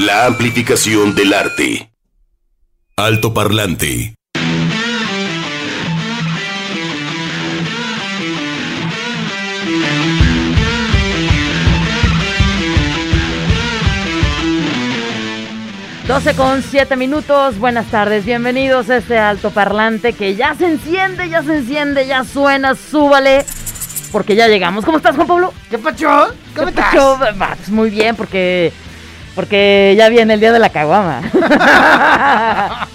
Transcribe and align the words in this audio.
La 0.00 0.24
amplificación 0.24 1.14
del 1.14 1.34
arte. 1.34 1.92
Alto 2.96 3.34
parlante. 3.34 4.14
Doce 16.08 16.34
con 16.34 16.62
siete 16.62 16.96
minutos, 16.96 17.58
buenas 17.58 17.86
tardes, 17.90 18.24
bienvenidos 18.24 18.88
a 18.88 18.96
este 18.96 19.18
alto 19.18 19.50
parlante 19.50 20.14
que 20.14 20.34
ya 20.34 20.54
se 20.54 20.64
enciende, 20.64 21.28
ya 21.28 21.42
se 21.42 21.58
enciende, 21.58 22.06
ya 22.06 22.24
suena, 22.24 22.74
súbale, 22.74 23.44
porque 24.10 24.34
ya 24.34 24.48
llegamos. 24.48 24.84
¿Cómo 24.86 24.96
estás, 24.96 25.14
Juan 25.14 25.28
Pablo? 25.28 25.52
¿Qué 25.68 25.76
pacho? 25.76 26.08
¿Cómo 26.56 26.64
¿Qué 26.66 26.70
estás? 26.70 26.86
pacho? 26.86 27.18
Pues 27.56 27.68
muy 27.68 27.90
bien, 27.90 28.16
porque, 28.16 28.72
porque 29.40 29.94
ya 29.96 30.10
viene 30.10 30.34
el 30.34 30.40
día 30.40 30.52
de 30.52 30.58
la 30.58 30.68
caguama. 30.68 31.22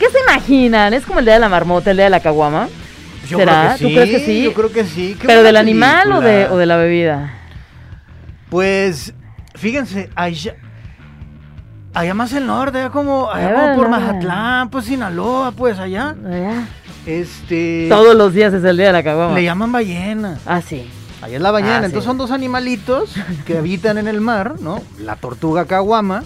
¿Qué 0.00 0.06
se 0.10 0.18
imaginan? 0.18 0.92
¿Es 0.94 1.06
como 1.06 1.20
el 1.20 1.24
día 1.24 1.34
de 1.34 1.40
la 1.40 1.48
marmota, 1.48 1.92
el 1.92 1.96
día 1.96 2.06
de 2.06 2.10
la 2.10 2.18
caguama? 2.18 2.68
Yo 3.28 3.38
¿Será? 3.38 3.76
creo 3.78 3.78
que 3.78 3.84
¿Tú 3.84 3.88
sí, 3.88 3.94
crees 3.94 4.10
que 4.10 4.26
sí? 4.26 4.42
Yo 4.42 4.52
creo 4.52 4.72
que 4.72 4.84
sí. 4.84 5.16
¿Pero 5.24 5.44
del 5.44 5.56
animal 5.56 6.10
o 6.10 6.20
de, 6.20 6.48
o 6.48 6.56
de 6.56 6.66
la 6.66 6.76
bebida? 6.76 7.34
Pues, 8.50 9.14
fíjense, 9.54 10.10
allá, 10.16 10.56
allá 11.94 12.14
más 12.14 12.32
el 12.32 12.44
norte, 12.44 12.78
allá 12.78 12.90
como, 12.90 13.30
allá 13.30 13.50
Allá 13.50 13.60
como 13.60 13.76
por. 13.76 13.88
Mazatlán, 13.90 14.70
pues 14.70 14.86
Sinaloa, 14.86 15.52
pues 15.52 15.78
allá. 15.78 16.16
Ya. 16.28 16.66
Este. 17.06 17.86
Todos 17.88 18.16
los 18.16 18.34
días 18.34 18.52
es 18.52 18.64
el 18.64 18.76
día 18.76 18.86
de 18.88 18.92
la 18.92 19.04
caguama. 19.04 19.36
Le 19.36 19.44
llaman 19.44 19.70
ballena. 19.70 20.36
Ah, 20.46 20.60
sí. 20.60 20.90
Allá 21.22 21.36
es 21.36 21.42
la 21.42 21.50
ballena. 21.50 21.76
Ah, 21.76 21.80
sí. 21.80 21.86
Entonces 21.86 22.04
son 22.04 22.18
dos 22.18 22.30
animalitos 22.30 23.14
que 23.46 23.56
habitan 23.58 23.96
en 23.98 24.08
el 24.08 24.20
mar, 24.20 24.56
¿no? 24.60 24.82
La 24.98 25.16
tortuga 25.16 25.64
caguama. 25.66 26.24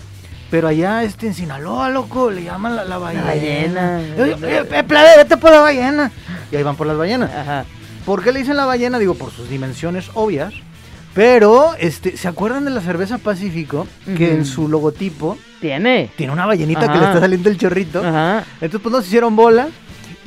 Pero 0.51 0.69
allá 0.69 1.03
este, 1.03 1.27
en 1.27 1.35
Sinaloa, 1.35 1.91
loco, 1.91 2.31
le 2.31 2.45
llaman 2.45 2.77
la, 2.77 2.85
la 2.85 2.99
ballena. 2.99 3.27
ballena. 3.27 4.01
Eh, 4.01 4.37
eh, 4.43 4.65
eh, 4.71 4.85
plebe, 4.85 5.17
vete 5.19 5.37
por 5.37 5.51
la 5.51 5.61
ballena. 5.61 6.11
Y 6.51 6.57
ahí 6.57 6.63
van 6.63 6.77
por 6.77 6.87
las 6.87 6.97
ballenas. 6.97 7.31
Ajá. 7.35 7.65
¿Por 8.05 8.23
qué 8.23 8.33
le 8.33 8.39
dicen 8.41 8.57
la 8.57 8.65
ballena? 8.65 8.99
Digo, 8.99 9.15
por 9.15 9.33
sus 9.33 9.51
dimensiones 9.51 10.09
obvias. 10.15 10.55
Pero, 11.15 11.75
este, 11.79 12.17
¿se 12.17 12.29
acuerdan 12.29 12.65
de 12.65 12.71
la 12.71 12.81
cerveza 12.81 13.19
Pacífico? 13.19 13.89
Que 14.17 14.35
en 14.35 14.45
su 14.45 14.69
logotipo 14.69 15.37
Tiene. 15.61 16.11
tiene 16.15 16.33
una 16.33 16.47
ballenita 16.47 16.93
que 16.93 16.99
le 16.99 17.07
está 17.07 17.21
saliendo 17.21 17.49
el 17.49 17.59
chorrito. 17.59 18.07
Ajá. 18.07 18.45
Entonces, 18.61 18.81
pues 18.83 18.93
nos 18.93 19.07
hicieron 19.07 19.35
bola. 19.35 19.69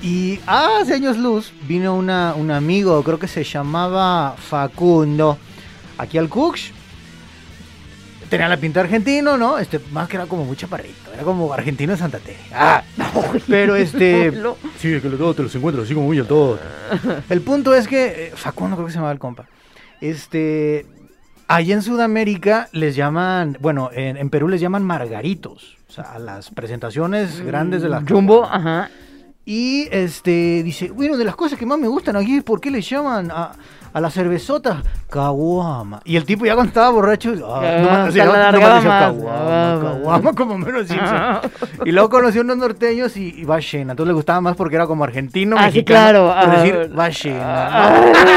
Y 0.02 0.40
hace 0.48 0.94
años 0.94 1.18
luz 1.18 1.52
vino 1.68 1.94
una, 1.94 2.34
un 2.34 2.52
amigo, 2.52 3.04
creo 3.04 3.20
que 3.20 3.28
se 3.28 3.44
llamaba 3.44 4.36
Facundo, 4.38 5.38
aquí 5.98 6.18
al 6.18 6.30
Cux. 6.30 6.72
Tenía 8.30 8.48
la 8.48 8.58
pinta 8.58 8.80
argentino, 8.80 9.38
¿no? 9.38 9.58
Este, 9.58 9.80
más 9.92 10.08
que 10.08 10.16
era 10.16 10.28
como 10.28 10.46
muy 10.46 10.56
chaparrito, 10.56 11.12
era 11.14 11.24
como 11.24 11.52
argentino 11.52 11.94
de 11.94 11.98
Santa 11.98 12.20
Teresa. 12.20 12.44
Ah, 12.54 12.84
pero 13.48 13.76
este. 13.76 14.32
Sí, 14.80 15.02
que 15.02 15.10
luego 15.10 15.34
te 15.34 15.44
los 15.44 15.54
encuentras 15.56 15.86
así 15.86 15.94
como 15.94 16.06
muy 16.06 16.22
todo. 16.24 16.60
El 17.30 17.42
punto 17.42 17.74
es 17.74 17.88
que 17.88 18.28
eh, 18.28 18.32
Facundo 18.36 18.76
creo 18.78 18.86
que 18.86 18.94
se 18.94 18.98
llamaba 18.98 19.12
el 19.12 19.20
compa. 19.20 19.48
Este, 20.00 20.86
allá 21.48 21.74
en 21.74 21.82
Sudamérica 21.82 22.70
les 22.72 22.96
llaman, 22.96 23.58
bueno, 23.60 23.90
en, 23.94 24.16
en 24.16 24.30
Perú 24.30 24.48
les 24.48 24.62
llaman 24.62 24.84
margaritos, 24.86 25.78
o 25.90 25.92
sea, 25.92 26.04
a 26.14 26.20
las 26.20 26.52
presentaciones 26.52 27.42
grandes 27.42 27.82
de 27.82 27.90
la 27.90 28.04
Jumbo, 28.08 28.46
ajá. 28.46 28.90
Y 29.46 29.88
este 29.92 30.62
dice, 30.64 30.92
bueno, 30.92 31.18
de 31.18 31.26
las 31.26 31.36
cosas 31.36 31.58
que 31.58 31.66
más 31.66 31.80
me 31.80 31.88
gustan 31.88 32.16
aquí, 32.16 32.42
¿por 32.42 32.62
qué 32.62 32.70
le 32.70 32.82
llaman 32.82 33.32
a, 33.32 33.54
a 33.94 34.02
la 34.02 34.10
cervezota 34.10 34.82
caguama? 35.10 36.02
Y 36.06 36.16
el 36.16 36.26
tipo 36.26 36.46
ya 36.46 36.54
cuando 36.56 36.70
estaba 36.70 36.90
borracho, 36.90 37.34
ah, 37.46 37.62
Ah, 37.64 38.04
alargaba 38.06 38.76
más. 38.82 38.84
caguama, 38.84 39.40
Ah, 39.40 39.80
caguama, 39.82 40.34
como 40.34 40.58
menos. 40.58 40.88
Y 41.86 41.92
luego 41.92 42.10
conoció 42.10 42.42
unos 42.42 42.58
norteños 42.58 43.16
y, 43.18 43.34
y 43.40 43.46
ballena. 43.46 43.92
Entonces 43.94 44.08
le 44.10 44.14
gustaba 44.14 44.42
más 44.42 44.56
porque 44.56 44.76
era 44.76 44.86
como 44.88 45.04
argentino, 45.04 45.56
Ah, 45.58 45.70
sí, 45.72 45.78
mexicano. 45.80 46.00
claro. 46.00 46.28
por 46.28 46.56
ah, 46.56 46.62
decir 46.62 46.90
ballena. 46.94 47.88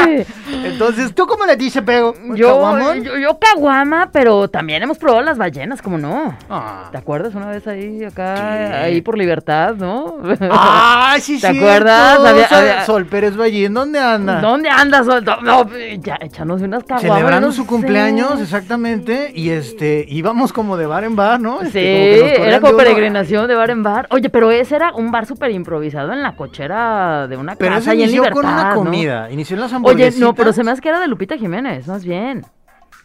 ay, 0.03 0.25
Entonces, 0.63 1.13
¿tú 1.13 1.25
cómo 1.27 1.45
le 1.45 1.55
dices, 1.57 1.81
Pego? 1.83 2.13
yo, 2.35 2.93
yo, 3.03 3.17
yo 3.17 3.37
caguama, 3.39 4.09
pero 4.11 4.47
también 4.49 4.81
hemos 4.83 4.97
probado 4.97 5.21
las 5.23 5.37
ballenas, 5.37 5.81
¿cómo 5.81 5.97
no? 5.97 6.35
Ah. 6.49 6.87
¿Te 6.91 6.97
acuerdas 6.97 7.35
una 7.35 7.47
vez 7.47 7.67
ahí, 7.67 8.03
acá, 8.03 8.35
¿Qué? 8.35 8.75
ahí 8.75 9.01
por 9.01 9.17
libertad, 9.17 9.75
no? 9.75 10.15
¡Ay, 10.51 11.19
sí, 11.21 11.33
¿Te 11.41 11.51
cierto! 11.51 11.59
acuerdas? 11.65 12.19
Había- 12.19 12.47
Sol, 12.49 12.57
había- 12.57 12.85
Sol 12.85 13.05
Pérez 13.05 13.35
Ballín, 13.35 13.73
¿dónde 13.73 13.99
anda? 13.99 14.39
¿Dónde 14.41 14.69
andas? 14.69 15.05
No, 15.05 15.21
no, 15.43 15.69
ya, 16.01 16.15
échanos 16.21 16.61
unas 16.61 16.83
caguamas. 16.83 17.01
Celebrando 17.17 17.51
su 17.51 17.65
cumpleaños, 17.67 18.39
exactamente, 18.41 19.31
y 19.35 19.49
este, 19.49 20.05
íbamos 20.07 20.53
como 20.53 20.77
de 20.77 20.85
bar 20.85 21.03
en 21.03 21.15
bar, 21.15 21.39
¿no? 21.39 21.59
Sí, 21.61 21.65
Este, 21.67 21.79
como 21.79 21.83
que 21.83 22.19
nos 22.19 22.31
corrían 22.31 22.47
era 22.49 22.59
como 22.61 22.77
peregrinación 22.77 23.47
de 23.47 23.55
bar 23.55 23.69
en 23.69 23.83
bar. 23.83 24.07
Oye, 24.11 24.29
pero 24.29 24.51
ese 24.51 24.75
era 24.75 24.93
un 24.93 25.11
bar 25.11 25.25
súper 25.25 25.51
improvisado 25.51 26.11
en 26.13 26.23
la 26.23 26.35
cochera 26.35 27.27
de 27.27 27.37
una 27.37 27.55
Pero 27.55 27.71
casa 27.75 27.79
eso 27.81 27.91
en 27.91 27.99
inició 27.99 28.23
Libertad, 28.23 28.41
con 28.41 28.45
una 28.53 28.69
¿no? 28.69 28.75
comida, 28.75 29.31
inició 29.31 29.55
en 29.55 29.59
las 29.61 29.69
Oye, 29.71 29.75
hamburguesitas. 29.77 30.19
no, 30.19 30.33
pero 30.33 30.53
se 30.53 30.63
me 30.63 30.71
hace 30.71 30.81
que 30.81 30.89
era 30.89 30.99
de 30.99 31.07
Lupita 31.07 31.37
Jiménez, 31.37 31.87
más 31.87 32.03
bien. 32.05 32.45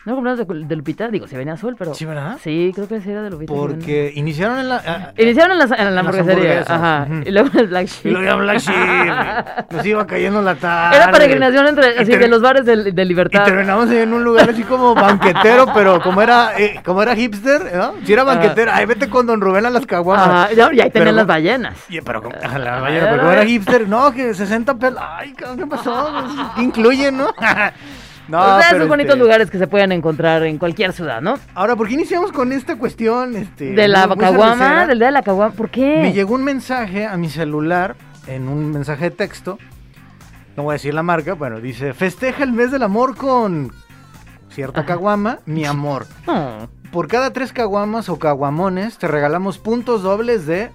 ¿No 0.04 0.14
compramos 0.14 0.38
de, 0.46 0.64
de 0.64 0.76
Lupita? 0.76 1.08
Digo, 1.08 1.26
si 1.26 1.36
venía 1.36 1.52
azul, 1.52 1.76
pero... 1.78 1.92
Sí, 1.92 2.06
¿verdad? 2.06 2.38
Sí, 2.42 2.72
creo 2.74 2.88
que 2.88 3.00
sí 3.02 3.10
era 3.10 3.20
de 3.22 3.30
Lupita. 3.30 3.52
Porque 3.52 4.10
iniciaron 4.14 4.58
en 4.58 4.68
la... 4.70 4.82
ah, 4.86 5.12
Iniciaron 5.18 5.52
en 5.52 5.58
la, 5.58 5.64
en 5.64 5.70
la 5.70 5.76
En 5.88 5.94
las 5.94 5.98
hamburguesería, 6.06 6.50
hamburguesas, 6.62 6.70
ajá. 6.70 7.08
Y 7.26 7.30
luego 7.30 7.48
en 7.52 7.58
el 7.58 7.66
Black 7.66 7.84
y 7.84 7.86
Sheep. 7.88 8.12
luego 8.12 8.26
ya 8.26 8.34
Black 8.36 8.58
Sheep, 8.58 9.70
nos 9.72 9.84
iba 9.86 10.06
cayendo 10.06 10.40
la 10.40 10.54
tarde. 10.54 10.96
Era 10.96 11.10
peregrinación 11.10 11.66
entre, 11.66 11.94
Y 11.94 11.98
así, 11.98 12.16
de 12.16 12.28
los 12.28 12.40
bares 12.40 12.64
de, 12.64 12.92
de 12.92 13.02
Y 13.02 13.04
Libertad. 13.04 13.44
terminamos 13.44 13.90
en 13.90 14.14
un 14.14 14.24
lugar 14.24 14.48
así 14.48 14.62
como 14.62 14.94
banquetero, 14.94 15.66
pero 15.74 16.00
como 16.00 16.22
era, 16.22 16.58
eh, 16.58 16.80
como 16.84 17.02
era 17.02 17.14
hipster, 17.14 17.70
¿no? 17.76 17.94
Si 18.04 18.12
era 18.12 18.24
banquetero, 18.24 18.70
ay, 18.72 18.86
vete 18.86 19.10
con 19.10 19.26
Don 19.26 19.40
Rubén 19.42 19.66
a 19.66 19.70
las 19.70 19.84
caguamas. 19.84 20.26
Ajá, 20.28 20.72
y 20.72 20.80
ahí 20.80 20.90
tenían 20.90 20.92
Pero- 20.92 21.12
las 21.12 21.26
ballenas. 21.26 21.74
Y- 21.90 22.00
pero 22.00 22.22
como, 22.22 22.34
a 22.40 22.58
la 22.58 22.80
ballena, 22.80 23.06
pero 23.10 23.18
como 23.18 23.32
era 23.32 23.44
hipster, 23.44 23.86
no, 23.86 24.10
que 24.12 24.32
60 24.32 24.74
pesos. 24.78 24.98
Ay, 25.00 25.34
¿qué 25.34 25.66
pasó? 25.66 26.08
¿Qué 26.56 26.62
incluye, 26.62 27.12
no? 27.12 27.28
No, 28.28 28.38
O 28.38 28.60
sea, 28.60 28.70
esos 28.70 28.88
bonitos 28.88 29.14
este, 29.14 29.22
lugares 29.22 29.50
que 29.50 29.58
se 29.58 29.66
pueden 29.66 29.92
encontrar 29.92 30.42
en 30.44 30.58
cualquier 30.58 30.92
ciudad, 30.92 31.20
¿no? 31.20 31.38
Ahora, 31.54 31.76
¿por 31.76 31.88
qué 31.88 31.94
iniciamos 31.94 32.30
con 32.30 32.52
esta 32.52 32.76
cuestión? 32.76 33.36
Este, 33.36 33.72
De 33.72 33.88
la 33.88 34.08
caguama, 34.16 34.86
del 34.86 34.98
día 34.98 35.06
de 35.06 35.12
la 35.12 35.22
caguama. 35.22 35.54
¿Por 35.54 35.70
qué? 35.70 36.00
Me 36.02 36.12
llegó 36.12 36.34
un 36.34 36.44
mensaje 36.44 37.06
a 37.06 37.16
mi 37.16 37.28
celular, 37.28 37.96
en 38.26 38.48
un 38.48 38.70
mensaje 38.70 39.04
de 39.04 39.10
texto, 39.12 39.58
no 40.58 40.64
voy 40.64 40.72
a 40.72 40.74
decir 40.74 40.92
la 40.92 41.04
marca, 41.04 41.34
bueno, 41.34 41.60
dice, 41.60 41.94
festeja 41.94 42.42
el 42.42 42.52
mes 42.52 42.72
del 42.72 42.82
amor 42.82 43.16
con 43.16 43.72
cierta 44.50 44.84
caguama, 44.84 45.38
mi 45.46 45.64
amor. 45.64 46.06
Oh. 46.26 46.66
Por 46.90 47.06
cada 47.06 47.32
tres 47.32 47.52
caguamas 47.52 48.08
o 48.08 48.18
caguamones, 48.18 48.98
te 48.98 49.06
regalamos 49.06 49.58
puntos 49.58 50.02
dobles 50.02 50.46
de 50.46 50.70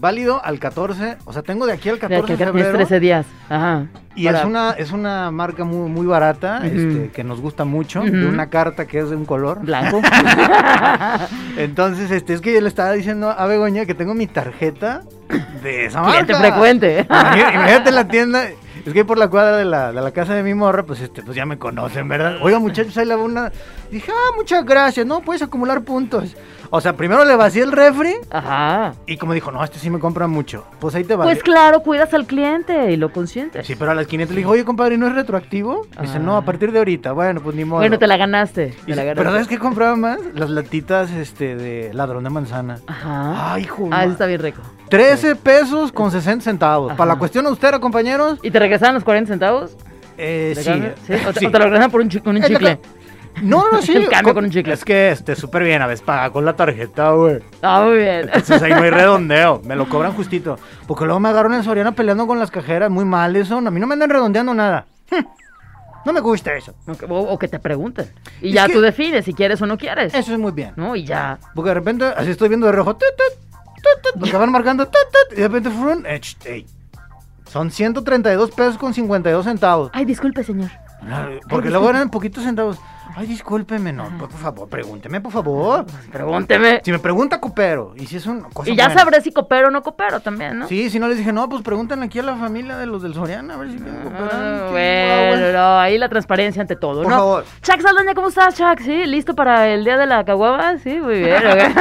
válido 0.00 0.44
al 0.44 0.58
14, 0.58 1.16
o 1.24 1.32
sea, 1.32 1.42
tengo 1.42 1.66
de 1.66 1.72
aquí 1.74 1.88
al 1.88 1.96
De 1.96 2.00
14 2.00 2.24
que 2.26 2.32
de 2.32 2.36
tienes 2.36 2.52
febrero. 2.52 2.76
13 2.78 3.00
días. 3.00 3.26
Ajá. 3.48 3.86
Y 4.14 4.24
Para- 4.26 4.38
es 4.40 4.44
una, 4.44 4.70
es 4.72 4.92
una 4.92 5.30
marca 5.30 5.64
muy, 5.64 5.88
muy 5.88 6.06
barata, 6.06 6.60
este, 6.66 7.10
que 7.14 7.22
nos 7.22 7.40
gusta 7.40 7.64
mucho, 7.64 8.00
de 8.02 8.26
una 8.26 8.48
carta 8.50 8.86
que 8.86 8.98
es 8.98 9.10
de 9.10 9.16
un 9.16 9.24
color. 9.24 9.60
Blanco. 9.60 10.00
Entonces, 11.56 12.10
este, 12.10 12.34
es 12.34 12.40
que 12.40 12.52
yo 12.52 12.60
le 12.60 12.68
estaba 12.68 12.92
diciendo 12.92 13.30
a 13.30 13.46
Begoña 13.46 13.84
que 13.86 13.94
tengo 13.94 14.14
mi 14.14 14.26
tarjeta 14.26 15.02
de 15.62 15.86
esa 15.86 16.00
marca. 16.02 16.24
Cliente 16.24 16.34
frecuente. 16.34 17.06
Imagínate, 17.08 17.90
la 17.92 18.08
tienda, 18.08 18.44
es 18.84 18.92
que 18.92 19.04
por 19.04 19.18
la 19.18 19.28
cuadra 19.28 19.56
de 19.56 19.64
la, 19.64 19.92
de 19.92 20.00
la 20.00 20.10
casa 20.10 20.34
de 20.34 20.42
mi 20.42 20.54
morra, 20.54 20.82
pues 20.84 21.00
este, 21.00 21.22
pues 21.22 21.36
ya 21.36 21.46
me 21.46 21.58
conocen, 21.58 22.08
¿verdad? 22.08 22.36
Oiga, 22.42 22.58
muchachos, 22.58 22.96
ahí 22.98 23.06
la 23.06 23.16
una. 23.16 23.52
Dije, 23.90 24.10
ah, 24.12 24.32
muchas 24.36 24.64
gracias, 24.64 25.06
no, 25.06 25.20
puedes 25.20 25.42
acumular 25.42 25.82
puntos. 25.82 26.34
O 26.70 26.80
sea, 26.80 26.94
primero 26.96 27.24
le 27.24 27.34
vacié 27.36 27.62
el 27.62 27.72
refri 27.72 28.14
Ajá. 28.30 28.94
y 29.06 29.16
como 29.16 29.32
dijo, 29.32 29.50
no, 29.50 29.62
este 29.64 29.78
sí 29.78 29.88
me 29.90 29.98
compra 29.98 30.26
mucho. 30.26 30.64
Pues 30.80 30.94
ahí 30.94 31.04
te 31.04 31.16
va. 31.16 31.24
Pues 31.24 31.42
claro, 31.42 31.80
cuidas 31.82 32.12
al 32.14 32.26
cliente 32.26 32.90
y 32.92 32.96
lo 32.96 33.10
consientes. 33.12 33.66
Sí, 33.66 33.74
pero 33.74 33.90
a 33.90 33.94
las 33.94 34.06
500 34.06 34.34
le 34.34 34.40
dije, 34.40 34.50
oye, 34.50 34.64
compadre, 34.64 34.98
¿no 34.98 35.06
es 35.06 35.14
retroactivo? 35.14 35.86
Me 35.96 36.02
Dice, 36.02 36.16
Ah. 36.18 36.20
no, 36.20 36.36
a 36.36 36.42
partir 36.42 36.70
de 36.72 36.78
ahorita. 36.78 37.12
Bueno, 37.12 37.40
pues 37.40 37.56
ni 37.56 37.64
modo. 37.64 37.80
Bueno, 37.80 37.98
te 37.98 38.06
la 38.06 38.16
ganaste. 38.16 38.74
Te 38.84 38.94
la 38.94 39.02
ganaste. 39.02 39.14
pero 39.16 39.30
¿sabes 39.30 39.48
qué 39.48 39.58
compraba 39.58 39.96
más? 39.96 40.18
Las 40.34 40.50
latitas 40.50 41.10
este, 41.10 41.56
de 41.56 41.92
ladrón 41.94 42.24
de 42.24 42.30
manzana. 42.30 42.78
Ajá. 42.86 43.54
Ay, 43.54 43.62
hijo. 43.62 43.88
Ah, 43.90 44.04
eso 44.04 44.12
está 44.12 44.26
bien 44.26 44.42
rico. 44.42 44.60
13 44.90 45.36
pesos 45.36 45.92
con 45.92 46.10
60 46.10 46.44
centavos. 46.44 46.90
Ajá. 46.90 46.96
Para 46.98 47.12
la 47.14 47.18
cuestión 47.18 47.46
austera, 47.46 47.78
compañeros. 47.78 48.38
¿Y 48.42 48.50
te 48.50 48.58
regresaban 48.58 48.94
los 48.94 49.04
40 49.04 49.28
centavos? 49.32 49.76
Eh, 50.20 50.52
¿De 50.56 50.62
sí. 50.62 50.72
¿Sí? 51.06 51.12
¿O, 51.28 51.32
te, 51.32 51.40
sí. 51.40 51.46
o 51.46 51.50
te 51.50 51.58
lo 51.58 51.64
regresan 51.64 51.90
por 51.90 52.00
un, 52.00 52.08
chicle? 52.10 52.78
Que- 53.40 53.44
No, 53.46 53.70
no, 53.70 53.80
sí. 53.82 53.92
El 53.96 54.08
cambio 54.08 54.34
con 54.34 54.44
un 54.44 54.50
chicle. 54.50 54.72
Es 54.74 54.84
que, 54.84 55.10
este, 55.10 55.34
súper 55.36 55.62
bien, 55.64 55.80
a 55.82 55.86
veces 55.86 56.04
paga 56.04 56.30
con 56.30 56.44
la 56.44 56.54
tarjeta, 56.54 57.10
güey. 57.12 57.38
Ah, 57.62 57.82
muy 57.86 57.98
bien. 57.98 58.22
Entonces 58.32 58.62
ahí 58.62 58.72
no 58.72 58.82
hay 58.82 58.90
redondeo, 59.02 59.60
me 59.64 59.76
lo 59.76 59.88
cobran 59.88 60.12
justito. 60.12 60.58
Porque 60.86 61.04
luego 61.04 61.20
me 61.20 61.28
agarran 61.28 61.54
en 61.54 61.62
Soriana 61.64 61.92
peleando 61.92 62.26
con 62.26 62.38
las 62.38 62.50
cajeras, 62.50 62.90
muy 62.90 63.04
mal 63.04 63.34
eso. 63.36 63.58
A 63.58 63.70
mí 63.70 63.80
no 63.80 63.86
me 63.86 63.94
andan 63.94 64.10
redondeando 64.10 64.54
nada. 64.54 64.86
No 66.04 66.12
me 66.12 66.20
gusta 66.20 66.54
eso. 66.54 66.74
O, 67.08 67.18
o 67.18 67.38
que 67.38 67.48
te 67.48 67.58
pregunten. 67.58 68.10
Y 68.40 68.48
Es 68.48 68.54
ya 68.54 68.66
que- 68.66 68.72
tú 68.72 68.80
defines 68.80 69.24
si 69.24 69.34
quieres 69.34 69.60
o 69.60 69.66
no 69.66 69.76
quieres. 69.76 70.14
Eso 70.14 70.32
es 70.32 70.38
muy 70.38 70.52
bien. 70.52 70.72
¿No? 70.76 70.96
Y 70.96 71.04
ya. 71.04 71.38
Porque 71.54 71.68
de 71.70 71.74
repente, 71.74 72.04
así 72.04 72.30
estoy 72.30 72.48
viendo 72.48 72.66
de 72.66 72.72
rojo, 72.72 72.94
tut, 72.96 73.08
tut, 73.16 73.38
tut, 73.74 74.02
tut, 74.12 74.20
porque 74.20 74.36
van 74.36 74.50
marcando, 74.50 74.88
y 75.32 75.34
de 75.34 75.48
repente, 75.48 75.70
frun, 75.70 76.06
eh, 76.06 76.20
ch, 76.20 76.36
ey. 76.46 76.66
son 77.50 77.70
132 77.70 78.50
pesos 78.52 78.78
con 78.78 78.94
52 78.94 79.44
centavos. 79.44 79.90
Ay, 79.92 80.04
disculpe, 80.06 80.44
señor. 80.44 80.70
Porque 81.48 81.68
luego 81.68 81.90
eran 81.90 82.08
poquitos 82.10 82.42
centavos. 82.44 82.78
Ay, 83.16 83.26
discúlpeme, 83.26 83.92
no, 83.92 84.08
por 84.18 84.30
favor, 84.30 84.68
pregúnteme, 84.68 85.20
por 85.20 85.32
favor. 85.32 85.84
Pregúnteme. 86.12 86.80
Si 86.84 86.92
me 86.92 86.98
pregunta, 86.98 87.40
coopero. 87.40 87.92
Y 87.96 88.06
si 88.06 88.16
es 88.16 88.26
una 88.26 88.48
cosa 88.48 88.70
Y 88.70 88.76
ya 88.76 88.86
buena. 88.86 89.00
sabré 89.00 89.20
si 89.22 89.32
coopero 89.32 89.68
o 89.68 89.70
no 89.70 89.82
coopero 89.82 90.20
también, 90.20 90.58
¿no? 90.58 90.68
Sí, 90.68 90.90
si 90.90 90.98
no 90.98 91.08
les 91.08 91.18
dije, 91.18 91.32
no, 91.32 91.48
pues 91.48 91.62
preguntan 91.62 92.02
aquí 92.02 92.18
a 92.18 92.22
la 92.22 92.36
familia 92.36 92.76
de 92.76 92.86
los 92.86 93.02
del 93.02 93.14
Soriana, 93.14 93.54
a 93.54 93.56
ver 93.56 93.70
si 93.70 93.76
quieren 93.78 94.02
cooperar. 94.02 94.30
Ah, 94.32 94.64
Sí, 94.68 94.72
bueno, 94.72 95.52
no, 95.52 95.78
ahí 95.80 95.98
la 95.98 96.08
transparencia 96.08 96.62
ante 96.62 96.76
todo, 96.76 97.02
Por 97.02 97.10
¿no? 97.10 97.16
favor. 97.18 97.44
Chuck 97.62 97.80
Saldaña, 97.80 98.14
¿cómo 98.14 98.28
estás, 98.28 98.54
Chuck? 98.56 98.80
¿Sí? 98.80 99.06
¿Listo 99.06 99.34
para 99.34 99.66
el 99.68 99.84
día 99.84 99.96
de 99.96 100.06
la 100.06 100.24
caguama? 100.24 100.78
Sí, 100.78 101.00
muy 101.00 101.18
bien. 101.20 101.42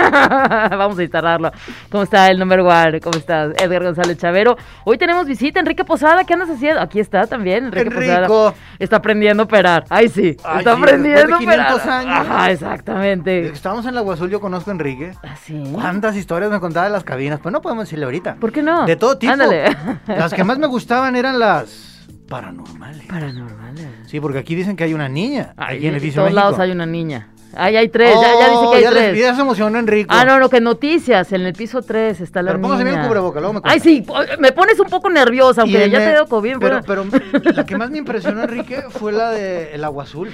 Vamos 0.71 0.97
a 0.97 1.03
instalarlo. 1.03 1.51
¿Cómo 1.91 2.03
está 2.03 2.29
el 2.29 2.39
number 2.39 2.61
one? 2.61 2.99
¿Cómo 3.01 3.17
estás? 3.17 3.51
Edgar 3.61 3.83
González 3.83 4.17
Chavero. 4.17 4.57
Hoy 4.85 4.97
tenemos 4.97 5.25
visita, 5.27 5.59
Enrique 5.59 5.83
Posada. 5.83 6.23
¿Qué 6.23 6.33
andas 6.33 6.49
haciendo? 6.49 6.81
Aquí 6.81 6.99
está 6.99 7.27
también, 7.27 7.65
Enrique 7.65 7.91
Posada. 7.91 8.53
Está 8.79 8.97
aprendiendo 8.97 9.43
a 9.43 9.45
operar. 9.45 9.83
Ay, 9.89 10.07
sí. 10.09 10.35
Ay, 10.43 10.59
está 10.59 10.73
aprendiendo 10.73 11.26
operar. 11.35 11.67
500 11.67 11.85
años. 11.87 12.27
Ajá, 12.27 12.51
exactamente. 12.51 13.47
estábamos 13.49 13.85
en 13.85 13.95
la 13.95 14.01
Guazul, 14.01 14.29
yo 14.29 14.39
conozco 14.39 14.69
a 14.71 14.73
Enrique. 14.73 15.11
¿Ah, 15.23 15.35
sí? 15.35 15.61
¿Cuántas 15.73 16.15
historias 16.15 16.49
me 16.51 16.59
contaba 16.59 16.85
de 16.85 16.91
las 16.91 17.03
cabinas? 17.03 17.39
Pues 17.41 17.51
no 17.53 17.61
podemos 17.61 17.85
decirle 17.85 18.05
ahorita. 18.05 18.35
¿Por 18.35 18.51
qué 18.51 18.61
no? 18.63 18.85
De 18.85 18.95
todo 18.95 19.17
tipo. 19.17 19.33
Ándale. 19.33 19.75
Las 20.07 20.33
que 20.33 20.43
más 20.43 20.57
me 20.57 20.67
gustaban 20.67 21.15
eran 21.15 21.39
las 21.39 22.07
paranormales. 22.29 23.05
Paranormales. 23.07 23.87
Sí, 24.07 24.19
porque 24.19 24.39
aquí 24.39 24.55
dicen 24.55 24.75
que 24.75 24.83
hay 24.83 24.93
una 24.93 25.09
niña. 25.09 25.53
Ay, 25.57 25.77
aquí 25.77 25.85
en 25.87 25.89
en 25.93 25.95
Edificio 25.95 26.21
todos 26.21 26.31
México. 26.33 26.41
lados 26.43 26.59
hay 26.59 26.71
una 26.71 26.85
niña. 26.85 27.29
Ay, 27.59 27.75
hay 27.77 27.89
tres. 27.89 28.13
ya, 28.13 28.21
ya 28.39 28.49
dice 28.49 28.59
Oh, 28.65 28.71
que 28.71 28.77
hay 28.77 28.83
ya 28.83 28.91
les- 28.91 29.03
tres. 29.11 29.19
ya 29.19 29.33
se 29.35 29.41
emocionó 29.41 29.79
Enrico. 29.79 30.13
Ah, 30.15 30.25
no, 30.25 30.37
no, 30.37 30.49
que 30.49 30.59
noticias. 30.61 31.31
En 31.31 31.41
el 31.41 31.53
piso 31.53 31.81
3 31.81 32.19
está 32.21 32.43
la 32.43 32.51
Pero 32.51 32.61
póngase 32.61 32.83
bien 32.83 32.95
niña. 32.95 33.03
el 33.03 33.07
cubrebocas, 33.07 33.41
luego 33.41 33.53
me 33.53 33.59
Ay, 33.63 33.79
cuenta. 33.79 33.83
sí, 33.83 34.01
po- 34.01 34.39
me 34.41 34.51
pones 34.51 34.79
un 34.79 34.87
poco 34.89 35.09
nerviosa, 35.09 35.61
aunque 35.61 35.85
en 35.85 35.91
ya 35.91 35.97
te 35.99 36.05
el- 36.09 36.11
dio 36.15 36.25
COVID. 36.27 36.57
Pero, 36.59 36.81
pero- 36.85 37.05
pero 37.31 37.51
la 37.55 37.65
que 37.65 37.77
más 37.77 37.89
me 37.89 37.97
impresionó, 37.99 38.43
Enrique, 38.43 38.83
fue 38.89 39.11
la 39.13 39.31
de 39.31 39.73
El 39.73 39.83
Agua 39.85 40.03
Azul. 40.03 40.29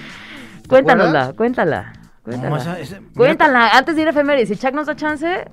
¿Te 0.77 0.83
Cuéntanosla, 0.83 1.33
cuéntala. 1.33 1.93
Cuéntala. 2.23 2.49
No, 2.49 2.57
esa- 2.57 2.79
esa- 2.79 2.99
mira- 2.99 3.11
Cuéntala, 3.15 3.69
antes 3.69 3.95
de 3.95 4.01
ir 4.01 4.07
a 4.07 4.11
efemérides. 4.11 4.49
Si 4.49 4.55
Chuck 4.55 4.73
nos 4.73 4.87
da 4.87 4.95
chance, 4.95 5.45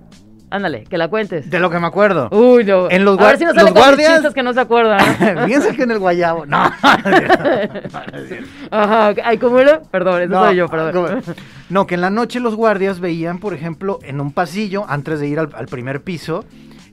ándale, 0.51 0.85
que 0.85 0.97
la 0.99 1.09
cuentes. 1.09 1.51
De 1.51 1.59
lo 1.59 1.69
que 1.71 1.79
me 1.81 1.87
acuerdo. 1.89 2.29
Uy, 2.31 2.65
no. 2.65 2.89
En 2.91 3.05
los 3.05 3.19
a 3.19 3.27
ver 3.27 3.39
si 3.39 3.45
nos 3.45 3.57
los 3.57 3.73
guardias- 3.73 4.33
que 4.35 4.43
no 4.43 4.53
se 4.53 4.61
acuerdan. 4.61 5.01
¿no? 5.37 5.45
Fíjense 5.47 5.75
que 5.75 5.83
en 5.83 5.91
el 5.91 5.99
Guayabo. 5.99 6.47
No, 6.47 6.65
no. 6.71 6.71
No, 7.05 7.11
no. 7.11 8.37
Ajá, 8.71 9.15
ay, 9.25 9.39
¿cómo 9.39 9.59
era? 9.59 9.83
Perdón, 9.83 10.23
eso 10.23 10.33
No, 10.33 10.45
soy 10.47 10.57
yo, 10.57 10.69
perdón. 10.69 11.23
No, 11.69 11.87
que 11.87 11.95
en 11.97 12.01
la 12.01 12.11
noche 12.11 12.41
los 12.41 12.55
guardias 12.55 13.01
veían, 13.01 13.39
por 13.39 13.55
ejemplo, 13.55 13.99
en 14.03 14.21
un 14.21 14.33
pasillo, 14.33 14.85
antes 14.89 15.21
de 15.21 15.29
ir 15.29 15.39
al, 15.39 15.51
al 15.55 15.67
primer 15.67 16.03
piso, 16.03 16.45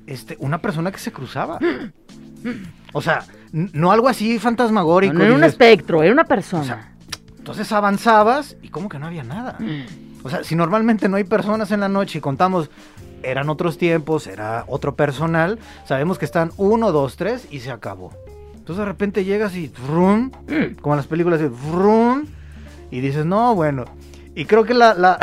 este, 0.08 0.38
una 0.40 0.60
persona 0.60 0.92
que 0.92 1.00
se 1.00 1.12
cruzaba. 1.12 1.60
O 2.94 3.02
sea, 3.02 3.24
no 3.52 3.92
algo 3.92 4.08
así 4.08 4.40
fantasmagórico. 4.40 5.14
No, 5.16 5.24
era 5.26 5.34
un 5.36 5.44
espectro, 5.44 6.02
era 6.04 6.14
una 6.14 6.22
o 6.22 6.28
persona. 6.28 6.64
sea, 6.64 6.92
entonces 7.48 7.72
avanzabas 7.72 8.58
y 8.62 8.68
como 8.68 8.90
que 8.90 9.00
no 9.00 9.08
había 9.08 9.24
nada. 9.24 9.58
O 10.24 10.30
sea, 10.30 10.44
si 10.44 10.54
normalmente 10.56 11.08
no 11.08 11.16
hay 11.16 11.24
personas 11.24 11.72
en 11.72 11.80
la 11.80 11.88
noche 11.88 12.18
y 12.18 12.22
contamos, 12.22 12.70
eran 13.24 13.50
otros 13.50 13.78
tiempos, 13.78 14.28
era 14.28 14.66
otro 14.68 14.96
personal, 14.96 15.58
sabemos 15.86 16.18
que 16.20 16.26
están 16.26 16.52
uno, 16.58 16.92
dos, 16.92 17.16
tres 17.16 17.48
y 17.50 17.62
se 17.62 17.72
acabó. 17.72 18.12
Entonces 18.54 18.80
de 18.80 18.86
repente 18.86 19.24
llegas 19.24 19.56
y 19.56 19.72
rum, 19.88 20.32
como 20.82 20.96
en 20.96 20.98
las 20.98 21.08
películas, 21.08 21.40
y 21.40 21.48
rum, 21.72 22.26
y 22.92 23.00
dices, 23.00 23.26
no, 23.26 23.56
bueno. 23.56 23.86
Y 24.36 24.44
creo 24.44 24.66
que 24.66 24.74
la, 24.74 24.94
la- 24.94 25.18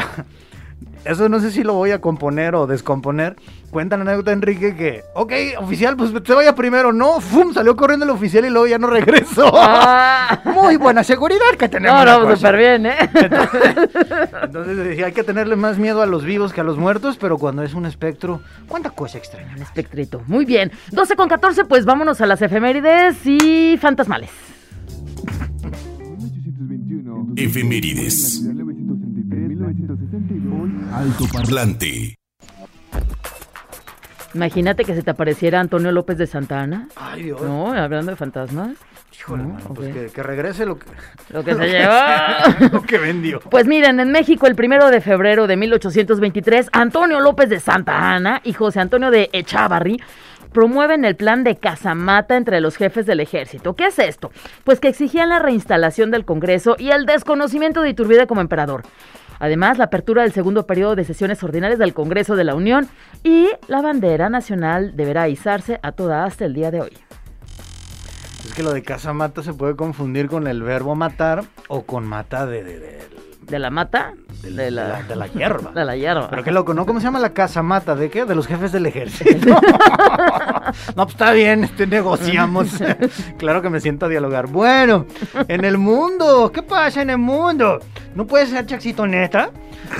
Eso 1.04 1.28
no 1.28 1.40
sé 1.40 1.50
si 1.50 1.62
lo 1.62 1.74
voy 1.74 1.90
a 1.90 2.00
componer 2.00 2.54
o 2.54 2.66
descomponer. 2.66 3.36
Cuenta 3.70 3.96
la 3.96 4.02
anécdota, 4.02 4.32
Enrique, 4.32 4.74
que, 4.74 5.02
ok, 5.14 5.32
oficial, 5.58 5.96
pues 5.96 6.12
se 6.24 6.32
vaya 6.32 6.54
primero. 6.54 6.92
No, 6.92 7.20
¡fum! 7.20 7.52
Salió 7.52 7.76
corriendo 7.76 8.04
el 8.04 8.10
oficial 8.10 8.44
y 8.44 8.50
luego 8.50 8.66
ya 8.66 8.78
no 8.78 8.86
regresó. 8.86 9.50
Ah. 9.54 10.40
Muy 10.44 10.76
buena 10.76 11.04
seguridad 11.04 11.40
que 11.58 11.68
tenemos. 11.68 12.04
No, 12.04 12.24
no, 12.24 12.36
súper 12.36 12.56
bien, 12.56 12.86
¿eh? 12.86 12.96
Entonces 14.42 14.76
decía, 14.76 15.06
hay 15.06 15.12
que 15.12 15.24
tenerle 15.24 15.56
más 15.56 15.78
miedo 15.78 16.02
a 16.02 16.06
los 16.06 16.24
vivos 16.24 16.52
que 16.52 16.60
a 16.60 16.64
los 16.64 16.78
muertos, 16.78 17.18
pero 17.20 17.36
cuando 17.36 17.62
es 17.62 17.74
un 17.74 17.84
espectro, 17.84 18.40
¿cuánta 18.68 18.90
cosa 18.90 19.18
extraña? 19.18 19.52
Un 19.56 19.62
espectrito. 19.62 20.22
Muy 20.26 20.44
bien. 20.44 20.72
12 20.92 21.16
con 21.16 21.28
14, 21.28 21.64
pues 21.66 21.84
vámonos 21.84 22.20
a 22.20 22.26
las 22.26 22.40
efemérides 22.40 23.16
y 23.26 23.76
fantasmales. 23.78 24.30
Efemérides. 27.36 28.42
Alto 30.92 31.24
parlante. 31.32 32.16
Imagínate 34.34 34.84
que 34.84 34.94
se 34.94 35.02
te 35.02 35.10
apareciera 35.10 35.60
Antonio 35.60 35.92
López 35.92 36.18
de 36.18 36.26
Santa 36.26 36.60
Ana. 36.60 36.88
Ay, 36.96 37.24
Dios. 37.24 37.40
¿No? 37.40 37.72
Hablando 37.72 38.10
de 38.10 38.16
fantasmas. 38.16 38.70
Híjole, 39.16 39.44
No, 39.44 39.48
mano, 39.50 39.68
pues 39.74 39.94
que, 39.94 40.06
que 40.06 40.22
regrese 40.24 40.66
lo 40.66 40.76
que, 40.76 40.86
Lo 41.28 41.44
que 41.44 41.54
se 41.54 41.68
llevó. 41.68 41.92
lo 42.72 42.82
que 42.82 42.98
vendió. 42.98 43.40
Pues 43.40 43.66
miren, 43.68 44.00
en 44.00 44.10
México 44.10 44.48
el 44.48 44.56
primero 44.56 44.90
de 44.90 45.00
febrero 45.00 45.46
de 45.46 45.56
1823, 45.56 46.68
Antonio 46.72 47.20
López 47.20 47.48
de 47.48 47.60
Santa 47.60 48.12
Ana 48.12 48.40
y 48.42 48.52
José 48.54 48.80
Antonio 48.80 49.12
de 49.12 49.30
Echavarri 49.32 50.00
promueven 50.52 51.04
el 51.04 51.16
plan 51.16 51.44
de 51.44 51.56
Casamata 51.56 52.36
entre 52.36 52.60
los 52.60 52.76
jefes 52.76 53.06
del 53.06 53.20
ejército. 53.20 53.74
¿Qué 53.74 53.86
es 53.86 53.98
esto? 53.98 54.30
Pues 54.64 54.80
que 54.80 54.88
exigían 54.88 55.28
la 55.28 55.38
reinstalación 55.38 56.10
del 56.10 56.24
Congreso 56.24 56.76
y 56.78 56.90
el 56.90 57.06
desconocimiento 57.06 57.82
de 57.82 57.90
Iturbide 57.90 58.26
como 58.26 58.40
emperador. 58.40 58.82
Además, 59.44 59.76
la 59.76 59.84
apertura 59.84 60.22
del 60.22 60.32
segundo 60.32 60.66
periodo 60.66 60.96
de 60.96 61.04
sesiones 61.04 61.42
ordinarias 61.42 61.78
del 61.78 61.92
Congreso 61.92 62.34
de 62.34 62.44
la 62.44 62.54
Unión 62.54 62.88
y 63.22 63.50
la 63.68 63.82
bandera 63.82 64.30
nacional 64.30 64.96
deberá 64.96 65.28
izarse 65.28 65.78
a 65.82 65.92
toda 65.92 66.24
hasta 66.24 66.46
el 66.46 66.54
día 66.54 66.70
de 66.70 66.80
hoy. 66.80 66.92
Es 68.42 68.54
que 68.54 68.62
lo 68.62 68.72
de 68.72 68.82
casa 68.82 69.12
mata 69.12 69.42
se 69.42 69.52
puede 69.52 69.76
confundir 69.76 70.28
con 70.28 70.46
el 70.46 70.62
verbo 70.62 70.94
matar 70.94 71.44
o 71.68 71.82
con 71.82 72.06
mata 72.06 72.46
de, 72.46 72.64
de, 72.64 73.06
¿De 73.48 73.58
la 73.58 73.70
mata? 73.70 74.14
de 74.42 74.50
De 74.50 74.70
la, 74.70 75.02
de 75.02 75.16
la 75.16 75.26
hierba. 75.26 75.70
de 75.74 75.84
la 75.84 75.96
hierba. 75.96 76.28
Pero 76.30 76.44
qué 76.44 76.50
loco, 76.50 76.74
¿no? 76.74 76.86
¿Cómo 76.86 77.00
se 77.00 77.04
llama 77.04 77.18
la 77.18 77.32
casa 77.32 77.62
mata? 77.62 77.94
¿De 77.94 78.10
qué? 78.10 78.24
De 78.24 78.34
los 78.34 78.46
jefes 78.46 78.72
del 78.72 78.86
ejército. 78.86 79.48
no, 80.96 81.04
pues 81.04 81.08
está 81.10 81.32
bien, 81.32 81.64
este, 81.64 81.86
negociamos. 81.86 82.68
claro 83.38 83.62
que 83.62 83.70
me 83.70 83.80
siento 83.80 84.06
a 84.06 84.08
dialogar. 84.08 84.46
Bueno, 84.48 85.06
en 85.48 85.64
el 85.64 85.78
mundo, 85.78 86.50
¿qué 86.52 86.62
pasa 86.62 87.02
en 87.02 87.10
el 87.10 87.18
mundo? 87.18 87.80
¿No 88.14 88.26
puede 88.26 88.46
ser 88.46 88.66
Chaxito 88.66 89.06
neta? 89.06 89.50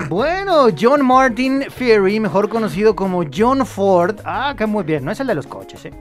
Bueno, 0.09 0.69
John 0.79 1.05
Martin 1.05 1.65
Ferry, 1.71 2.21
mejor 2.21 2.49
conocido 2.49 2.97
como 2.97 3.25
John 3.35 3.67
Ford. 3.67 4.17
Ah, 4.25 4.55
que 4.57 4.67
muy 4.67 4.85
bien, 4.85 5.05
no 5.05 5.11
es 5.11 5.21
el 5.21 5.27
de 5.27 5.35
los 5.35 5.47
coches, 5.47 5.85
¿eh? 5.85 5.93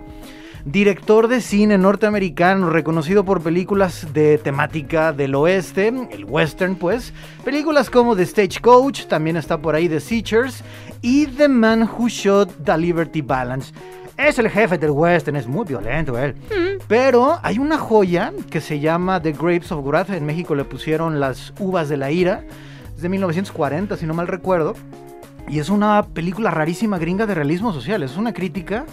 Director 0.65 1.27
de 1.27 1.41
cine 1.41 1.77
norteamericano, 1.77 2.69
reconocido 2.69 3.25
por 3.25 3.41
películas 3.41 4.07
de 4.13 4.37
temática 4.37 5.11
del 5.11 5.35
oeste, 5.35 5.89
el 6.09 6.23
western 6.23 6.75
pues, 6.75 7.13
películas 7.43 7.89
como 7.89 8.15
The 8.15 8.25
Stagecoach, 8.25 9.07
también 9.07 9.35
está 9.35 9.57
por 9.57 9.75
ahí 9.75 9.89
The 9.89 9.99
Seachers, 9.99 10.63
y 11.01 11.25
The 11.25 11.49
Man 11.49 11.83
Who 11.83 12.07
Shot 12.07 12.63
the 12.63 12.77
Liberty 12.77 13.21
Balance. 13.21 13.73
Es 14.17 14.39
el 14.39 14.49
jefe 14.49 14.77
del 14.77 14.91
western, 14.91 15.35
es 15.35 15.47
muy 15.47 15.65
violento 15.65 16.17
él. 16.17 16.35
Pero 16.87 17.39
hay 17.43 17.59
una 17.59 17.77
joya 17.77 18.31
que 18.49 18.61
se 18.61 18.79
llama 18.79 19.21
The 19.21 19.33
Grapes 19.33 19.69
of 19.73 19.85
Wrath, 19.85 20.11
en 20.11 20.25
México 20.25 20.55
le 20.55 20.63
pusieron 20.63 21.19
las 21.19 21.53
uvas 21.59 21.89
de 21.89 21.97
la 21.97 22.09
ira, 22.09 22.45
es 22.95 23.01
de 23.01 23.09
1940 23.09 23.97
si 23.97 24.05
no 24.05 24.13
mal 24.13 24.27
recuerdo, 24.27 24.75
y 25.49 25.59
es 25.59 25.67
una 25.67 26.03
película 26.03 26.51
rarísima 26.51 26.97
gringa 26.97 27.25
de 27.25 27.35
realismo 27.35 27.73
social, 27.73 28.01
es 28.01 28.15
una 28.15 28.31
crítica 28.31 28.85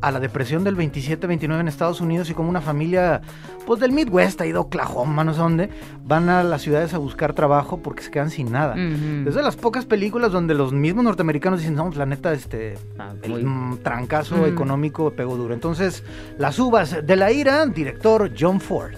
a 0.00 0.10
la 0.10 0.20
depresión 0.20 0.64
del 0.64 0.76
27-29 0.76 1.60
en 1.60 1.68
Estados 1.68 2.00
Unidos 2.00 2.30
y 2.30 2.34
como 2.34 2.48
una 2.48 2.60
familia 2.60 3.20
pues 3.66 3.80
del 3.80 3.92
Midwest, 3.92 4.40
ahí 4.40 4.52
de 4.52 4.58
Oklahoma, 4.58 5.22
no 5.24 5.34
sé 5.34 5.40
dónde, 5.40 5.70
van 6.04 6.28
a 6.28 6.42
las 6.42 6.62
ciudades 6.62 6.94
a 6.94 6.98
buscar 6.98 7.34
trabajo 7.34 7.78
porque 7.82 8.02
se 8.02 8.10
quedan 8.10 8.30
sin 8.30 8.50
nada. 8.50 8.74
Ujú. 8.74 9.28
Es 9.28 9.34
de 9.34 9.42
las 9.42 9.56
pocas 9.56 9.84
películas 9.84 10.32
donde 10.32 10.54
los 10.54 10.72
mismos 10.72 11.04
norteamericanos 11.04 11.60
dicen, 11.60 11.74
no, 11.74 11.84
pues, 11.86 11.96
la 11.96 12.06
neta, 12.06 12.32
este, 12.32 12.78
Ah, 12.98 13.12
el 13.22 13.44
mm, 13.44 13.78
trancazo 13.82 14.46
económico 14.46 15.10
pegó 15.12 15.36
duro. 15.36 15.54
Entonces, 15.54 16.02
Las 16.38 16.58
uvas 16.58 17.06
de 17.06 17.16
la 17.16 17.30
ira, 17.32 17.66
director 17.66 18.30
John 18.38 18.60
Ford. 18.60 18.92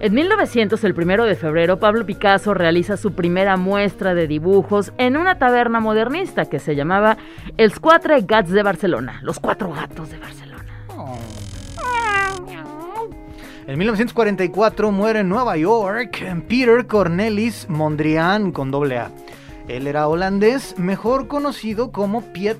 En 0.00 0.12
1900, 0.12 0.82
el 0.84 0.94
primero 0.94 1.24
de 1.24 1.36
febrero, 1.36 1.78
Pablo 1.78 2.04
Picasso 2.04 2.52
realiza 2.52 2.96
su 2.96 3.12
primera 3.12 3.56
muestra 3.56 4.14
de 4.14 4.26
dibujos 4.26 4.92
en 4.98 5.16
una 5.16 5.38
taberna 5.38 5.80
modernista 5.80 6.46
que 6.46 6.58
se 6.58 6.74
llamaba 6.74 7.16
Els 7.56 7.78
Quatre 7.78 8.20
Gats 8.22 8.50
de 8.50 8.62
Barcelona, 8.62 9.20
los 9.22 9.38
cuatro 9.38 9.72
gatos 9.72 10.10
de 10.10 10.18
Barcelona. 10.18 10.64
En 13.66 13.78
1944 13.78 14.92
muere 14.92 15.20
en 15.20 15.28
Nueva 15.30 15.56
York 15.56 16.22
Peter 16.48 16.86
Cornelis 16.86 17.66
Mondrian 17.70 18.52
con 18.52 18.70
doble 18.70 18.98
A. 18.98 19.10
Él 19.68 19.86
era 19.86 20.06
holandés, 20.06 20.78
mejor 20.78 21.28
conocido 21.28 21.90
como 21.90 22.20
Piet 22.20 22.58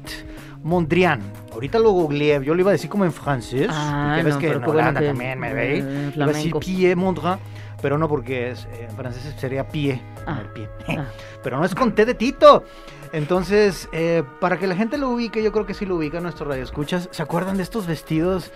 Mondrian. 0.62 1.20
Ahorita 1.54 1.78
lo 1.78 1.90
googleé, 1.92 2.44
yo 2.44 2.54
lo 2.54 2.61
iba 2.61 2.70
a 2.70 2.73
decir 2.73 2.90
como 2.90 3.04
en 3.04 3.12
francés, 3.12 3.68
Ah, 3.70 4.12
porque 4.16 4.23
ves 4.25 4.34
no, 4.34 4.40
que 4.40 4.46
en 4.49 4.52
bueno 4.61 4.70
Holanda 4.73 5.00
también 5.00 5.38
me 5.38 5.50
eh, 5.50 5.54
ve. 5.54 6.12
Iba 6.16 6.25
a 6.25 6.28
decir. 6.28 6.52
Pied 6.58 6.96
Mondrian, 6.96 7.38
pero 7.80 7.96
no 7.96 8.08
porque 8.08 8.50
es, 8.50 8.64
eh, 8.66 8.87
en 8.90 8.96
francés 8.96 9.34
sería 9.38 9.66
pie, 9.68 10.02
Ah, 10.26 10.40
el 10.42 10.49
pie. 10.49 10.68
ah. 10.88 11.04
Pero 11.44 11.58
no 11.58 11.64
es 11.66 11.75
con 11.75 11.94
T 11.94 12.04
de 12.06 12.14
Tito. 12.14 12.64
Entonces, 13.12 13.88
eh, 13.92 14.23
para 14.40 14.58
que 14.58 14.66
la 14.66 14.75
gente 14.75 14.96
lo 14.99 15.11
ubique, 15.11 15.42
yo 15.42 15.52
creo 15.52 15.66
que 15.66 15.75
sí 15.75 15.84
lo 15.87 15.96
ubica 15.96 16.18
nuestro 16.20 16.46
radio 16.49 16.64
escuchas. 16.64 17.08
¿Se 17.12 17.23
acuerdan 17.23 17.56
de 17.58 17.62
estos 17.62 17.87
vestidos? 17.87 18.50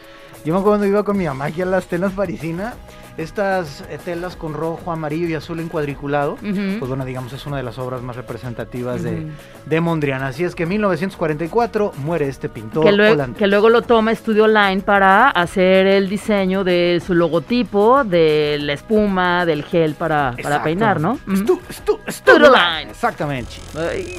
Yo 0.45 0.52
me 0.55 0.59
acuerdo 0.61 0.78
cuando 0.78 0.87
iba 0.87 1.05
con 1.05 1.17
mi 1.17 1.26
mamá 1.26 1.45
aquí 1.47 1.62
a 1.62 1.67
las 1.67 1.87
telas 1.87 2.12
parisina, 2.14 2.75
estas 3.19 3.83
eh, 3.91 3.99
telas 4.05 4.37
con 4.37 4.55
rojo, 4.55 4.91
amarillo 4.93 5.27
y 5.29 5.35
azul 5.35 5.59
en 5.61 5.69
cuadriculado. 5.69 6.35
Ujú. 6.35 6.79
Pues 6.79 6.89
bueno, 6.89 7.05
digamos, 7.05 7.33
es 7.33 7.45
una 7.47 7.57
de 7.59 7.63
las 7.65 7.77
obras 7.79 8.01
más 8.01 8.17
representativas 8.17 9.03
de, 9.03 9.27
de 9.67 9.81
Mondrian. 9.81 10.23
Así 10.23 10.45
es 10.45 10.55
que 10.55 10.63
en 10.63 10.69
1944 10.71 11.93
muere 11.99 12.29
este 12.29 12.49
pintor 12.49 12.85
que, 12.85 12.93
luego, 12.93 13.15
holandés. 13.15 13.37
que 13.39 13.47
luego 13.49 13.69
lo 13.71 13.83
toma 13.83 14.15
Studio 14.15 14.47
Line 14.47 14.81
para 14.83 15.29
hacer 15.31 15.87
el 15.87 16.09
diseño 16.09 16.63
de 16.65 17.03
su 17.05 17.13
logotipo, 17.15 18.05
de 18.05 18.59
la 18.61 18.73
espuma, 18.75 19.45
del 19.45 19.65
gel 19.65 19.95
para, 19.95 20.35
para 20.43 20.63
peinar, 20.63 21.01
¿no? 21.01 21.13
Ujú. 21.27 21.35
Stu- 21.37 21.61
stu- 21.71 21.99
Studio 22.09 22.51
Line. 22.53 22.91
Exactamente. 22.91 23.53
Ay. 23.77 24.17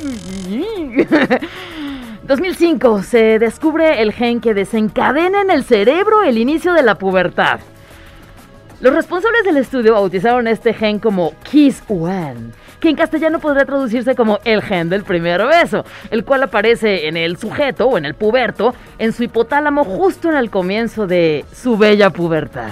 2005 2.24 3.04
se 3.04 3.40
descubre 3.40 4.02
el 4.02 4.12
gen 4.14 4.42
que 4.42 4.54
desencadena 4.54 5.42
en 5.42 5.52
el 5.52 5.64
cerebro 5.64 6.24
el 6.24 6.38
inicio 6.38 6.74
de 6.74 6.84
la 6.84 6.96
pubertad. 6.96 7.60
Los 8.82 8.94
responsables 8.94 9.44
del 9.44 9.58
estudio 9.58 9.94
bautizaron 9.94 10.48
este 10.48 10.74
gen 10.74 11.00
como 11.00 11.34
Kiss 11.44 11.84
One, 11.90 12.52
que 12.80 12.90
en 12.90 12.96
castellano 12.96 13.40
podría 13.40 13.66
traducirse 13.66 14.16
como 14.16 14.40
el 14.46 14.62
gen 14.62 14.88
del 14.88 15.04
primer 15.04 15.46
beso, 15.46 15.84
el 16.12 16.24
cual 16.24 16.44
aparece 16.44 17.08
en 17.10 17.18
el 17.18 17.36
sujeto 17.38 17.88
o 17.88 17.98
en 17.98 18.06
el 18.06 18.14
puberto, 18.14 18.74
en 18.98 19.12
su 19.12 19.24
hipotálamo 19.24 19.84
justo 19.84 20.30
en 20.30 20.38
el 20.38 20.50
comienzo 20.50 21.08
de 21.08 21.44
su 21.54 21.78
bella 21.78 22.10
pubertad. 22.12 22.70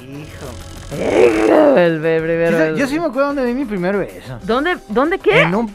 Hijo. 0.00 0.96
El 1.76 2.00
be- 2.00 2.20
primer 2.20 2.48
Sí, 2.48 2.54
beso. 2.54 2.76
Yo 2.76 2.86
sí 2.86 2.98
me 2.98 3.06
acuerdo 3.06 3.28
donde 3.28 3.44
di 3.44 3.52
mi 3.52 3.66
primer 3.66 3.98
beso. 3.98 4.38
¿Dónde, 4.44 4.78
¿Dónde 4.88 5.18
qué? 5.18 5.42
En 5.42 5.54
un, 5.54 5.74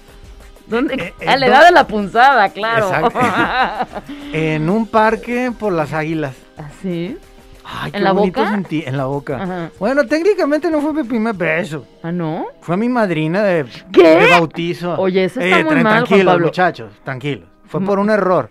¿Dónde? 0.65 0.95
eh, 0.95 1.13
eh, 1.19 1.27
a 1.29 1.38
la 1.38 1.45
¿dó- 1.45 1.49
edad 1.51 1.65
de 1.65 1.71
la 1.73 1.85
punzada, 1.85 2.49
claro. 2.49 2.91
En 4.33 4.67
un 4.67 4.88
parque 4.88 5.51
por 5.59 5.73
las 5.73 5.93
águilas. 5.93 6.33
¿Así? 6.57 7.17
Ay, 7.71 7.88
¿En 7.88 7.91
qué 7.91 7.99
la 7.99 8.11
bonito 8.13 8.39
boca? 8.41 8.51
sentí- 8.51 8.83
en 8.85 8.97
la 8.97 9.05
boca. 9.05 9.43
Ajá. 9.43 9.71
Bueno, 9.79 10.05
técnicamente 10.07 10.69
no 10.71 10.81
fue 10.81 10.91
mi 10.93 11.03
primer 11.03 11.35
beso. 11.35 11.85
¿Ah, 12.01 12.11
no? 12.11 12.47
Fue 12.61 12.75
mi 12.77 12.89
madrina 12.89 13.43
de, 13.43 13.65
¿Qué? 13.91 14.03
de 14.17 14.31
bautizo. 14.31 14.95
Oye, 14.99 15.25
eso 15.25 15.39
está 15.39 15.57
muy 15.63 15.65
tra- 15.75 15.83
mal, 15.83 15.83
Juan 15.83 16.03
Tranquilos, 16.05 16.25
Pablo. 16.33 16.45
muchachos, 16.47 16.91
tranquilos. 17.03 17.47
Fue 17.65 17.81
por 17.81 17.99
un 17.99 18.09
error. 18.09 18.49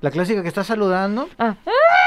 La 0.00 0.12
clásica 0.12 0.42
que 0.42 0.48
está 0.48 0.62
saludando 0.62 1.28
Ah, 1.40 1.56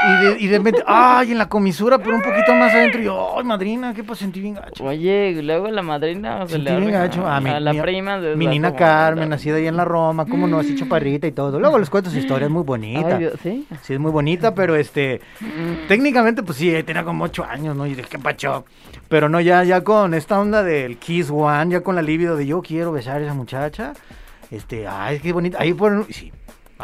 y 0.08 0.24
de, 0.24 0.36
y 0.40 0.46
de 0.48 0.56
repente, 0.58 0.82
ay, 0.86 1.32
en 1.32 1.36
la 1.38 1.48
comisura, 1.50 1.98
pero 1.98 2.16
un 2.16 2.22
poquito 2.22 2.54
más 2.54 2.72
adentro. 2.72 3.00
Y 3.02 3.04
yo, 3.04 3.34
ay, 3.38 3.44
madrina, 3.44 3.92
¿qué 3.92 4.02
pues 4.02 4.18
sentí 4.18 4.40
bien 4.40 4.54
gacho? 4.54 4.82
oye, 4.84 5.38
luego 5.42 5.68
la 5.68 5.82
madrina 5.82 6.46
se 6.46 6.54
Sentí 6.54 6.70
le 6.70 6.76
bien 6.80 6.90
gacho. 6.92 7.20
Mi, 7.42 7.50
a 7.50 7.60
la 7.60 7.72
mi- 7.74 7.80
prima 7.82 8.18
de 8.18 8.34
mi 8.34 8.46
la 8.46 8.50
nina 8.50 8.74
Carmen, 8.74 9.28
nacida 9.28 9.56
ahí 9.56 9.66
en 9.66 9.76
la 9.76 9.84
Roma, 9.84 10.24
cómo 10.24 10.46
no, 10.48 10.58
así 10.58 10.74
chaparrita 10.74 11.26
y 11.26 11.32
todo. 11.32 11.60
Luego 11.60 11.78
les 11.78 11.90
cuento 11.90 12.08
su 12.08 12.16
historia, 12.18 12.46
es 12.46 12.50
muy 12.50 12.62
bonita. 12.64 13.08
Ay, 13.16 13.18
Dios, 13.18 13.34
¿sí? 13.42 13.66
Sí, 13.82 13.92
es 13.92 14.00
muy 14.00 14.10
bonita, 14.10 14.54
pero 14.54 14.74
este. 14.74 15.20
Técnicamente, 15.88 16.42
pues 16.42 16.58
sí, 16.58 16.72
tenía 16.84 17.04
como 17.04 17.24
ocho 17.24 17.44
años, 17.44 17.76
¿no? 17.76 17.86
Y 17.86 17.90
dije, 17.94 18.08
¿qué 18.08 18.18
pacho? 18.18 18.64
Pero 19.08 19.28
no, 19.28 19.40
ya, 19.40 19.62
ya 19.64 19.82
con 19.84 20.14
esta 20.14 20.40
onda 20.40 20.62
del 20.62 20.96
Kiss 20.96 21.30
One, 21.30 21.72
ya 21.72 21.80
con 21.82 21.94
la 21.94 22.02
libido 22.02 22.36
de 22.36 22.46
yo 22.46 22.62
quiero 22.62 22.90
besar 22.92 23.20
a 23.20 23.24
esa 23.24 23.34
muchacha. 23.34 23.92
Este, 24.50 24.86
ay, 24.86 25.18
qué 25.20 25.32
bonita. 25.32 25.58
Ahí 25.60 25.72
fueron. 25.72 26.06
Sí. 26.10 26.32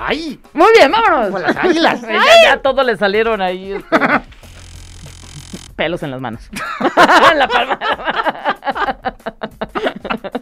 ¡Ay! 0.01 0.41
Muy 0.53 0.69
bien, 0.75 0.93
vámonos. 0.93 1.27
Como 1.27 1.39
las 1.41 1.57
águilas. 1.57 2.01
ya, 2.03 2.23
ya 2.45 2.63
todo 2.63 2.85
le 2.85 2.97
salieron 2.97 3.43
ahí. 3.43 3.73
este, 3.73 3.97
pelos 5.75 6.03
en 6.03 6.11
las 6.13 6.21
manos. 6.21 6.49
en 7.33 7.39
la 7.39 7.49
palma. 7.49 7.79
de 7.79 7.87
la 10.23 10.31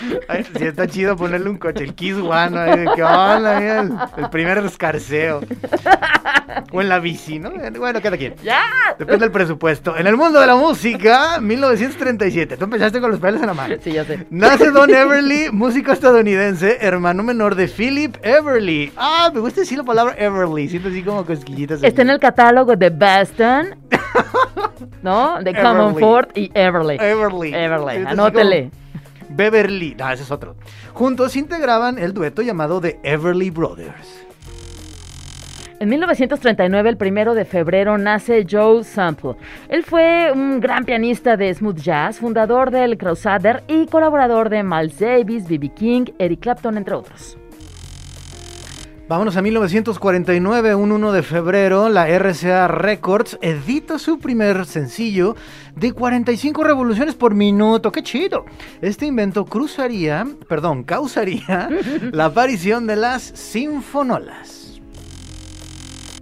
Ay, 0.28 0.44
sí, 0.56 0.64
está 0.64 0.86
chido 0.86 1.16
ponerle 1.16 1.50
un 1.50 1.58
coche, 1.58 1.84
el 1.84 1.94
Kiss 1.94 2.16
One, 2.16 2.50
¿no? 2.50 2.60
Ay, 2.60 2.84
¿Qué 2.94 3.02
onda? 3.02 3.80
El, 3.80 3.92
el 4.16 4.30
primer 4.30 4.58
escarceo. 4.58 5.40
O 6.72 6.80
en 6.80 6.88
la 6.88 6.98
bici, 6.98 7.38
¿no? 7.38 7.50
Bueno, 7.78 8.00
cada 8.02 8.16
quien. 8.16 8.34
¡Ya! 8.42 8.62
Depende 8.98 9.24
del 9.26 9.30
presupuesto. 9.32 9.96
En 9.96 10.06
el 10.06 10.16
mundo 10.16 10.40
de 10.40 10.46
la 10.46 10.56
música, 10.56 11.38
1937. 11.40 12.56
Tú 12.56 12.64
empezaste 12.64 13.00
con 13.00 13.10
los 13.10 13.20
pelos 13.20 13.40
en 13.40 13.46
la 13.46 13.54
mano. 13.54 13.74
Sí, 13.80 13.92
ya 13.92 14.04
sé. 14.04 14.26
Nace 14.30 14.70
Don 14.70 14.90
Everly, 14.94 15.50
músico 15.52 15.92
estadounidense, 15.92 16.78
hermano 16.80 17.22
menor 17.22 17.54
de 17.54 17.68
Philip 17.68 18.16
Everly. 18.22 18.92
Ah, 18.96 19.30
me 19.32 19.40
gusta 19.40 19.60
decir 19.60 19.78
la 19.78 19.84
palabra 19.84 20.14
Everly, 20.18 20.68
siento 20.68 20.88
así 20.88 21.02
como 21.02 21.24
cosquillitas. 21.24 21.82
Está 21.82 22.02
en 22.02 22.10
el 22.10 22.18
catálogo 22.20 22.74
de 22.76 22.90
Baston, 22.90 23.76
¿no? 25.02 25.42
De 25.42 25.54
Common 25.54 25.90
Everly. 25.90 26.00
Fort 26.00 26.36
y 26.36 26.50
Everly. 26.54 26.96
Everly. 27.00 27.54
Everly, 27.54 27.96
así 27.96 28.06
anótele. 28.06 28.70
como 28.70 28.85
Beverly, 29.28 29.94
no, 29.94 30.10
ese 30.10 30.22
es 30.22 30.30
otro. 30.30 30.56
Juntos 30.94 31.36
integraban 31.36 31.98
el 31.98 32.12
dueto 32.12 32.42
llamado 32.42 32.80
The 32.80 33.00
Everly 33.02 33.50
Brothers. 33.50 34.26
En 35.78 35.90
1939, 35.90 36.88
el 36.88 36.96
primero 36.96 37.34
de 37.34 37.44
febrero, 37.44 37.98
nace 37.98 38.46
Joe 38.50 38.82
Sample. 38.82 39.34
Él 39.68 39.84
fue 39.84 40.32
un 40.32 40.58
gran 40.58 40.86
pianista 40.86 41.36
de 41.36 41.52
smooth 41.52 41.76
jazz, 41.76 42.18
fundador 42.18 42.70
del 42.70 42.96
Crusader 42.96 43.62
y 43.68 43.84
colaborador 43.86 44.48
de 44.48 44.62
Miles 44.62 44.98
Davis, 44.98 45.46
B.B. 45.46 45.68
King, 45.74 46.04
Eric 46.18 46.40
Clapton, 46.40 46.78
entre 46.78 46.94
otros. 46.94 47.36
Vámonos 49.08 49.36
a 49.36 49.42
1949, 49.42 50.74
un 50.74 50.90
1 50.90 51.12
de 51.12 51.22
febrero, 51.22 51.88
la 51.88 52.08
RCA 52.08 52.66
Records 52.66 53.38
edita 53.40 54.00
su 54.00 54.18
primer 54.18 54.66
sencillo 54.66 55.36
de 55.76 55.92
45 55.92 56.64
revoluciones 56.64 57.14
por 57.14 57.32
minuto. 57.32 57.92
¡Qué 57.92 58.02
chido! 58.02 58.46
Este 58.82 59.06
invento 59.06 59.44
cruzaría, 59.44 60.26
perdón, 60.48 60.82
causaría 60.82 61.68
la 62.10 62.24
aparición 62.24 62.88
de 62.88 62.96
las 62.96 63.22
sinfonolas. 63.22 64.65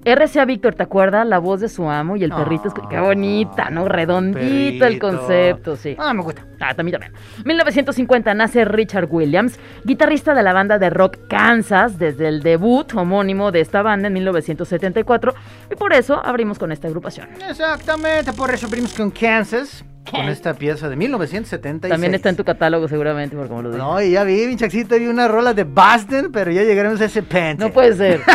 RCA 0.04 0.44
Víctor, 0.44 0.75
¿te 0.75 0.82
acuerdas? 0.82 1.26
La 1.26 1.38
voz 1.38 1.61
de 1.61 1.68
su 1.68 1.88
amo 1.90 2.16
y 2.16 2.25
el 2.25 2.30
perrito. 2.30 2.68
es- 2.68 2.75
Qué 2.90 3.00
bonita, 3.00 3.70
¿no? 3.70 3.88
Redondito 3.88 4.84
el 4.84 4.99
concepto, 4.99 5.76
sí. 5.76 5.96
Ah, 5.99 6.12
me 6.12 6.23
gusta. 6.23 6.44
Ah, 6.61 6.75
también 6.75 7.00
también. 7.00 7.12
1950 7.44 8.34
nace 8.34 8.64
Richard 8.64 9.08
Williams, 9.11 9.58
guitarrista 9.84 10.34
de 10.34 10.42
la 10.42 10.52
banda 10.52 10.78
de 10.78 10.90
rock 10.90 11.18
Kansas 11.28 11.99
desde 11.99 12.28
el 12.28 12.42
debut 12.42 12.92
homónimo 12.94 13.50
de 13.52 13.61
esta 13.61 13.82
banda 13.82 14.08
en 14.08 14.14
1974 14.14 15.34
y 15.70 15.75
por 15.76 15.92
eso 15.92 16.20
abrimos 16.25 16.58
con 16.58 16.73
esta 16.73 16.88
agrupación. 16.88 17.28
Exactamente, 17.49 18.32
por 18.32 18.50
eso 18.52 18.66
abrimos 18.66 18.94
con 18.94 19.11
Kansas, 19.11 19.84
con 20.11 20.28
esta 20.28 20.54
pieza 20.54 20.88
de 20.88 20.96
1976. 20.96 21.90
También 21.90 22.14
está 22.14 22.28
en 22.28 22.37
tu 22.37 22.44
catálogo 22.44 22.87
seguramente, 22.88 23.37
por 23.37 23.49
como 23.49 23.62
lo 23.62 23.70
digo. 23.73 23.82
No, 23.82 24.00
y 24.02 24.12
ya 24.12 24.25
vi, 24.25 24.46
mi 24.46 24.56
chaxito, 24.56 24.96
vi 24.99 25.06
una 25.06 25.28
rola 25.28 25.54
de 25.54 25.64
Boston, 25.64 26.30
pero 26.32 26.50
ya 26.50 26.62
llegaremos 26.62 27.00
a 27.00 27.06
ese 27.06 27.23
pente. 27.23 27.64
No 27.64 27.73
puede 27.73 27.94
ser. 27.96 28.20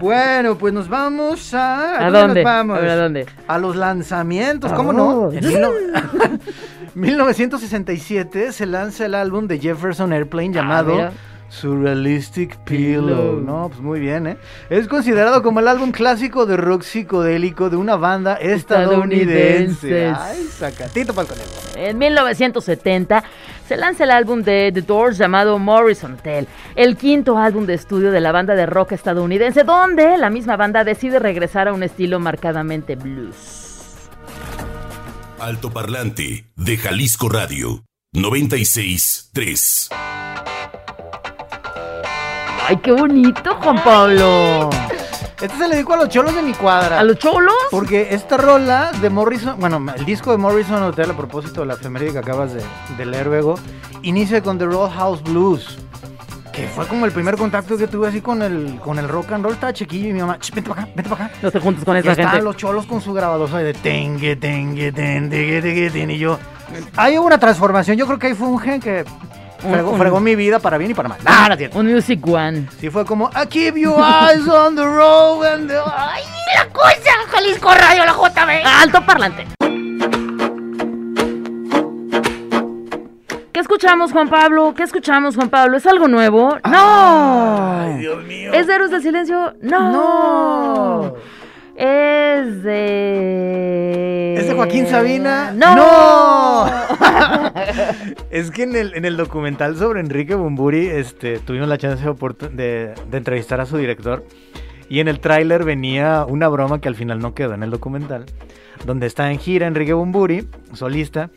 Bueno, 0.00 0.56
pues 0.56 0.72
nos 0.72 0.88
vamos 0.88 1.52
a... 1.52 2.06
¿A 2.06 2.10
nos 2.10 2.20
dónde? 2.22 2.42
vamos? 2.42 2.78
A 2.78 2.80
ver, 2.80 2.90
¿a 2.90 2.96
dónde? 2.96 3.26
A 3.46 3.58
los 3.58 3.76
lanzamientos, 3.76 4.72
¿cómo 4.72 4.90
Oh. 4.90 4.92
no? 4.92 5.32
En 5.32 5.46
mil 5.46 5.60
no- 5.60 5.70
1967 6.94 8.52
se 8.52 8.66
lanza 8.66 9.04
el 9.06 9.14
álbum 9.14 9.46
de 9.46 9.58
Jefferson 9.58 10.12
Airplane 10.12 10.52
llamado 10.52 10.92
Ah, 10.92 10.96
mira. 10.96 11.12
Surrealistic 11.48 12.56
Pillow. 12.64 13.40
No, 13.40 13.68
pues 13.68 13.80
muy 13.80 14.00
bien, 14.00 14.26
¿eh? 14.26 14.36
Es 14.68 14.88
considerado 14.88 15.42
como 15.42 15.60
el 15.60 15.68
álbum 15.68 15.92
clásico 15.92 16.46
de 16.46 16.56
rock 16.56 16.82
psicodélico 16.82 17.70
de 17.70 17.76
una 17.76 17.96
banda 17.96 18.34
estadounidense. 18.34 20.12
Ay, 20.16 20.44
sacatito 20.44 21.14
para 21.14 21.28
el 21.28 21.34
conejo. 21.34 21.50
En 21.76 21.98
1970 21.98 23.24
se 23.68 23.76
lanza 23.76 24.04
el 24.04 24.10
álbum 24.10 24.42
de 24.42 24.72
The 24.72 24.82
Doors 24.82 25.18
llamado 25.18 25.58
Morrison 25.58 26.16
Tell, 26.16 26.46
el 26.74 26.96
quinto 26.96 27.38
álbum 27.38 27.66
de 27.66 27.74
estudio 27.74 28.10
de 28.10 28.20
la 28.20 28.32
banda 28.32 28.54
de 28.54 28.66
rock 28.66 28.92
estadounidense, 28.92 29.64
donde 29.64 30.18
la 30.18 30.30
misma 30.30 30.56
banda 30.56 30.84
decide 30.84 31.18
regresar 31.18 31.68
a 31.68 31.72
un 31.72 31.82
estilo 31.82 32.20
marcadamente 32.20 32.96
blues. 32.96 33.62
Alto 35.38 35.70
Parlante 35.70 36.46
de 36.56 36.76
Jalisco 36.78 37.28
Radio 37.28 37.84
96.3. 38.14 40.15
¡Ay, 42.68 42.76
qué 42.78 42.92
bonito, 42.92 43.54
Juan 43.62 43.82
Pablo! 43.84 44.70
Este 45.40 45.56
se 45.58 45.68
le 45.68 45.74
dedico 45.76 45.92
a 45.94 45.98
los 45.98 46.08
cholos 46.08 46.34
de 46.34 46.42
mi 46.42 46.52
cuadra. 46.54 46.98
¿A 46.98 47.04
los 47.04 47.18
cholos? 47.18 47.54
Porque 47.70 48.08
esta 48.14 48.36
rola 48.38 48.90
de 49.00 49.10
Morrison, 49.10 49.56
bueno, 49.60 49.84
el 49.94 50.04
disco 50.04 50.30
de 50.32 50.38
Morrison 50.38 50.82
Hotel, 50.82 51.10
a 51.10 51.16
propósito 51.16 51.60
de 51.60 51.66
la 51.66 51.74
efeméride 51.74 52.12
que 52.12 52.18
acabas 52.18 52.54
de, 52.54 52.62
de 52.96 53.06
leer 53.06 53.26
luego, 53.26 53.56
inicia 54.02 54.42
con 54.42 54.58
The 54.58 54.64
Roll 54.64 54.90
House 54.90 55.22
Blues. 55.22 55.78
Que 56.52 56.66
fue 56.68 56.86
como 56.86 57.04
el 57.04 57.12
primer 57.12 57.36
contacto 57.36 57.76
que 57.76 57.86
tuve 57.86 58.08
así 58.08 58.22
con 58.22 58.40
el, 58.40 58.80
con 58.82 58.98
el 58.98 59.06
rock 59.08 59.32
and 59.32 59.44
roll. 59.44 59.52
Estaba 59.52 59.74
chiquillo 59.74 60.08
y 60.08 60.12
mi 60.14 60.20
mamá, 60.20 60.38
"Ch, 60.38 60.52
vente 60.54 60.70
para 60.70 60.82
acá, 60.84 60.92
vente 60.96 61.10
para 61.10 61.24
acá. 61.26 61.34
No 61.42 61.50
te 61.52 61.60
juntes 61.60 61.84
con 61.84 61.96
Y 61.96 61.98
esa 61.98 62.12
estaban 62.12 62.32
gente. 62.32 62.44
los 62.44 62.56
cholos 62.56 62.86
con 62.86 63.02
su 63.02 63.12
grabadosa 63.12 63.58
de 63.58 63.74
tengue, 63.74 64.36
tengue, 64.36 64.90
ten, 64.90 65.28
tengue, 65.28 65.60
tengue, 65.60 65.90
ten, 65.90 66.10
y 66.10 66.16
yo. 66.18 66.38
Hay 66.96 67.18
una 67.18 67.36
transformación. 67.38 67.98
Yo 67.98 68.06
creo 68.06 68.18
que 68.18 68.28
ahí 68.28 68.34
fue 68.34 68.48
un 68.48 68.58
gen 68.58 68.80
que 68.80 69.04
fregó, 69.66 69.90
Un- 69.90 69.98
fregó 69.98 70.20
mi 70.20 70.34
vida 70.36 70.58
para 70.58 70.78
bien 70.78 70.90
y 70.90 70.94
para 70.94 71.08
mal. 71.08 71.18
Nada, 71.24 71.48
no 71.50 71.56
cierto. 71.56 71.78
Un 71.78 71.92
Music 71.92 72.20
One. 72.26 72.66
Sí 72.80 72.90
fue 72.90 73.04
como, 73.04 73.30
I 73.30 73.46
keep 73.48 73.76
your 73.76 73.98
eyes 74.00 74.46
on 74.48 74.76
the 74.76 74.84
road 74.84 75.44
and 75.46 75.68
the... 75.68 75.76
¡Ay, 75.96 76.22
la 76.56 76.66
cosa! 76.72 76.94
Jalisco 77.30 77.70
Radio, 77.74 78.04
la 78.04 78.12
JB. 78.12 78.66
¡Alto 78.82 79.04
parlante! 79.04 79.46
¿Qué 83.52 83.60
escuchamos, 83.60 84.12
Juan 84.12 84.28
Pablo? 84.28 84.74
¿Qué 84.76 84.82
escuchamos, 84.82 85.34
Juan 85.34 85.48
Pablo? 85.48 85.78
¿Es 85.78 85.86
algo 85.86 86.08
nuevo? 86.08 86.58
¡No! 86.70 87.80
Ay, 87.82 87.94
Dios 87.98 88.22
mío. 88.24 88.52
¿Es 88.52 88.66
de 88.66 88.74
Héroes 88.74 88.90
del 88.90 89.00
Silencio? 89.02 89.54
¡No! 89.62 89.92
No. 89.92 91.14
Es 91.74 92.62
de... 92.62 94.34
¿Es 94.38 94.46
de 94.48 94.54
Joaquín 94.54 94.86
Sabina? 94.86 95.52
¡No! 95.52 95.74
es 98.30 98.50
que 98.50 98.62
en 98.64 98.76
el, 98.76 98.94
en 98.94 99.04
el 99.04 99.16
documental 99.16 99.76
sobre 99.76 100.00
Enrique 100.00 100.34
Bumburi 100.34 100.86
este, 100.86 101.38
tuvimos 101.38 101.68
la 101.68 101.78
chance 101.78 102.04
de, 102.04 102.94
de- 103.10 103.16
entrevistar 103.16 103.60
a 103.60 103.66
su 103.66 103.76
director. 103.76 104.24
Y 104.88 105.00
en 105.00 105.08
el 105.08 105.18
tráiler 105.18 105.64
venía 105.64 106.24
una 106.28 106.46
broma 106.48 106.80
que 106.80 106.86
al 106.88 106.94
final 106.94 107.18
no 107.18 107.34
quedó 107.34 107.54
en 107.54 107.62
el 107.64 107.70
documental. 107.70 108.24
Donde 108.84 109.06
está 109.06 109.30
en 109.32 109.38
gira 109.40 109.66
Enrique 109.66 109.92
Bumburi, 109.92 110.46
solista, 110.74 111.30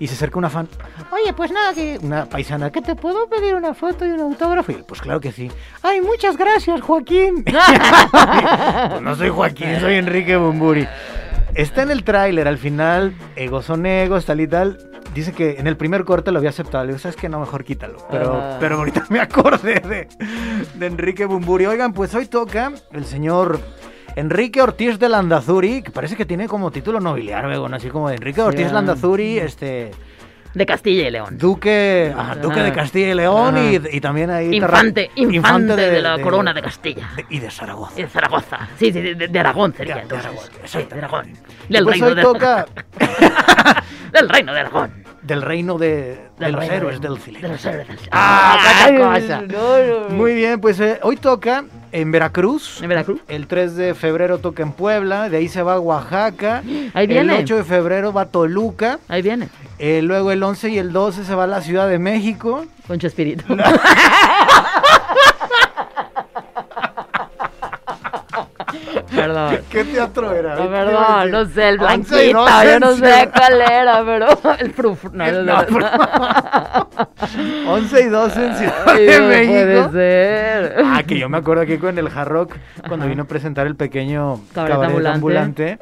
y 0.00 0.08
se 0.08 0.14
acerca 0.14 0.38
una 0.38 0.50
fan. 0.50 0.66
Oye, 1.12 1.32
pues 1.32 1.52
nada, 1.52 1.72
que 1.72 1.98
una 2.02 2.24
paisana, 2.26 2.72
¿que 2.72 2.82
te 2.82 2.96
puedo 2.96 3.28
pedir 3.28 3.54
una 3.54 3.74
foto 3.74 4.04
y 4.04 4.10
un 4.10 4.20
autógrafo? 4.20 4.72
Y 4.72 4.82
pues 4.82 5.00
claro 5.00 5.20
que 5.20 5.30
sí. 5.30 5.50
Ay, 5.82 6.00
muchas 6.00 6.36
gracias, 6.36 6.80
Joaquín. 6.80 7.44
pues 8.10 9.02
no 9.02 9.14
soy 9.14 9.28
Joaquín, 9.28 9.78
soy 9.80 9.94
Enrique 9.94 10.36
Bumburi. 10.36 10.88
Está 11.56 11.82
en 11.82 11.90
el 11.90 12.04
tráiler, 12.04 12.46
al 12.48 12.58
final, 12.58 13.14
egos 13.34 13.64
son 13.64 13.86
egos, 13.86 14.26
tal 14.26 14.40
y 14.40 14.46
tal. 14.46 14.78
Dice 15.14 15.32
que 15.32 15.56
en 15.58 15.66
el 15.66 15.76
primer 15.78 16.04
corte 16.04 16.30
lo 16.30 16.38
había 16.38 16.50
aceptado. 16.50 16.84
Le 16.84 16.88
digo, 16.88 16.98
¿sabes 16.98 17.16
qué? 17.16 17.30
No, 17.30 17.40
mejor 17.40 17.64
quítalo. 17.64 17.96
Pero, 18.10 18.34
Ah. 18.34 18.56
pero 18.60 18.76
ahorita 18.76 19.06
me 19.08 19.20
acordé 19.20 19.80
de, 19.80 20.08
de 20.74 20.86
Enrique 20.86 21.24
Bumburi. 21.24 21.64
Oigan, 21.66 21.94
pues 21.94 22.14
hoy 22.14 22.26
toca 22.26 22.72
el 22.92 23.06
señor 23.06 23.58
Enrique 24.16 24.60
Ortiz 24.60 24.98
de 24.98 25.08
Landazuri, 25.08 25.80
que 25.82 25.90
parece 25.90 26.16
que 26.16 26.26
tiene 26.26 26.46
como 26.46 26.70
título 26.70 27.00
nobiliario, 27.00 27.66
¿no? 27.68 27.76
así 27.76 27.88
como 27.88 28.10
de 28.10 28.16
Enrique 28.16 28.42
Ortiz 28.42 28.66
ah. 28.68 28.74
Landazuri, 28.74 29.38
este... 29.38 29.92
De 30.56 30.64
Castilla 30.64 31.06
y 31.06 31.10
León. 31.10 31.36
Duque, 31.36 32.14
ah, 32.16 32.34
Duque 32.40 32.60
de. 32.60 32.72
Castilla 32.72 33.10
y 33.10 33.14
León 33.14 33.56
y, 33.92 34.00
también 34.00 34.30
ahí... 34.30 34.54
Infante, 34.54 35.10
terra- 35.14 35.34
infante, 35.34 35.76
de, 35.76 36.00
la 36.00 36.18
corona 36.18 36.54
de 36.54 36.62
Castilla. 36.62 37.10
de- 37.14 37.26
y 37.28 37.38
de 37.40 37.50
Zaragoza. 37.50 37.92
Y 38.00 38.02
de 38.04 38.08
Zaragoza. 38.08 38.58
Sí, 38.78 38.90
sí, 38.90 39.00
de, 39.02 39.14
de 39.28 39.38
Aragón 39.38 39.74
sería 39.76 39.96
De- 39.96 40.06
de. 40.06 40.16
Aragón, 40.16 40.44
Sí, 40.64 40.78
de 40.88 40.94
Aragón. 40.96 41.32
Del 41.68 41.84
pues 41.84 41.92
reino 42.00 42.06
hoy 42.06 42.14
de 42.14 42.22
toca 42.22 42.66
Del 44.12 44.28
reino 44.30 44.54
de 44.54 44.60
Aragón. 44.60 45.04
del 45.22 45.42
reino 45.42 45.76
de, 45.76 46.20
de 46.38 46.48
los 46.50 46.58
reino 46.60 46.74
héroes 46.74 47.00
de- 47.02 47.08
del 47.08 47.16
De 47.18 47.20
silencio. 47.24 47.48
los 47.50 47.64
héroes 47.66 47.88
del 47.88 47.96
silencio. 47.98 48.10
Ah, 48.12 48.58
Ay, 48.84 48.96
cosa. 48.96 49.40
no, 49.42 49.48
no, 49.86 50.08
no. 50.08 50.14
Muy 50.14 50.34
bien, 50.34 50.58
pues 50.60 50.80
eh, 50.80 50.98
hoy 51.02 51.16
toca 51.16 51.64
en 51.92 52.12
Veracruz. 52.12 52.80
¿En 52.80 52.88
Veracruz? 52.88 53.20
El 53.28 53.46
3 53.46 53.76
de 53.76 53.94
febrero 53.94 54.38
toca 54.38 54.62
en 54.62 54.72
Puebla, 54.72 55.28
de 55.28 55.36
ahí 55.36 55.48
se 55.48 55.62
va 55.62 55.74
a 55.74 55.80
Oaxaca. 55.80 56.62
Ahí 56.94 57.06
viene. 57.06 57.36
El 57.36 57.42
8 57.44 57.56
de 57.56 57.64
febrero 57.64 58.12
va 58.12 58.22
a 58.22 58.26
Toluca. 58.26 58.98
Ahí 59.08 59.20
viene. 59.20 59.48
Eh, 59.78 60.00
luego 60.02 60.30
el 60.32 60.42
11 60.42 60.70
y 60.70 60.78
el 60.78 60.92
12 60.92 61.24
se 61.24 61.34
va 61.34 61.44
a 61.44 61.46
la 61.46 61.60
Ciudad 61.60 61.88
de 61.88 61.98
México. 61.98 62.64
Con 62.86 62.98
Chespirito. 62.98 63.44
Perdón. 69.14 69.58
¿Qué 69.70 69.84
teatro 69.84 70.32
era? 70.32 70.56
No, 70.56 70.68
perdón, 70.68 71.30
no 71.30 71.44
sé, 71.46 71.68
el 71.70 71.80
11 71.80 72.26
y 72.28 72.32
blanquito, 72.32 72.40
12 72.40 72.66
yo 72.72 72.80
no 72.80 72.92
sé 72.96 73.30
cuál 73.34 73.60
era, 73.62 74.04
pero 74.04 74.26
el 74.58 74.72
frufru, 74.72 75.10
no, 75.14 75.26
no, 75.32 75.42
no, 75.42 75.62
No, 75.62 75.78
no. 75.78 77.72
11 77.72 78.00
y 78.00 78.04
12 78.06 78.46
en 78.46 78.56
Ciudad 78.56 78.74
Ay, 78.86 79.06
de 79.06 79.20
no 79.20 79.26
México. 79.28 79.52
puede 79.52 79.92
ser. 79.92 80.82
Ah, 80.84 81.02
que 81.06 81.18
yo 81.18 81.28
me 81.28 81.38
acuerdo 81.38 81.62
aquí 81.62 81.78
con 81.78 81.96
el 81.98 82.08
Hard 82.08 82.28
Rock, 82.28 82.56
cuando 82.86 83.04
Ajá. 83.04 83.10
vino 83.10 83.22
a 83.22 83.26
presentar 83.26 83.66
el 83.66 83.76
pequeño 83.76 84.40
cabaret 84.52 84.84
ambulante. 84.84 85.08
ambulante. 85.14 85.78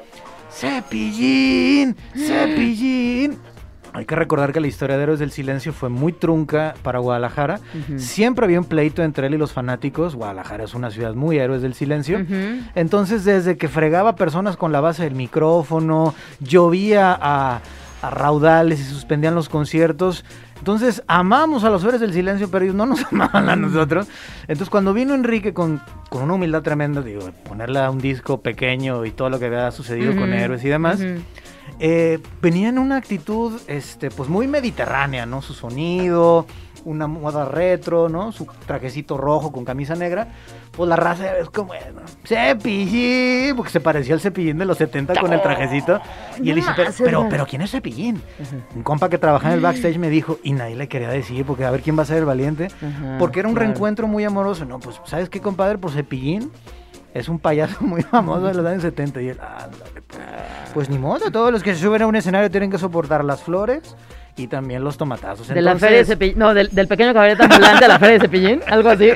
Cepillín, 0.50 1.96
cepillín. 2.16 3.38
Hay 3.94 4.06
que 4.06 4.16
recordar 4.16 4.52
que 4.52 4.60
la 4.60 4.66
historia 4.66 4.96
de 4.96 5.04
Héroes 5.04 5.20
del 5.20 5.30
Silencio 5.30 5.72
fue 5.72 5.88
muy 5.88 6.12
trunca 6.12 6.74
para 6.82 6.98
Guadalajara. 6.98 7.60
Siempre 7.96 8.44
había 8.44 8.58
un 8.58 8.66
pleito 8.66 9.04
entre 9.04 9.28
él 9.28 9.34
y 9.34 9.38
los 9.38 9.52
fanáticos. 9.52 10.16
Guadalajara 10.16 10.64
es 10.64 10.74
una 10.74 10.90
ciudad 10.90 11.14
muy 11.14 11.38
Héroes 11.38 11.62
del 11.62 11.74
Silencio. 11.74 12.26
Entonces, 12.74 13.24
desde 13.24 13.56
que 13.56 13.68
fregaba 13.68 14.16
personas 14.16 14.56
con 14.56 14.72
la 14.72 14.80
base 14.80 15.04
del 15.04 15.14
micrófono, 15.14 16.12
llovía 16.40 17.16
a, 17.18 17.60
a 18.02 18.10
raudales 18.10 18.80
y 18.80 18.84
suspendían 18.84 19.36
los 19.36 19.48
conciertos. 19.48 20.24
Entonces, 20.58 21.02
amamos 21.06 21.62
a 21.62 21.70
los 21.70 21.84
héroes 21.84 22.00
del 22.00 22.12
silencio, 22.12 22.50
pero 22.50 22.64
ellos 22.64 22.74
no 22.74 22.86
nos 22.86 23.04
amaban 23.12 23.48
a 23.48 23.54
nosotros. 23.54 24.08
Entonces, 24.42 24.70
cuando 24.70 24.92
vino 24.92 25.14
Enrique 25.14 25.52
con, 25.52 25.80
con 26.08 26.22
una 26.22 26.34
humildad 26.34 26.62
tremenda, 26.62 27.00
digo, 27.02 27.30
ponerle 27.46 27.80
a 27.80 27.90
un 27.90 27.98
disco 27.98 28.40
pequeño 28.40 29.04
y 29.04 29.10
todo 29.10 29.30
lo 29.30 29.38
que 29.38 29.46
había 29.46 29.70
sucedido 29.70 30.16
con 30.16 30.32
héroes 30.32 30.64
y 30.64 30.68
demás. 30.68 31.00
Eh, 31.78 32.20
venía 32.40 32.68
en 32.68 32.78
una 32.78 32.96
actitud 32.96 33.60
este, 33.66 34.10
pues 34.10 34.28
muy 34.28 34.46
mediterránea, 34.46 35.26
¿no? 35.26 35.42
Su 35.42 35.54
sonido, 35.54 36.46
una 36.84 37.06
moda 37.06 37.46
retro, 37.46 38.08
¿no? 38.08 38.32
Su 38.32 38.46
trajecito 38.66 39.16
rojo 39.16 39.50
con 39.52 39.64
camisa 39.64 39.94
negra. 39.94 40.28
Pues 40.72 40.88
la 40.88 40.96
raza 40.96 41.38
es 41.38 41.48
como, 41.50 41.68
bueno, 41.68 42.02
Cepillín, 42.24 43.56
porque 43.56 43.70
se 43.70 43.80
parecía 43.80 44.14
al 44.14 44.20
Cepillín 44.20 44.58
de 44.58 44.64
los 44.64 44.78
70 44.78 45.14
con 45.20 45.32
el 45.32 45.40
trajecito. 45.40 46.00
Y 46.42 46.50
él 46.50 46.56
dice, 46.56 46.70
pero, 46.76 46.92
pero, 46.98 47.26
pero 47.28 47.46
¿quién 47.46 47.62
es 47.62 47.70
Cepillín? 47.70 48.20
Un 48.74 48.82
compa 48.82 49.08
que 49.08 49.18
trabajaba 49.18 49.52
en 49.52 49.58
el 49.58 49.62
backstage 49.62 49.98
me 49.98 50.10
dijo, 50.10 50.38
y 50.42 50.52
nadie 50.52 50.76
le 50.76 50.88
quería 50.88 51.08
decir, 51.08 51.44
porque 51.44 51.64
a 51.64 51.70
ver 51.70 51.82
quién 51.82 51.96
va 51.96 52.02
a 52.02 52.06
ser 52.06 52.18
el 52.18 52.24
valiente. 52.24 52.68
Porque 53.18 53.40
era 53.40 53.48
un 53.48 53.56
reencuentro 53.56 54.06
muy 54.06 54.24
amoroso. 54.24 54.64
No, 54.64 54.78
pues, 54.80 55.00
¿sabes 55.04 55.28
qué, 55.28 55.40
compadre? 55.40 55.78
Pues 55.78 55.94
Cepillín 55.94 56.50
es 57.14 57.28
un 57.28 57.38
payaso 57.38 57.76
muy 57.80 58.02
famoso 58.02 58.46
de 58.48 58.54
los 58.54 58.66
años 58.66 58.82
70. 58.82 59.22
Y 59.22 59.28
él, 59.30 59.38
ándale, 59.40 60.02
pues. 60.06 60.20
Pues 60.74 60.90
ni 60.90 60.98
modo, 60.98 61.30
todos 61.30 61.52
los 61.52 61.62
que 61.62 61.74
se 61.74 61.80
suben 61.80 62.02
a 62.02 62.06
un 62.06 62.16
escenario 62.16 62.50
tienen 62.50 62.70
que 62.70 62.78
soportar 62.78 63.24
las 63.24 63.42
flores 63.42 63.96
y 64.36 64.48
también 64.48 64.82
los 64.82 64.96
tomatazos. 64.96 65.46
De 65.46 65.62
la 65.62 65.76
feria 65.76 65.98
de 65.98 66.04
Cepillín. 66.04 66.38
No, 66.38 66.52
del, 66.52 66.68
del 66.70 66.88
pequeño 66.88 67.14
cabaret 67.14 67.40
ambulante 67.40 67.84
a 67.84 67.88
la 67.88 67.98
feria 68.00 68.14
de 68.14 68.20
Cepillín. 68.20 68.60
Algo 68.66 68.88
así. 68.88 69.10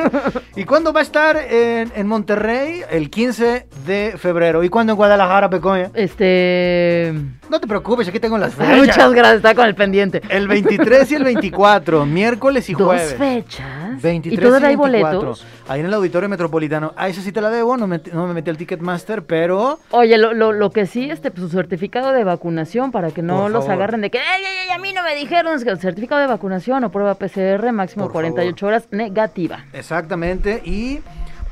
¿Y 0.56 0.64
cuándo 0.64 0.92
va 0.92 1.00
a 1.00 1.02
estar 1.04 1.36
en, 1.36 1.92
en 1.94 2.06
Monterrey? 2.08 2.82
El 2.90 3.10
15 3.10 3.68
de 3.86 4.14
febrero. 4.18 4.64
¿Y 4.64 4.68
cuándo 4.68 4.94
en 4.94 4.96
Guadalajara, 4.96 5.48
Pecoña? 5.48 5.90
Este. 5.94 7.14
No 7.50 7.60
te 7.60 7.66
preocupes, 7.66 8.08
aquí 8.08 8.18
tengo 8.20 8.38
las 8.38 8.54
fechas. 8.56 8.76
Muchas 8.78 9.12
gracias, 9.12 9.36
está 9.36 9.54
con 9.54 9.66
el 9.66 9.74
pendiente. 9.74 10.22
El 10.28 10.48
23 10.48 11.10
y 11.12 11.14
el 11.14 11.24
24, 11.24 12.04
miércoles 12.06 12.68
y 12.68 12.72
Dos 12.74 12.82
jueves. 12.82 13.14
fechas. 13.14 14.02
23 14.02 14.32
¿Y 14.32 14.42
todavía 14.42 14.68
hay 14.68 14.76
24. 14.76 15.18
boletos? 15.20 15.46
Ahí 15.68 15.80
en 15.80 15.86
el 15.86 15.94
Auditorio 15.94 16.28
Metropolitano. 16.28 16.92
A 16.96 17.08
esa 17.08 17.22
sí 17.22 17.32
te 17.32 17.40
la 17.40 17.50
debo, 17.50 17.76
no 17.76 17.86
me, 17.86 18.00
no 18.12 18.26
me 18.26 18.34
metí 18.34 18.50
al 18.50 18.56
Ticketmaster, 18.56 19.22
pero... 19.22 19.78
Oye, 19.90 20.18
lo, 20.18 20.32
lo, 20.34 20.52
lo 20.52 20.70
que 20.70 20.86
sí, 20.86 21.10
este, 21.10 21.30
pues, 21.30 21.42
su 21.42 21.48
certificado 21.56 22.12
de 22.12 22.24
vacunación 22.24 22.92
para 22.92 23.10
que 23.10 23.22
no 23.22 23.42
Por 23.42 23.50
los 23.50 23.64
favor. 23.64 23.76
agarren 23.82 24.00
de 24.02 24.10
que, 24.10 24.18
ay, 24.18 24.42
ay, 24.44 24.56
ay, 24.68 24.70
a 24.74 24.78
mí 24.78 24.92
no 24.92 25.02
me 25.02 25.14
dijeron. 25.14 25.58
El 25.66 25.78
certificado 25.78 26.20
de 26.20 26.26
vacunación 26.26 26.84
o 26.84 26.90
prueba 26.90 27.14
PCR, 27.14 27.72
máximo 27.72 28.04
Por 28.04 28.12
48 28.12 28.66
horas, 28.66 28.88
negativa. 28.90 29.64
Exactamente, 29.72 30.62
y 30.64 31.00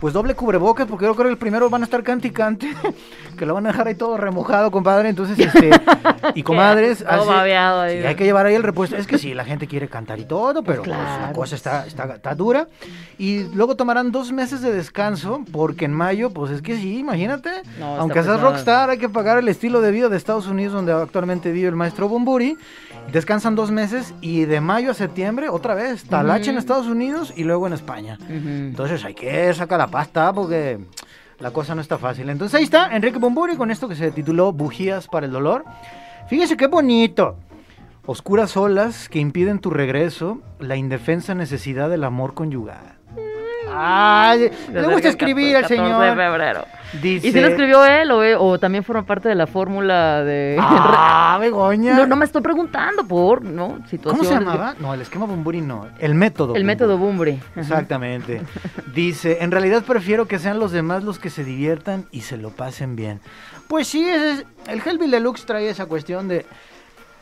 pues 0.05 0.12
doble 0.12 0.35
cubrebocas, 0.35 0.87
porque 0.87 1.07
yo 1.07 1.14
creo 1.14 1.29
que 1.29 1.33
el 1.33 1.38
primero 1.38 1.71
van 1.71 1.81
a 1.81 1.87
estar 1.87 2.03
cante 2.03 2.29
y 2.29 2.31
cante, 2.31 2.69
que 3.38 3.47
lo 3.47 3.55
van 3.55 3.64
a 3.64 3.71
dejar 3.71 3.87
ahí 3.88 3.95
todo 3.95 4.19
remojado, 4.19 4.71
compadre, 4.71 5.09
entonces, 5.09 5.38
este, 5.38 5.71
y 6.35 6.43
comadres, 6.51 6.99
Todo 6.99 7.09
hace- 7.23 7.31
babeado 7.31 7.88
sí, 7.88 7.97
hay 8.05 8.14
que 8.14 8.25
llevar 8.25 8.45
ahí 8.45 8.55
el 8.55 8.62
repuesto, 8.62 8.97
es 8.97 9.07
que 9.07 9.17
sí, 9.17 9.33
la 9.33 9.47
gente 9.47 9.67
quiere 9.67 9.88
cantar 9.88 10.19
y 10.19 10.27
todo, 10.27 10.62
pero 10.62 10.83
pues, 10.83 10.95
la 10.95 11.05
Claro. 11.05 11.33
cosa 11.33 11.55
está, 11.57 11.87
está, 11.87 12.05
está 12.17 12.35
dura, 12.35 12.69
y 13.17 13.45
luego 13.55 13.77
tomarán 13.77 14.12
dos 14.12 14.31
meses 14.31 14.61
de 14.61 14.75
descanso, 14.75 15.43
porque 15.53 15.87
en 15.87 15.95
mayo, 15.95 16.29
pues 16.29 16.51
es 16.51 16.61
que 16.61 16.77
sí, 16.77 16.99
imagínate, 16.99 17.51
No, 17.79 17.97
aunque 17.97 18.23
seas 18.23 18.27
pesado. 18.37 18.51
rockstar, 18.51 18.90
hay 18.90 18.99
que 18.99 19.09
pagar 19.09 19.38
el 19.38 19.49
estilo 19.49 19.81
de 19.81 19.90
vida 19.90 20.11
de 20.11 20.19
Estados 20.19 20.47
Unidos, 20.49 20.75
donde 20.75 20.93
actualmente 20.93 21.51
vive 21.51 21.69
el 21.69 21.77
maestro 21.77 22.11
Bumburi, 22.11 22.59
descansan 23.12 23.55
dos 23.55 23.71
meses, 23.71 24.14
y 24.21 24.45
de 24.45 24.61
mayo 24.61 24.90
a 24.90 24.95
septiembre, 24.95 25.49
otra 25.49 25.75
vez, 25.75 26.05
talache 26.05 26.51
en 26.51 26.57
Ujú. 26.57 26.61
Estados 26.61 26.87
Unidos 26.87 27.33
y 27.37 27.45
luego 27.45 27.67
en 27.67 27.73
España. 27.73 28.19
Entonces 28.29 29.05
hay 29.05 29.14
que 29.14 29.53
sacar 29.55 29.79
la 29.79 29.87
pasta 29.88 30.33
porque 30.33 30.79
la 31.38 31.51
cosa 31.51 31.75
no 31.75 31.81
está 31.81 31.99
fácil. 31.99 32.29
Entonces 32.31 32.55
ahí 32.57 32.64
está 32.64 32.95
Enrique 32.95 33.19
Bomburi 33.19 33.57
con 33.57 33.71
esto 33.71 33.88
que 33.88 33.97
se 33.97 34.11
tituló 34.11 34.53
Bujías 34.53 35.09
para 35.09 35.27
el 35.27 35.33
dolor. 35.33 35.64
Fíjese 36.29 36.57
qué 36.57 36.67
bonito. 36.67 37.37
Oscuras 38.07 38.57
olas 38.57 39.09
que 39.09 39.19
impiden 39.19 39.61
tu 39.61 39.71
regreso, 39.71 40.40
la 40.59 40.77
indefensa 40.77 41.35
necesidad 41.35 41.88
del 41.88 42.05
amor 42.05 42.35
conyugal. 42.35 42.93
Ay, 43.76 44.50
le 44.72 44.87
gusta 44.87 45.08
escribir 45.08 45.56
al 45.56 45.62
14 45.62 45.82
de 45.82 45.88
señor. 45.90 46.16
febrero. 46.16 46.64
Dice, 47.02 47.26
¿Y 47.26 47.32
si 47.32 47.40
lo 47.40 47.48
escribió 47.48 47.84
él 47.84 48.10
o, 48.12 48.20
o 48.44 48.58
también 48.60 48.84
forma 48.84 49.04
parte 49.04 49.28
de 49.28 49.34
la 49.34 49.46
fórmula 49.48 50.22
de... 50.22 50.56
Ah, 50.60 51.37
Begoña. 51.40 51.94
No, 51.96 52.06
no 52.06 52.14
me 52.16 52.24
estoy 52.24 52.40
preguntando 52.42 53.04
por, 53.06 53.42
¿no? 53.42 53.68
¿Cómo 53.68 53.88
Situaciones 53.88 54.28
se 54.28 54.34
que- 54.38 54.44
llamaba? 54.44 54.74
No, 54.78 54.94
el 54.94 55.00
esquema 55.00 55.26
Bumburi 55.26 55.60
no. 55.60 55.88
El 55.98 56.14
método. 56.14 56.54
El 56.54 56.62
Bumburi. 56.62 56.64
método 56.64 56.98
Bumbre. 56.98 57.38
Ajá. 57.52 57.60
Exactamente. 57.60 58.42
Dice, 58.94 59.38
en 59.40 59.50
realidad 59.50 59.82
prefiero 59.82 60.26
que 60.28 60.38
sean 60.38 60.60
los 60.60 60.70
demás 60.70 61.02
los 61.02 61.18
que 61.18 61.30
se 61.30 61.42
diviertan 61.44 62.06
y 62.12 62.20
se 62.20 62.37
lo 62.37 62.50
pasen 62.50 62.94
bien. 62.94 63.20
Pues 63.66 63.88
sí, 63.88 64.08
ese 64.08 64.30
es- 64.32 64.46
el 64.68 64.80
Hellbill 64.84 65.10
Deluxe 65.10 65.46
trae 65.46 65.68
esa 65.68 65.87
cuestión 65.87 66.28
de... 66.28 66.46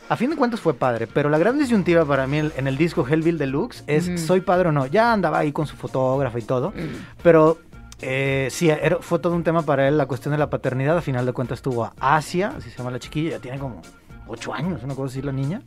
A 0.09 0.15
fin 0.17 0.29
de 0.29 0.35
cuentas 0.35 0.59
fue 0.59 0.73
padre, 0.73 1.07
pero 1.07 1.29
la 1.29 1.37
gran 1.37 1.57
disyuntiva 1.57 2.05
para 2.05 2.27
mí 2.27 2.37
en, 2.39 2.67
el 2.67 2.77
disco 2.77 3.07
Hellbill 3.07 3.37
Deluxe 3.37 3.83
es 3.87 4.21
soy 4.21 4.41
padre 4.41 4.69
o 4.69 4.71
no. 4.71 4.85
Ya 4.85 5.11
andaba 5.13 5.39
ahí 5.39 5.51
con 5.51 5.65
su 5.65 5.75
fotógrafa 5.75 6.37
y 6.37 6.43
todo, 6.43 6.73
pero 7.23 7.57
eh, 8.01 8.49
sí, 8.51 8.69
era- 8.69 8.97
fue 8.99 9.19
todo 9.19 9.33
un 9.33 9.43
tema 9.43 9.61
para 9.63 9.87
él 9.87 9.97
la 9.97 10.05
cuestión 10.05 10.33
de 10.33 10.37
la 10.37 10.49
paternidad. 10.49 10.97
A 10.97 11.01
final 11.01 11.25
de 11.25 11.31
cuentas 11.33 11.61
tuvo 11.61 11.85
a 11.85 11.93
Asia, 12.17 12.53
así 12.57 12.69
se 12.69 12.77
llama 12.77 12.91
la 12.91 12.99
chiquilla, 12.99 13.31
ya 13.31 13.39
tiene 13.39 13.57
como 13.57 13.81
8 14.27 14.53
años, 14.53 14.83
una 14.83 14.93
cosa 14.93 15.13
así 15.13 15.21
la 15.21 15.31
niña. 15.31 15.61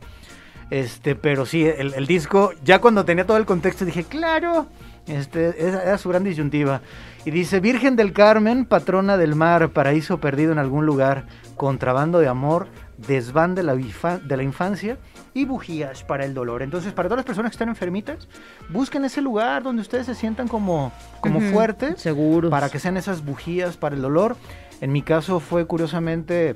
Este, 0.71 1.15
pero 1.17 1.47
sí, 1.47 1.65
el, 1.65 1.95
el 1.95 2.07
disco, 2.07 2.53
ya 2.65 2.81
cuando 2.81 3.05
tenía 3.05 3.27
todo 3.27 3.37
el 3.39 3.47
contexto 3.47 3.85
dije, 3.85 4.05
claro, 4.05 4.67
este, 5.07 5.67
esa 5.67 5.83
era 5.83 5.99
su 5.99 6.09
gran 6.09 6.25
disyuntiva. 6.25 6.83
Y 7.25 7.31
dice, 7.31 7.61
Virgen 7.61 7.97
del 7.97 8.13
Carmen, 8.13 8.65
patrona 8.67 9.17
del 9.17 9.35
mar, 9.35 9.71
paraíso 9.71 10.19
perdido 10.19 10.53
en 10.53 10.59
algún 10.59 10.85
lugar, 10.85 11.25
contrabando 11.57 12.19
de 12.19 12.29
amor, 12.29 12.67
desván 12.99 13.55
de 13.55 13.63
la, 13.63 13.75
de 13.75 14.37
la 14.37 14.43
infancia 14.43 14.99
y 15.35 15.45
bujías 15.45 16.03
para 16.05 16.25
el 16.25 16.35
dolor. 16.35 16.63
Entonces, 16.63 16.93
para 16.93 17.09
todas 17.09 17.19
las 17.19 17.27
personas 17.27 17.51
que 17.51 17.55
están 17.55 17.69
enfermitas, 17.69 18.29
busquen 18.69 19.05
ese 19.05 19.21
lugar 19.21 19.63
donde 19.63 19.83
ustedes 19.83 20.07
se 20.07 20.15
sientan 20.15 20.49
como, 20.49 20.93
como 21.21 21.41
fuertes, 21.41 22.01
Seguros. 22.01 22.51
para 22.51 22.71
que 22.71 22.79
sean 22.79 22.97
esas 22.97 23.25
bujías 23.25 23.77
para 23.77 23.95
el 23.95 24.03
dolor. 24.03 24.37
En 24.81 24.93
mi 24.93 25.03
caso 25.03 25.41
fue 25.41 25.67
curiosamente 25.67 26.55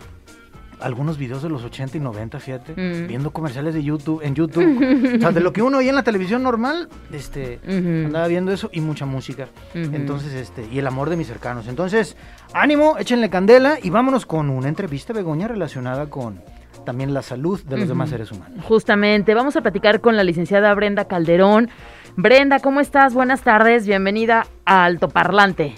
algunos 0.82 1.18
videos 1.18 1.42
de 1.42 1.48
los 1.48 1.62
80 1.64 1.96
y 1.96 2.00
90, 2.00 2.38
fíjate, 2.40 2.72
Mm. 2.72 3.06
viendo 3.08 3.30
comerciales 3.30 3.74
de 3.74 3.82
YouTube, 3.82 4.20
en 4.22 4.34
YouTube. 4.34 5.16
o 5.16 5.20
sea, 5.20 5.30
de 5.32 5.40
lo 5.40 5.52
que 5.52 5.62
uno 5.62 5.78
veía 5.78 5.90
en 5.90 5.96
la 5.96 6.02
televisión 6.02 6.42
normal, 6.42 6.88
este, 7.12 7.58
andaba 7.66 8.26
viendo 8.28 8.52
eso 8.52 8.70
y 8.72 8.80
mucha 8.80 9.06
música. 9.06 9.48
Entonces, 9.74 10.32
este, 10.34 10.66
y 10.70 10.78
el 10.78 10.86
amor 10.86 11.10
de 11.10 11.16
mis 11.16 11.26
cercanos. 11.26 11.68
Entonces, 11.68 12.16
ánimo, 12.52 12.96
échenle 12.98 13.30
candela 13.30 13.78
y 13.82 13.90
vámonos 13.90 14.26
con 14.26 14.50
una 14.50 14.68
entrevista, 14.68 15.12
Begoña, 15.12 15.48
relacionada 15.48 16.06
con 16.10 16.40
también 16.84 17.12
la 17.12 17.20
salud 17.22 17.60
de 17.64 17.76
los 17.76 17.88
demás 17.88 18.08
seres 18.08 18.32
humanos. 18.32 18.64
Justamente, 18.64 19.34
vamos 19.34 19.54
a 19.56 19.60
platicar 19.60 20.00
con 20.00 20.16
la 20.16 20.24
licenciada 20.24 20.72
Brenda 20.74 21.04
Calderón. 21.06 21.68
Brenda, 22.16 22.58
¿cómo 22.60 22.80
estás? 22.80 23.12
Buenas 23.14 23.42
tardes, 23.42 23.86
bienvenida 23.86 24.46
a 24.64 24.84
Altoparlante. 24.84 25.74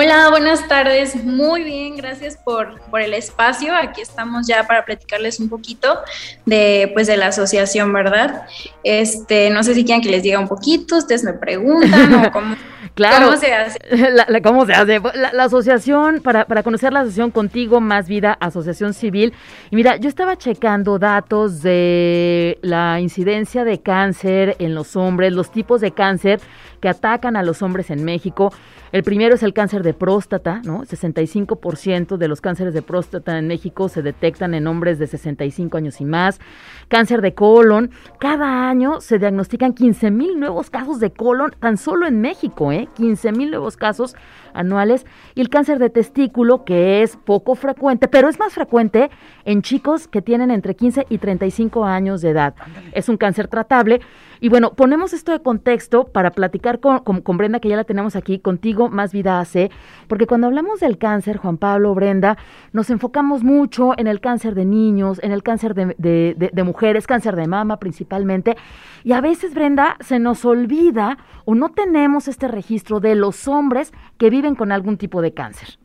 Hola, 0.00 0.30
buenas 0.30 0.68
tardes. 0.68 1.16
Muy 1.24 1.64
bien, 1.64 1.96
gracias 1.96 2.36
por, 2.36 2.80
por 2.82 3.00
el 3.00 3.14
espacio. 3.14 3.74
Aquí 3.74 4.00
estamos 4.00 4.46
ya 4.46 4.64
para 4.64 4.84
platicarles 4.84 5.40
un 5.40 5.48
poquito 5.48 5.98
de, 6.46 6.88
pues, 6.94 7.08
de 7.08 7.16
la 7.16 7.26
asociación, 7.26 7.92
¿verdad? 7.92 8.42
Este, 8.84 9.50
no 9.50 9.64
sé 9.64 9.74
si 9.74 9.84
quieren 9.84 10.00
que 10.00 10.08
les 10.08 10.22
diga 10.22 10.38
un 10.38 10.46
poquito, 10.46 10.98
ustedes 10.98 11.24
me 11.24 11.32
preguntan 11.32 12.14
o 12.14 12.30
cómo, 12.32 12.54
Claro. 12.98 13.26
cómo 13.26 13.36
se 13.38 13.54
hace. 13.54 13.78
La- 14.12 14.26
la- 14.28 14.40
¿Cómo 14.42 14.66
se 14.66 14.72
hace? 14.74 15.00
La, 15.14 15.32
la 15.32 15.44
asociación, 15.44 16.20
para, 16.20 16.44
para 16.46 16.62
conocer 16.62 16.92
la 16.92 17.00
asociación 17.00 17.30
Contigo 17.30 17.80
Más 17.80 18.08
Vida, 18.08 18.36
Asociación 18.40 18.92
Civil. 18.92 19.32
Y 19.70 19.76
mira, 19.76 19.96
yo 19.96 20.08
estaba 20.08 20.36
checando 20.36 20.98
datos 20.98 21.62
de 21.62 22.58
la 22.62 23.00
incidencia 23.00 23.64
de 23.64 23.80
cáncer 23.80 24.56
en 24.58 24.74
los 24.74 24.96
hombres, 24.96 25.32
los 25.32 25.50
tipos 25.50 25.80
de 25.80 25.92
cáncer 25.92 26.40
que 26.80 26.88
atacan 26.88 27.36
a 27.36 27.42
los 27.42 27.62
hombres 27.62 27.90
en 27.90 28.04
México. 28.04 28.52
El 28.90 29.02
primero 29.02 29.34
es 29.34 29.42
el 29.42 29.52
cáncer 29.52 29.82
de 29.82 29.92
próstata, 29.92 30.62
¿no? 30.64 30.82
65% 30.82 32.16
de 32.16 32.26
los 32.28 32.40
cánceres 32.40 32.72
de 32.72 32.80
próstata 32.82 33.38
en 33.38 33.46
México 33.46 33.88
se 33.90 34.00
detectan 34.02 34.54
en 34.54 34.66
hombres 34.66 34.98
de 34.98 35.06
65 35.06 35.76
años 35.76 36.00
y 36.00 36.04
más. 36.06 36.40
Cáncer 36.88 37.20
de 37.22 37.34
colon. 37.34 37.90
Cada 38.18 38.68
año 38.68 39.00
se 39.00 39.18
diagnostican 39.18 39.74
15 39.74 40.10
mil 40.10 40.40
nuevos 40.40 40.70
casos 40.70 41.00
de 41.00 41.10
colon 41.12 41.54
tan 41.58 41.76
solo 41.76 42.06
en 42.06 42.20
México, 42.20 42.72
¿eh? 42.72 42.88
15 42.96 43.32
mil 43.32 43.50
nuevos 43.50 43.76
casos 43.76 44.16
anuales. 44.54 45.06
Y 45.34 45.40
el 45.40 45.48
cáncer 45.48 45.78
de 45.78 45.90
testículo, 45.90 46.64
que 46.64 47.02
es 47.02 47.16
poco 47.16 47.54
frecuente, 47.54 48.08
pero 48.08 48.28
es 48.28 48.38
más 48.38 48.52
frecuente 48.54 49.10
en 49.44 49.62
chicos 49.62 50.08
que 50.08 50.22
tienen 50.22 50.50
entre 50.50 50.74
15 50.76 51.06
y 51.08 51.18
35 51.18 51.84
años 51.84 52.20
de 52.22 52.30
edad. 52.30 52.54
Es 52.92 53.08
un 53.08 53.16
cáncer 53.16 53.48
tratable. 53.48 54.00
Y 54.40 54.50
bueno, 54.50 54.74
ponemos 54.74 55.12
esto 55.14 55.32
de 55.32 55.40
contexto 55.40 56.04
para 56.04 56.30
platicar 56.30 56.78
con, 56.78 57.00
con- 57.00 57.22
con 57.22 57.36
Brenda, 57.36 57.58
que 57.58 57.68
ya 57.68 57.74
la 57.76 57.82
tenemos 57.82 58.14
aquí, 58.14 58.38
contigo, 58.38 58.88
Más 58.88 59.12
Vida 59.12 59.40
AC, 59.40 59.68
porque 60.06 60.28
cuando 60.28 60.46
hablamos 60.46 60.78
del 60.78 60.96
cáncer, 60.96 61.38
Juan 61.38 61.56
Pablo, 61.56 61.92
Brenda, 61.92 62.38
nos 62.72 62.88
enfocamos 62.90 63.42
mucho 63.42 63.94
en 63.98 64.06
el 64.06 64.20
cáncer 64.20 64.54
de 64.54 64.64
niños, 64.64 65.18
en 65.24 65.32
el 65.32 65.42
cáncer 65.42 65.74
de, 65.74 65.86
de- 65.98 66.34
de- 66.38 66.50
de 66.52 66.62
mujeres, 66.62 67.08
cáncer 67.08 67.34
de 67.34 67.48
mama 67.48 67.78
principalmente, 67.80 68.56
y 69.02 69.10
a 69.12 69.20
veces, 69.20 69.54
Brenda, 69.54 69.96
se 69.98 70.20
nos 70.20 70.44
olvida 70.44 71.18
o 71.44 71.56
no 71.56 71.70
tenemos 71.70 72.28
este 72.28 72.46
registro 72.46 73.00
de 73.00 73.16
los 73.16 73.48
hombres 73.48 73.92
que 74.18 74.30
viven 74.30 74.37
con 74.56 74.72
algún 74.72 74.96
tipo 74.96 75.20
de 75.22 75.32
cáncer. 75.32 75.78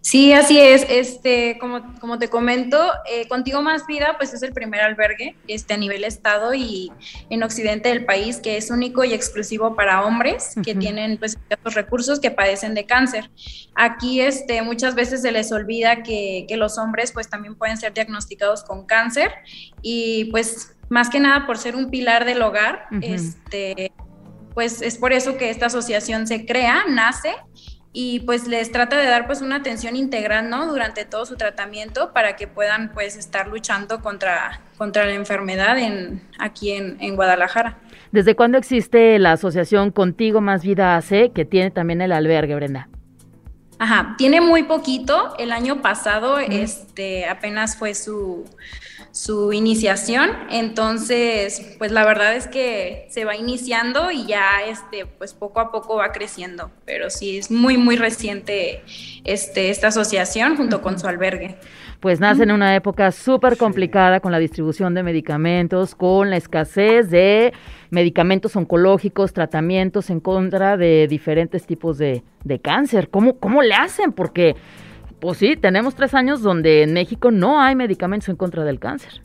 Sí, 0.00 0.32
así 0.32 0.58
es. 0.58 0.86
Este, 0.88 1.58
como, 1.58 1.94
como 2.00 2.18
te 2.18 2.28
comento, 2.28 2.78
eh, 3.10 3.28
Contigo 3.28 3.62
Más 3.62 3.86
Vida, 3.86 4.14
pues 4.16 4.32
es 4.32 4.42
el 4.42 4.52
primer 4.52 4.80
albergue 4.80 5.36
este, 5.46 5.74
a 5.74 5.76
nivel 5.76 6.04
estado 6.04 6.54
y 6.54 6.90
en 7.30 7.42
occidente 7.42 7.90
del 7.90 8.04
país 8.04 8.38
que 8.38 8.56
es 8.56 8.70
único 8.70 9.04
y 9.04 9.12
exclusivo 9.12 9.76
para 9.76 10.02
hombres 10.04 10.54
que 10.64 10.72
Ujú. 10.72 10.80
tienen 10.80 11.18
pues 11.18 11.38
estos 11.48 11.74
recursos 11.74 12.20
que 12.20 12.30
padecen 12.30 12.74
de 12.74 12.86
cáncer. 12.86 13.30
Aquí, 13.74 14.20
este, 14.20 14.62
muchas 14.62 14.94
veces 14.94 15.22
se 15.22 15.32
les 15.32 15.52
olvida 15.52 16.02
que, 16.02 16.46
que 16.48 16.56
los 16.56 16.78
hombres 16.78 17.12
pues 17.12 17.28
también 17.28 17.54
pueden 17.54 17.76
ser 17.76 17.92
diagnosticados 17.92 18.64
con 18.64 18.86
cáncer 18.86 19.32
y 19.82 20.26
pues 20.30 20.76
más 20.88 21.08
que 21.10 21.20
nada 21.20 21.46
por 21.46 21.58
ser 21.58 21.76
un 21.76 21.90
pilar 21.90 22.24
del 22.24 22.42
hogar, 22.42 22.86
Ujú. 22.90 23.00
este, 23.02 23.92
pues 24.54 24.80
es 24.82 24.98
por 24.98 25.12
eso 25.12 25.36
que 25.36 25.50
esta 25.50 25.66
asociación 25.66 26.26
se 26.26 26.46
crea, 26.46 26.84
nace 26.88 27.34
y 27.92 28.20
pues 28.20 28.48
les 28.48 28.72
trata 28.72 28.98
de 28.98 29.06
dar 29.06 29.26
pues 29.26 29.40
una 29.40 29.56
atención 29.56 29.94
integral, 29.94 30.50
¿no? 30.50 30.66
Durante 30.66 31.04
todo 31.04 31.26
su 31.26 31.36
tratamiento 31.36 32.12
para 32.12 32.34
que 32.34 32.48
puedan 32.48 32.92
pues 32.92 33.16
estar 33.16 33.48
luchando 33.48 34.00
contra, 34.00 34.60
contra 34.76 35.06
la 35.06 35.14
enfermedad 35.14 35.78
en, 35.78 36.20
aquí 36.38 36.72
en, 36.72 36.96
en 37.00 37.14
Guadalajara. 37.14 37.78
¿Desde 38.10 38.34
cuándo 38.34 38.58
existe 38.58 39.18
la 39.18 39.32
asociación 39.32 39.90
Contigo 39.90 40.40
Más 40.40 40.64
Vida 40.64 40.96
AC, 40.96 41.32
que 41.32 41.44
tiene 41.44 41.70
también 41.70 42.00
el 42.00 42.12
albergue, 42.12 42.54
Brenda? 42.56 42.88
Ajá, 43.78 44.14
tiene 44.18 44.40
muy 44.40 44.64
poquito. 44.64 45.34
El 45.38 45.52
año 45.52 45.82
pasado, 45.82 46.38
este, 46.38 47.26
apenas 47.26 47.76
fue 47.76 47.94
su, 47.94 48.44
su 49.14 49.52
iniciación. 49.52 50.30
Entonces, 50.50 51.76
pues 51.78 51.92
la 51.92 52.04
verdad 52.04 52.34
es 52.34 52.48
que 52.48 53.06
se 53.10 53.24
va 53.24 53.36
iniciando 53.36 54.10
y 54.10 54.26
ya, 54.26 54.62
este, 54.66 55.06
pues 55.06 55.34
poco 55.34 55.60
a 55.60 55.70
poco 55.70 55.96
va 55.96 56.10
creciendo. 56.10 56.72
Pero 56.84 57.10
sí 57.10 57.38
es 57.38 57.48
muy, 57.48 57.76
muy 57.76 57.94
reciente, 57.94 58.82
este, 59.22 59.70
esta 59.70 59.88
asociación 59.88 60.56
junto 60.56 60.82
con 60.82 60.98
su 60.98 61.06
albergue. 61.06 61.56
Pues 62.00 62.18
nace 62.18 62.42
en 62.42 62.50
una 62.50 62.74
época 62.74 63.12
súper 63.12 63.56
complicada 63.56 64.18
con 64.18 64.32
la 64.32 64.40
distribución 64.40 64.94
de 64.94 65.04
medicamentos, 65.04 65.94
con 65.94 66.28
la 66.28 66.36
escasez 66.36 67.08
de 67.08 67.52
medicamentos 67.90 68.56
oncológicos, 68.56 69.32
tratamientos 69.32 70.10
en 70.10 70.18
contra 70.18 70.76
de 70.76 71.06
diferentes 71.06 71.66
tipos 71.66 71.98
de, 71.98 72.24
de 72.42 72.58
cáncer. 72.58 73.08
¿Cómo, 73.10 73.38
¿Cómo 73.38 73.62
le 73.62 73.74
hacen? 73.74 74.12
Porque, 74.12 74.56
pues 75.20 75.38
sí, 75.38 75.56
tenemos 75.56 75.94
tres 75.94 76.14
años 76.14 76.42
donde 76.42 76.82
en 76.82 76.92
México 76.92 77.30
no 77.30 77.60
hay 77.60 77.74
medicamentos 77.74 78.28
en 78.28 78.36
contra 78.36 78.64
del 78.64 78.78
cáncer. 78.78 79.22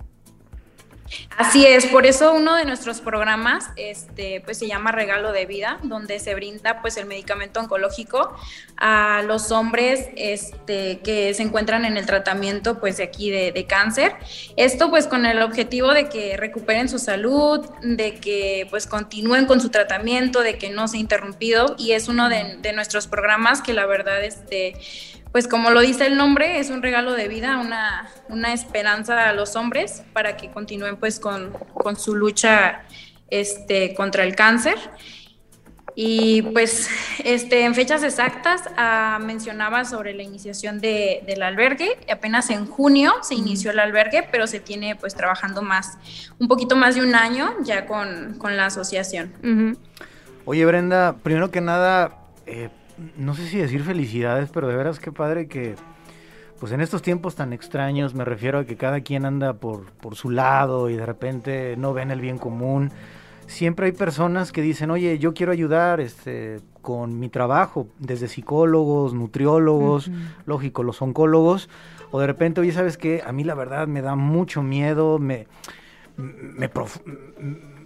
Así 1.37 1.65
es, 1.65 1.85
por 1.87 2.05
eso 2.05 2.33
uno 2.33 2.55
de 2.55 2.65
nuestros 2.65 3.01
programas 3.01 3.69
este, 3.77 4.41
pues 4.41 4.57
se 4.57 4.67
llama 4.67 4.91
Regalo 4.91 5.31
de 5.31 5.45
Vida, 5.45 5.79
donde 5.83 6.19
se 6.19 6.35
brinda 6.35 6.81
pues 6.81 6.97
el 6.97 7.05
medicamento 7.05 7.59
oncológico 7.59 8.35
a 8.77 9.23
los 9.25 9.51
hombres 9.51 10.09
este, 10.15 10.99
que 10.99 11.33
se 11.33 11.43
encuentran 11.43 11.85
en 11.85 11.97
el 11.97 12.05
tratamiento 12.05 12.79
pues 12.79 12.97
de 12.97 13.03
aquí 13.03 13.31
de, 13.31 13.65
cáncer. 13.67 14.15
Esto 14.55 14.89
pues 14.89 15.07
con 15.07 15.25
el 15.25 15.41
objetivo 15.41 15.93
de 15.93 16.09
que 16.09 16.37
recuperen 16.37 16.89
su 16.89 16.99
salud, 16.99 17.65
de 17.81 18.15
que 18.15 18.67
pues 18.69 18.87
continúen 18.87 19.45
con 19.45 19.61
su 19.61 19.69
tratamiento, 19.69 20.41
de 20.41 20.57
que 20.57 20.69
no 20.69 20.87
sea 20.87 20.99
interrumpido 20.99 21.75
y 21.77 21.91
es 21.91 22.07
uno 22.07 22.29
de, 22.29 22.57
de 22.61 22.73
nuestros 22.73 23.07
programas 23.07 23.61
que 23.61 23.73
la 23.73 23.85
verdad 23.85 24.23
este, 24.23 24.75
pues 25.31 25.47
como 25.47 25.69
lo 25.69 25.81
dice 25.81 26.07
el 26.07 26.17
nombre, 26.17 26.59
es 26.59 26.69
un 26.69 26.81
regalo 26.81 27.13
de 27.13 27.27
vida, 27.27 27.59
una, 27.59 28.09
una 28.29 28.53
esperanza 28.53 29.29
a 29.29 29.33
los 29.33 29.55
hombres 29.55 30.03
para 30.13 30.37
que 30.37 30.49
continúen 30.49 30.97
pues 30.97 31.19
con, 31.19 31.51
con 31.73 31.95
su 31.95 32.15
lucha 32.15 32.83
este, 33.29 33.93
contra 33.93 34.23
el 34.23 34.35
cáncer. 34.35 34.75
Y 36.01 36.43
pues 36.43 36.89
este, 37.25 37.65
en 37.65 37.75
fechas 37.75 38.03
exactas 38.03 38.63
ah, 38.77 39.19
mencionaba 39.21 39.83
sobre 39.83 40.13
la 40.13 40.23
iniciación 40.23 40.79
de, 40.79 41.23
del 41.27 41.43
albergue. 41.43 41.97
Apenas 42.11 42.49
en 42.51 42.65
junio 42.67 43.13
se 43.21 43.35
inició 43.35 43.71
el 43.71 43.79
albergue, 43.79 44.27
pero 44.31 44.47
se 44.47 44.59
tiene 44.59 44.95
pues 44.95 45.13
trabajando 45.13 45.61
más, 45.61 45.97
un 46.39 46.47
poquito 46.47 46.75
más 46.75 46.95
de 46.95 47.01
un 47.01 47.15
año 47.15 47.53
ya 47.63 47.85
con, 47.85 48.35
con 48.37 48.55
la 48.55 48.67
asociación. 48.67 49.75
Oye, 50.45 50.65
Brenda, 50.65 51.17
primero 51.21 51.51
que 51.51 51.59
nada, 51.59 52.17
eh, 52.45 52.69
no 53.17 53.33
sé 53.33 53.47
si 53.47 53.57
decir 53.57 53.83
felicidades, 53.83 54.49
pero 54.51 54.67
de 54.67 54.75
veras 54.75 54.99
qué 54.99 55.11
padre 55.11 55.47
que, 55.47 55.75
pues 56.59 56.71
en 56.71 56.81
estos 56.81 57.01
tiempos 57.01 57.35
tan 57.35 57.53
extraños, 57.53 58.13
me 58.13 58.25
refiero 58.25 58.59
a 58.59 58.65
que 58.65 58.75
cada 58.75 59.01
quien 59.01 59.25
anda 59.25 59.53
por, 59.53 59.85
por 59.93 60.15
su 60.15 60.29
lado 60.29 60.89
y 60.89 60.95
de 60.95 61.05
repente 61.05 61.75
no 61.77 61.93
ven 61.93 62.11
el 62.11 62.21
bien 62.21 62.37
común. 62.37 62.91
Siempre 63.47 63.87
hay 63.87 63.91
personas 63.93 64.51
que 64.51 64.61
dicen, 64.61 64.91
oye, 64.91 65.17
yo 65.17 65.33
quiero 65.33 65.51
ayudar 65.51 65.99
este, 65.99 66.57
con 66.83 67.19
mi 67.19 67.29
trabajo, 67.29 67.87
desde 67.97 68.27
psicólogos, 68.27 69.13
nutriólogos, 69.15 70.11
lógico, 70.45 70.83
los 70.83 71.01
oncólogos, 71.01 71.67
o 72.11 72.19
de 72.19 72.27
repente, 72.27 72.61
oye, 72.61 72.71
¿sabes 72.71 72.97
qué? 72.97 73.23
A 73.25 73.31
mí 73.31 73.43
la 73.43 73.55
verdad 73.55 73.87
me 73.87 74.01
da 74.03 74.15
mucho 74.15 74.61
miedo, 74.61 75.17
me, 75.17 75.47
me, 76.17 76.69
prof- 76.69 76.99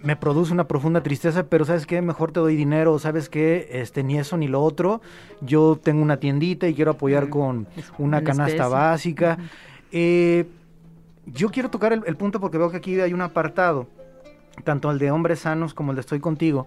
me 0.04 0.16
produce 0.16 0.52
una 0.52 0.68
profunda 0.68 1.02
tristeza, 1.02 1.46
pero 1.46 1.64
¿sabes 1.64 1.86
qué? 1.86 2.02
Mejor 2.02 2.30
te 2.30 2.38
doy 2.38 2.56
dinero, 2.56 2.98
¿sabes 2.98 3.30
qué? 3.30 3.68
Este, 3.72 4.04
ni 4.04 4.18
eso 4.18 4.36
ni 4.36 4.48
lo 4.48 4.62
otro. 4.62 5.00
Yo 5.40 5.80
tengo 5.82 6.02
una 6.02 6.18
tiendita 6.18 6.68
y 6.68 6.74
quiero 6.74 6.92
apoyar 6.92 7.30
con 7.30 7.66
una 7.98 8.22
canasta 8.22 8.68
básica. 8.68 9.38
Eh, 9.92 10.46
yo 11.24 11.48
quiero 11.48 11.70
tocar 11.70 11.94
el, 11.94 12.02
el 12.06 12.16
punto 12.16 12.38
porque 12.38 12.58
veo 12.58 12.70
que 12.70 12.76
aquí 12.76 13.00
hay 13.00 13.14
un 13.14 13.22
apartado, 13.22 13.86
tanto 14.62 14.90
el 14.90 14.98
de 14.98 15.10
hombres 15.10 15.40
sanos 15.40 15.72
como 15.72 15.92
el 15.92 15.96
de 15.96 16.00
estoy 16.00 16.20
contigo, 16.20 16.66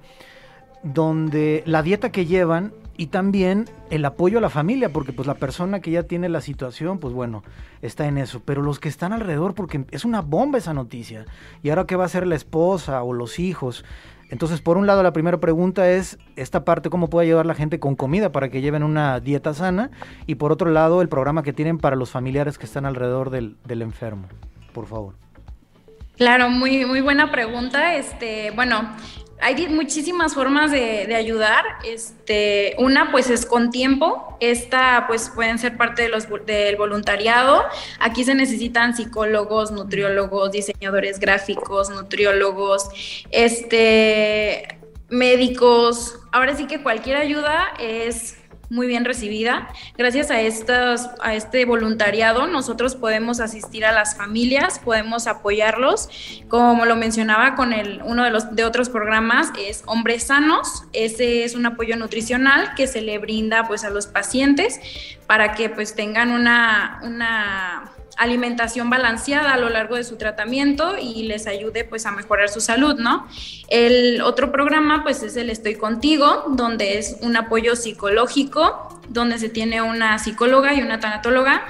donde 0.82 1.62
la 1.68 1.84
dieta 1.84 2.12
que 2.12 2.26
llevan 2.26 2.74
y 2.98 3.08
también 3.08 3.66
el 3.92 4.04
apoyo 4.04 4.40
a 4.40 4.42
la 4.42 4.50
familia, 4.50 4.92
porque 4.92 5.14
pues 5.14 5.28
la 5.28 5.36
persona 5.36 5.80
que 5.80 5.92
ya 5.92 6.04
tiene 6.04 6.30
la 6.30 6.42
situación, 6.42 6.98
pues 6.98 7.14
bueno, 7.14 7.44
está 7.82 8.08
en 8.08 8.18
eso, 8.18 8.42
pero 8.44 8.64
los 8.64 8.80
que 8.80 8.90
están 8.90 9.14
alrededor, 9.14 9.54
porque 9.54 9.86
es 9.92 10.04
una 10.04 10.22
bomba 10.22 10.58
esa 10.58 10.74
noticia, 10.74 11.26
y 11.62 11.70
ahora 11.70 11.86
qué 11.86 11.96
va 11.96 12.04
a 12.04 12.08
hacer 12.08 12.26
la 12.26 12.36
esposa 12.36 13.04
o 13.04 13.14
los 13.14 13.40
hijos. 13.40 13.86
Entonces, 14.30 14.60
por 14.60 14.78
un 14.78 14.88
lado, 14.88 15.04
la 15.04 15.14
primera 15.14 15.40
pregunta 15.40 15.90
es 15.90 16.18
esta 16.36 16.66
parte, 16.66 16.90
cómo 16.90 17.10
puede 17.10 17.28
ayudar 17.28 17.46
la 17.46 17.56
gente 17.56 17.80
con 17.80 17.96
comida 17.96 18.32
para 18.32 18.50
que 18.50 18.62
lleven 18.62 18.84
una 18.84 19.20
dieta 19.20 19.54
sana, 19.54 19.92
y 20.26 20.36
por 20.36 20.52
otro 20.52 20.72
lado, 20.72 21.02
el 21.02 21.08
programa 21.08 21.44
que 21.44 21.54
tienen 21.54 21.78
para 21.78 21.96
los 21.96 22.10
familiares 22.10 22.58
que 22.58 22.66
están 22.66 22.86
alrededor 22.86 23.30
del, 23.30 23.56
del 23.64 23.84
enfermo, 23.84 24.28
por 24.74 24.88
favor. 24.88 25.14
Claro, 26.18 26.50
muy, 26.50 26.84
muy 26.86 27.02
buena 27.02 27.32
pregunta. 27.32 27.94
Este, 27.94 28.50
bueno, 28.52 28.82
hay 29.40 29.68
muchísimas 29.68 30.34
formas 30.34 30.72
de, 30.72 31.14
ayudar. 31.16 31.64
Este, 31.86 32.76
una, 32.80 33.12
pues 33.12 33.30
es 33.30 33.46
con 33.46 33.70
tiempo. 33.70 34.38
Esta, 34.40 35.06
pues 35.08 35.30
pueden 35.30 35.60
ser 35.60 35.78
parte 35.78 36.04
de 36.04 36.10
los, 36.10 36.28
del 36.46 36.76
voluntariado. 36.76 37.64
Aquí 38.00 38.24
se 38.24 38.36
necesitan 38.36 38.96
psicólogos, 38.96 39.72
nutriólogos, 39.72 40.52
diseñadores 40.52 41.20
gráficos, 41.20 41.90
nutriólogos, 41.90 42.90
este, 43.32 44.80
médicos. 45.10 46.20
Ahora 46.32 46.56
sí 46.56 46.66
que 46.66 46.82
cualquier 46.82 47.18
ayuda 47.18 47.74
es 47.80 48.37
muy 48.70 48.88
bien 48.88 49.06
recibida. 49.06 49.70
Gracias 49.98 50.32
a, 50.32 50.42
estos, 50.42 51.08
a 51.22 51.34
este 51.34 51.66
voluntariado 51.66 52.48
nosotros 52.48 52.96
podemos 52.96 53.40
asistir 53.40 53.86
a 53.86 53.92
las 53.92 54.18
familias, 54.18 54.80
podemos 54.80 55.28
apoyarlos. 55.28 56.10
Como 56.48 56.86
lo 56.86 56.96
mencionaba 56.96 57.56
con 57.56 57.74
el, 57.74 58.02
uno 58.04 58.24
de, 58.24 58.32
los, 58.32 58.56
de 58.56 58.66
otros 58.66 58.90
programas, 58.90 59.52
es 59.60 59.84
Hombres 59.86 60.24
Sanos. 60.24 60.84
Ese 60.94 61.44
es 61.44 61.56
un 61.56 61.66
apoyo 61.66 61.96
nutricional 61.96 62.74
que 62.76 62.88
se 62.88 63.02
le 63.02 63.18
brinda 63.20 63.68
pues, 63.68 63.84
a 63.84 63.90
los 63.90 64.08
pacientes 64.08 64.80
para 65.28 65.54
que 65.54 65.70
pues, 65.70 65.96
tengan 65.96 66.32
una, 66.32 67.00
una 67.04 67.92
alimentación 68.18 68.90
balanceada 68.90 69.54
a 69.54 69.58
lo 69.58 69.70
largo 69.70 69.96
de 69.96 70.04
su 70.04 70.18
tratamiento 70.18 70.98
y 71.00 71.24
les 71.24 71.48
ayude 71.48 71.84
pues 71.84 72.06
a 72.06 72.12
mejorar 72.12 72.50
su 72.50 72.62
salud, 72.62 72.96
¿no? 73.00 73.28
El 73.70 74.22
otro 74.22 74.52
programa 74.52 75.04
pues 75.04 75.24
es 75.24 75.38
el 75.38 75.50
Estoy 75.50 75.76
contigo, 75.76 76.46
donde 76.50 76.98
es 76.98 77.18
un 77.22 77.36
apoyo 77.38 77.76
psicológico, 77.76 79.00
donde 79.08 79.38
se 79.38 79.50
tiene 79.50 79.82
una 79.82 80.20
psicóloga 80.20 80.74
y 80.74 80.82
una 80.82 81.00
tanatóloga 81.00 81.66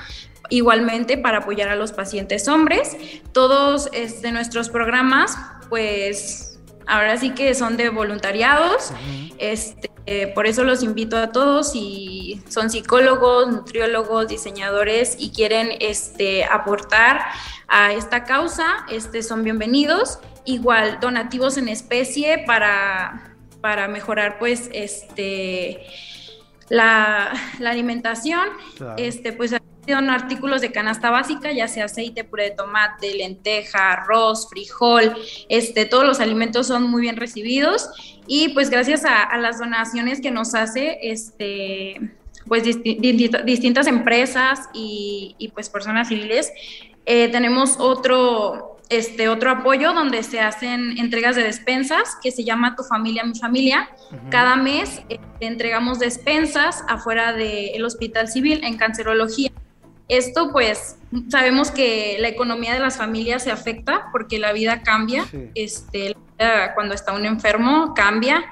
igualmente 0.50 1.18
para 1.18 1.40
apoyar 1.40 1.70
a 1.70 1.76
los 1.76 1.92
pacientes 1.92 2.48
hombres. 2.48 2.96
Todos 3.34 3.90
este, 3.94 4.32
nuestros 4.32 4.70
programas 4.70 5.38
pues 5.70 6.57
ahora 6.88 7.18
sí 7.18 7.32
que 7.32 7.54
son 7.54 7.78
de 7.78 7.90
voluntariados. 7.90 8.92
Este, 9.38 9.92
eh, 10.06 10.28
por 10.28 10.48
eso 10.48 10.64
los 10.64 10.84
invito 10.84 11.18
a 11.18 11.32
todos 11.32 11.74
si 11.74 12.42
son 12.48 12.70
psicólogos, 12.70 13.50
nutriólogos, 13.50 14.28
diseñadores 14.28 15.16
y 15.20 15.32
quieren 15.32 15.70
este, 15.80 16.46
aportar 16.46 17.22
a 17.68 17.92
esta 17.94 18.24
causa, 18.24 18.86
este, 18.90 19.22
son 19.22 19.44
bienvenidos. 19.44 20.20
Igual 20.46 21.00
donativos 21.02 21.58
en 21.58 21.68
especie 21.68 22.46
para, 22.48 23.36
para 23.60 23.90
mejorar 23.90 24.40
pues 24.40 24.70
este 24.72 25.86
la, 26.70 27.34
la 27.60 27.72
alimentación. 27.72 28.48
Este, 28.96 29.34
pues 29.34 29.54
son 29.88 30.10
artículos 30.10 30.62
de 30.62 30.72
canasta 30.72 31.10
básica, 31.10 31.52
ya 31.52 31.68
sea 31.68 31.86
aceite, 31.86 32.24
puré 32.24 32.46
de 32.46 32.52
tomate, 32.52 33.14
lenteja, 33.16 33.94
arroz, 33.94 34.50
frijol, 34.50 35.16
este, 35.50 35.86
todos 35.86 36.06
los 36.06 36.20
alimentos 36.20 36.68
son 36.68 36.84
muy 36.84 37.02
bien 37.02 37.16
recibidos 37.16 37.90
y 38.28 38.50
pues 38.50 38.70
gracias 38.70 39.06
a, 39.06 39.38
las 39.38 39.60
donaciones 39.60 40.20
que 40.20 40.32
nos 40.32 40.56
hace 40.56 40.98
este, 41.02 42.12
pues 42.48 42.64
distintas 42.64 43.88
empresas 43.88 44.70
y, 44.74 45.36
y, 45.38 45.50
pues 45.50 45.70
personas 45.70 46.08
civiles, 46.08 46.52
eh, 47.06 47.30
tenemos 47.30 47.78
otro, 47.80 48.78
este 48.90 49.30
otro 49.30 49.52
apoyo 49.52 49.94
donde 49.94 50.24
se 50.24 50.40
hacen 50.40 50.98
entregas 50.98 51.36
de 51.36 51.44
despensas 51.44 52.18
que 52.22 52.32
se 52.32 52.44
llama 52.44 52.76
Tu 52.76 52.84
familia, 52.84 53.24
mi 53.24 53.38
familia. 53.38 53.90
Cada 54.30 54.56
mes 54.56 55.02
eh, 55.10 55.20
entregamos 55.40 56.00
despensas 56.00 56.84
afuera 56.88 57.34
del 57.34 57.84
Hospital 57.86 58.28
Civil 58.28 58.62
en 58.64 58.78
cancerología. 58.78 59.52
Esto 60.08 60.52
pues 60.52 60.98
sabemos 61.30 61.72
que 61.72 62.18
la 62.20 62.30
economía 62.30 62.74
de 62.74 62.80
las 62.80 62.98
familias 62.98 63.44
se 63.44 63.52
afecta 63.52 64.08
porque 64.12 64.40
la 64.40 64.54
vida 64.54 64.82
cambia, 64.82 65.26
este, 65.54 66.16
cuando 66.76 66.94
está 66.94 67.14
un 67.14 67.26
enfermo 67.26 67.94
cambia 67.94 68.46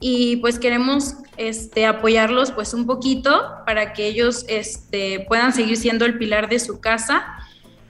y 0.00 0.36
pues 0.36 0.58
queremos 0.58 1.14
este, 1.36 1.86
apoyarlos 1.86 2.52
pues 2.52 2.74
un 2.74 2.86
poquito 2.86 3.42
para 3.66 3.92
que 3.92 4.06
ellos 4.06 4.44
este, 4.48 5.20
puedan 5.28 5.52
seguir 5.52 5.76
siendo 5.76 6.04
el 6.04 6.18
pilar 6.18 6.48
de 6.48 6.58
su 6.58 6.80
casa 6.80 7.24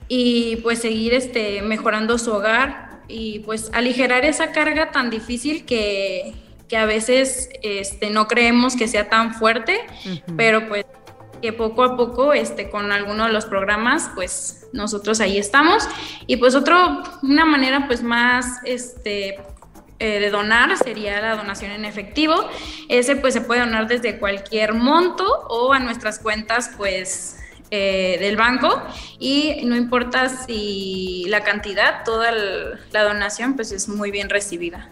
y 0.07 0.57
pues 0.57 0.79
seguir 0.79 1.13
este, 1.13 1.61
mejorando 1.61 2.17
su 2.17 2.31
hogar 2.31 3.01
y 3.07 3.39
pues 3.39 3.69
aligerar 3.73 4.25
esa 4.25 4.51
carga 4.51 4.91
tan 4.91 5.09
difícil 5.09 5.65
que, 5.65 6.33
que 6.67 6.77
a 6.77 6.85
veces 6.85 7.49
este, 7.61 8.09
no 8.09 8.27
creemos 8.27 8.75
que 8.75 8.87
sea 8.87 9.09
tan 9.09 9.33
fuerte, 9.33 9.79
pero 10.35 10.67
pues 10.67 10.85
poco 11.53 11.83
a 11.83 11.97
poco, 11.97 12.33
este, 12.33 12.69
con 12.69 12.91
alguno 12.91 13.25
de 13.25 13.33
los 13.33 13.45
programas, 13.45 14.09
pues 14.15 14.67
nosotros 14.73 15.19
ahí 15.19 15.37
estamos. 15.37 15.87
Y 16.27 16.37
pues 16.37 16.55
otro, 16.55 17.03
una 17.21 17.45
manera 17.45 17.87
pues 17.87 18.03
más, 18.03 18.59
este, 18.63 19.37
eh, 19.97 20.19
de 20.19 20.29
donar 20.29 20.75
sería 20.77 21.21
la 21.21 21.35
donación 21.35 21.71
en 21.71 21.85
efectivo. 21.85 22.35
Ese 22.89 23.15
pues 23.15 23.33
se 23.33 23.41
puede 23.41 23.61
donar 23.61 23.87
desde 23.87 24.19
cualquier 24.19 24.73
monto 24.73 25.23
o 25.47 25.71
a 25.71 25.79
nuestras 25.79 26.19
cuentas 26.19 26.71
pues 26.75 27.39
eh, 27.71 28.17
del 28.19 28.35
banco 28.35 28.83
y 29.19 29.61
no 29.63 29.75
importa 29.75 30.27
si 30.29 31.25
la 31.29 31.43
cantidad, 31.43 32.03
toda 32.03 32.31
la 32.91 33.03
donación 33.03 33.55
pues 33.55 33.71
es 33.71 33.87
muy 33.87 34.11
bien 34.11 34.29
recibida. 34.29 34.89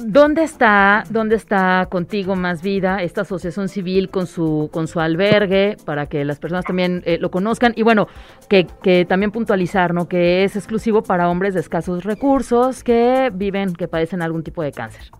¿Dónde 0.00 0.44
está, 0.44 1.02
dónde 1.10 1.34
está 1.34 1.88
contigo 1.90 2.36
Más 2.36 2.62
Vida, 2.62 3.02
esta 3.02 3.22
asociación 3.22 3.68
civil 3.68 4.10
con 4.10 4.28
su, 4.28 4.70
con 4.72 4.86
su 4.86 5.00
albergue, 5.00 5.76
para 5.84 6.06
que 6.06 6.24
las 6.24 6.38
personas 6.38 6.64
también 6.64 7.02
eh, 7.04 7.18
lo 7.18 7.32
conozcan? 7.32 7.72
Y 7.74 7.82
bueno, 7.82 8.06
que, 8.48 8.68
que, 8.80 9.04
también 9.04 9.32
puntualizar, 9.32 9.92
¿no? 9.94 10.08
Que 10.08 10.44
es 10.44 10.54
exclusivo 10.54 11.02
para 11.02 11.28
hombres 11.28 11.54
de 11.54 11.60
escasos 11.60 12.04
recursos 12.04 12.84
que 12.84 13.32
viven, 13.34 13.74
que 13.74 13.88
padecen 13.88 14.22
algún 14.22 14.44
tipo 14.44 14.62
de 14.62 14.70
cáncer. 14.70 15.10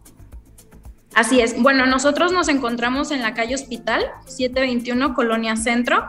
Así 1.19 1.41
es. 1.41 1.61
Bueno, 1.61 1.85
nosotros 1.85 2.31
nos 2.31 2.49
encontramos 2.49 3.11
en 3.11 3.23
la 3.23 3.35
calle 3.35 3.57
Hospital, 3.57 4.05
721, 4.27 5.15
Colonia 5.15 5.57
Centro, 5.57 6.09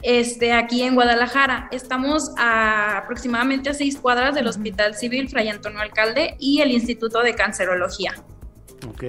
este, 0.00 0.52
aquí 0.52 0.84
en 0.84 0.94
Guadalajara. 0.94 1.68
Estamos 1.72 2.30
a 2.38 2.98
aproximadamente 2.98 3.70
a 3.70 3.74
seis 3.74 3.98
cuadras 3.98 4.36
del 4.36 4.46
Hospital 4.46 4.94
Civil 4.94 5.28
Fray 5.28 5.48
Antonio 5.48 5.80
Alcalde 5.80 6.36
y 6.38 6.60
el 6.60 6.70
Instituto 6.70 7.20
de 7.22 7.34
Cancerología. 7.34 8.14
Ok. 8.88 9.02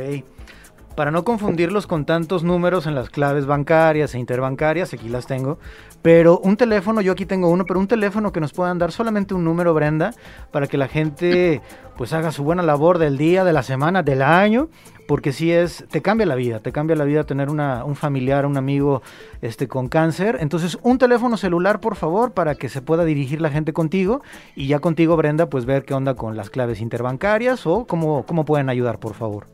Para 0.96 1.12
no 1.12 1.26
confundirlos 1.26 1.88
con 1.88 2.06
tantos 2.06 2.44
números 2.44 2.88
en 2.88 2.96
las 2.96 3.10
claves 3.10 3.46
bancarias 3.46 4.16
e 4.16 4.20
interbancarias, 4.20 4.94
aquí 4.94 5.10
las 5.10 5.28
tengo, 5.28 5.60
pero 6.02 6.40
un 6.40 6.56
teléfono, 6.56 7.02
yo 7.02 7.12
aquí 7.12 7.26
tengo 7.26 7.50
uno, 7.50 7.66
pero 7.66 7.82
un 7.82 7.88
teléfono 7.88 8.32
que 8.32 8.40
nos 8.40 8.54
puedan 8.54 8.78
dar 8.78 8.94
solamente 8.94 9.34
un 9.34 9.44
número, 9.44 9.74
Brenda, 9.74 10.14
para 10.52 10.68
que 10.68 10.78
la 10.78 10.88
gente 10.88 11.62
pues 11.98 12.14
haga 12.14 12.32
su 12.32 12.46
buena 12.46 12.64
labor 12.64 12.98
del 12.98 13.18
día, 13.18 13.44
de 13.44 13.52
la 13.52 13.62
semana, 13.62 14.04
del 14.04 14.22
año, 14.22 14.70
porque 15.06 15.34
si 15.34 15.52
es, 15.52 15.84
te 15.90 16.02
cambia 16.02 16.26
la 16.26 16.36
vida, 16.36 16.60
te 16.60 16.72
cambia 16.72 16.96
la 16.96 17.04
vida 17.04 17.26
tener 17.26 17.50
una, 17.50 17.84
un 17.84 17.98
familiar, 17.98 18.46
un 18.46 18.56
amigo 18.56 19.02
este, 19.42 19.68
con 19.68 19.90
cáncer. 19.90 20.38
Entonces, 20.40 20.78
un 20.82 20.98
teléfono 20.98 21.36
celular, 21.36 21.82
por 21.82 21.98
favor, 21.98 22.32
para 22.32 22.56
que 22.56 22.70
se 22.70 22.82
pueda 22.82 23.04
dirigir 23.04 23.42
la 23.42 23.50
gente 23.50 23.74
contigo 23.74 24.22
y 24.56 24.68
ya 24.68 24.80
contigo, 24.80 25.18
Brenda, 25.18 25.50
pues 25.50 25.66
ver 25.66 25.84
qué 25.84 25.94
onda 25.94 26.16
con 26.16 26.38
las 26.38 26.50
claves 26.50 26.80
interbancarias 26.80 27.68
o 27.68 27.86
cómo, 27.86 28.26
cómo 28.26 28.46
pueden 28.46 28.70
ayudar, 28.70 29.00
por 29.00 29.14
favor. 29.14 29.48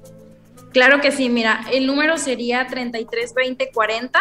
Claro 0.74 1.02
que 1.02 1.12
sí, 1.12 1.30
mira, 1.30 1.62
el 1.72 1.86
número 1.86 2.18
sería 2.18 2.66
332040 2.68 4.20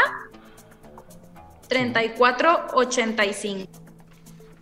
3485. 1.69 3.71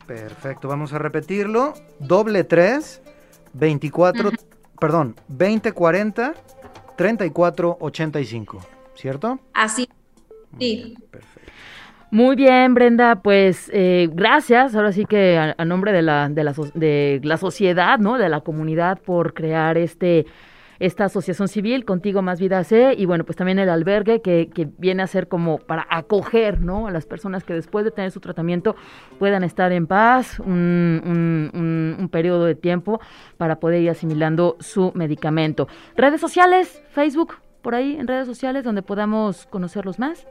Perfecto, 0.06 0.68
vamos 0.68 0.92
a 0.92 0.98
repetirlo. 0.98 1.74
Doble 1.98 2.44
3 2.44 3.02
24, 3.54 4.30
perdón, 4.78 5.16
2040 5.28 6.34
3485, 6.96 8.60
¿cierto? 8.94 9.40
Así. 9.54 9.88
Sí. 10.58 10.94
Perfecto. 11.10 11.38
Muy 12.10 12.36
bien, 12.36 12.72
Brenda, 12.72 13.20
pues 13.22 13.70
eh, 13.72 14.08
gracias, 14.10 14.74
ahora 14.74 14.92
sí 14.92 15.04
que 15.04 15.36
a, 15.36 15.54
a 15.58 15.64
nombre 15.66 15.92
de 15.92 16.00
la, 16.00 16.30
de, 16.30 16.42
la, 16.42 16.54
de 16.74 17.20
la 17.22 17.36
sociedad, 17.36 17.98
¿no? 17.98 18.16
De 18.16 18.30
la 18.30 18.40
comunidad 18.40 18.98
por 18.98 19.34
crear 19.34 19.76
este 19.76 20.24
esta 20.80 21.06
asociación 21.06 21.48
civil, 21.48 21.84
Contigo 21.84 22.22
Más 22.22 22.40
Vida 22.40 22.62
C, 22.64 22.94
y 22.96 23.06
bueno, 23.06 23.24
pues 23.24 23.36
también 23.36 23.58
el 23.58 23.68
albergue 23.68 24.22
que, 24.22 24.48
que 24.54 24.68
viene 24.78 25.02
a 25.02 25.06
ser 25.06 25.28
como 25.28 25.58
para 25.58 25.86
acoger, 25.90 26.60
¿no? 26.60 26.86
A 26.86 26.90
las 26.90 27.06
personas 27.06 27.44
que 27.44 27.54
después 27.54 27.84
de 27.84 27.90
tener 27.90 28.10
su 28.10 28.20
tratamiento 28.20 28.76
puedan 29.18 29.42
estar 29.42 29.72
en 29.72 29.86
paz 29.86 30.38
un, 30.38 31.50
un, 31.98 32.08
periodo 32.10 32.44
de 32.44 32.54
tiempo 32.54 33.00
para 33.36 33.60
poder 33.60 33.82
ir 33.82 33.90
asimilando 33.90 34.56
su 34.60 34.92
medicamento. 34.94 35.68
Redes 35.96 36.20
sociales, 36.20 36.82
Facebook, 36.90 37.34
por 37.62 37.74
ahí 37.74 37.96
en 37.98 38.06
redes 38.06 38.26
sociales 38.26 38.64
donde 38.64 38.82
podamos 38.82 39.46
conocerlos 39.46 39.98
más. 39.98 40.26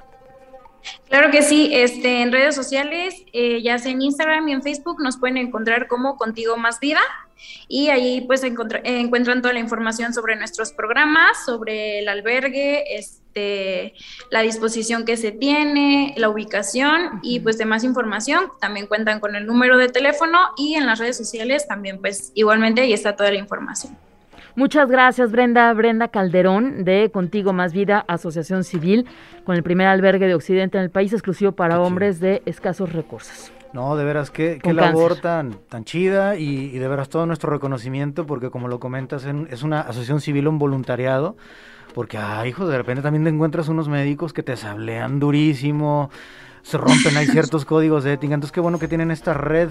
Claro 1.09 1.29
que 1.31 1.41
sí, 1.41 1.69
este, 1.73 2.21
en 2.21 2.31
redes 2.31 2.55
sociales, 2.55 3.25
eh, 3.33 3.61
ya 3.61 3.77
sea 3.77 3.91
en 3.91 4.01
Instagram 4.01 4.47
y 4.47 4.53
en 4.53 4.63
Facebook, 4.63 5.01
nos 5.01 5.17
pueden 5.17 5.37
encontrar 5.37 5.87
como 5.87 6.15
Contigo 6.15 6.55
Más 6.55 6.79
Vida 6.79 7.01
y 7.67 7.89
ahí 7.89 8.21
pues 8.21 8.43
encuentran 8.43 9.41
toda 9.41 9.53
la 9.53 9.59
información 9.59 10.13
sobre 10.13 10.35
nuestros 10.35 10.71
programas, 10.73 11.45
sobre 11.45 11.99
el 11.99 12.09
albergue, 12.09 12.97
este, 12.97 13.93
la 14.31 14.41
disposición 14.41 15.05
que 15.05 15.17
se 15.17 15.31
tiene, 15.31 16.13
la 16.17 16.29
ubicación 16.29 17.19
y 17.23 17.39
pues 17.39 17.57
de 17.57 17.65
más 17.65 17.83
información. 17.83 18.51
También 18.59 18.87
cuentan 18.87 19.19
con 19.19 19.35
el 19.35 19.45
número 19.45 19.77
de 19.77 19.89
teléfono 19.89 20.39
y 20.57 20.75
en 20.75 20.85
las 20.85 20.99
redes 20.99 21.17
sociales 21.17 21.67
también 21.67 21.99
pues 21.99 22.31
igualmente 22.35 22.81
ahí 22.81 22.93
está 22.93 23.15
toda 23.15 23.31
la 23.31 23.37
información. 23.37 23.97
Muchas 24.57 24.89
gracias, 24.89 25.31
Brenda. 25.31 25.71
Brenda 25.73 26.07
Calderón, 26.07 26.83
de 26.83 27.11
Contigo 27.11 27.53
Más 27.53 27.73
Vida, 27.73 28.03
Asociación 28.07 28.63
Civil, 28.63 29.05
con 29.43 29.55
el 29.55 29.61
primer 29.61 29.85
albergue 29.85 30.25
de 30.25 30.33
Occidente 30.33 30.79
en 30.79 30.83
el 30.83 30.89
país, 30.89 31.13
exclusivo 31.13 31.51
para 31.51 31.79
hombres 31.79 32.19
de 32.19 32.41
escasos 32.47 32.91
recursos. 32.91 33.51
No, 33.77 33.95
de 33.95 34.03
veras, 34.03 34.31
qué, 34.31 34.57
qué 34.59 34.73
labor 34.73 35.17
tan, 35.17 35.53
tan 35.69 35.83
chida 35.83 36.35
y, 36.35 36.71
y, 36.73 36.79
de 36.79 36.87
veras 36.87 37.09
todo 37.09 37.27
nuestro 37.27 37.51
reconocimiento, 37.51 38.25
porque 38.25 38.49
como 38.49 38.67
lo 38.67 38.79
comentas, 38.79 39.23
es 39.23 39.61
una 39.61 39.81
asociación 39.81 40.19
civil, 40.19 40.47
un 40.47 40.57
voluntariado, 40.57 41.37
porque, 41.93 42.17
ay, 42.17 42.49
hijo, 42.49 42.67
de 42.67 42.75
repente 42.75 43.03
también 43.03 43.23
te 43.23 43.29
encuentras 43.29 43.67
unos 43.67 43.87
médicos 43.87 44.33
que 44.33 44.41
te 44.41 44.57
sablean 44.57 45.19
durísimo, 45.19 46.09
se 46.63 46.79
rompen, 46.79 47.17
hay 47.17 47.27
ciertos 47.27 47.65
códigos 47.65 48.03
de 48.03 48.13
ética, 48.13 48.33
entonces 48.33 48.51
qué 48.51 48.61
bueno 48.61 48.79
que 48.79 48.87
tienen 48.87 49.11
esta 49.11 49.35
red, 49.35 49.69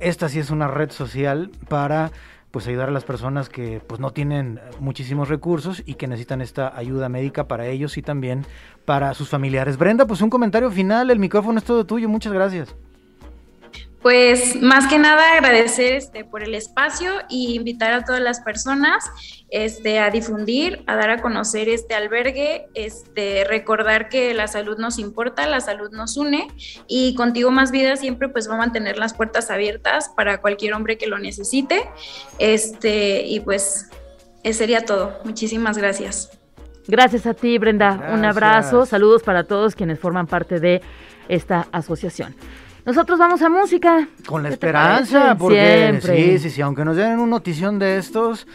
esta 0.00 0.28
sí 0.28 0.38
es 0.38 0.50
una 0.50 0.68
red 0.68 0.90
social 0.90 1.50
para 1.70 2.12
pues 2.50 2.66
ayudar 2.66 2.90
a 2.90 2.92
las 2.92 3.04
personas 3.04 3.48
que 3.48 3.80
pues 3.86 3.98
no 3.98 4.10
tienen 4.10 4.60
muchísimos 4.78 5.30
recursos 5.30 5.82
y 5.86 5.94
que 5.94 6.06
necesitan 6.06 6.42
esta 6.42 6.76
ayuda 6.76 7.08
médica 7.08 7.48
para 7.48 7.66
ellos 7.66 7.96
y 7.96 8.02
también 8.02 8.44
para 8.84 9.14
sus 9.14 9.30
familiares. 9.30 9.78
Brenda, 9.78 10.06
pues 10.06 10.20
un 10.20 10.28
comentario 10.28 10.70
final, 10.70 11.10
el 11.10 11.18
micrófono 11.18 11.56
es 11.56 11.64
todo 11.64 11.86
tuyo, 11.86 12.10
muchas 12.10 12.34
gracias. 12.34 12.76
Pues 14.02 14.60
más 14.60 14.88
que 14.88 14.98
nada 14.98 15.34
agradecer 15.34 15.92
este, 15.92 16.24
por 16.24 16.42
el 16.42 16.56
espacio 16.56 17.12
y 17.28 17.54
invitar 17.54 17.92
a 17.92 18.04
todas 18.04 18.20
las 18.20 18.40
personas 18.40 19.08
este, 19.48 20.00
a 20.00 20.10
difundir, 20.10 20.82
a 20.88 20.96
dar 20.96 21.10
a 21.10 21.22
conocer 21.22 21.68
este 21.68 21.94
albergue, 21.94 22.66
este, 22.74 23.44
recordar 23.44 24.08
que 24.08 24.34
la 24.34 24.48
salud 24.48 24.76
nos 24.78 24.98
importa, 24.98 25.46
la 25.46 25.60
salud 25.60 25.90
nos 25.92 26.16
une 26.16 26.48
y 26.88 27.14
contigo 27.14 27.52
más 27.52 27.70
vida 27.70 27.94
siempre 27.96 28.28
pues 28.28 28.50
va 28.50 28.54
a 28.54 28.58
mantener 28.58 28.98
las 28.98 29.14
puertas 29.14 29.50
abiertas 29.52 30.10
para 30.16 30.40
cualquier 30.40 30.74
hombre 30.74 30.98
que 30.98 31.06
lo 31.06 31.18
necesite. 31.18 31.88
Este, 32.40 33.22
y 33.24 33.38
pues 33.38 33.88
eso 34.42 34.58
sería 34.58 34.84
todo. 34.84 35.20
Muchísimas 35.24 35.78
gracias. 35.78 36.30
Gracias 36.88 37.26
a 37.26 37.34
ti, 37.34 37.56
Brenda. 37.58 37.94
Gracias. 37.94 38.18
Un 38.18 38.24
abrazo. 38.24 38.86
Saludos 38.86 39.22
para 39.22 39.44
todos 39.44 39.76
quienes 39.76 40.00
forman 40.00 40.26
parte 40.26 40.58
de 40.58 40.82
esta 41.28 41.68
asociación. 41.70 42.34
Nosotros 42.84 43.18
vamos 43.18 43.40
a 43.42 43.48
música. 43.48 44.08
Con 44.26 44.42
la 44.42 44.48
esperanza, 44.48 45.36
porque 45.38 46.00
Siempre. 46.02 46.38
sí, 46.38 46.38
sí, 46.40 46.50
sí, 46.50 46.62
aunque 46.62 46.84
nos 46.84 46.96
den 46.96 47.18
una 47.18 47.26
notición 47.30 47.78
de 47.78 47.96
estos, 47.98 48.46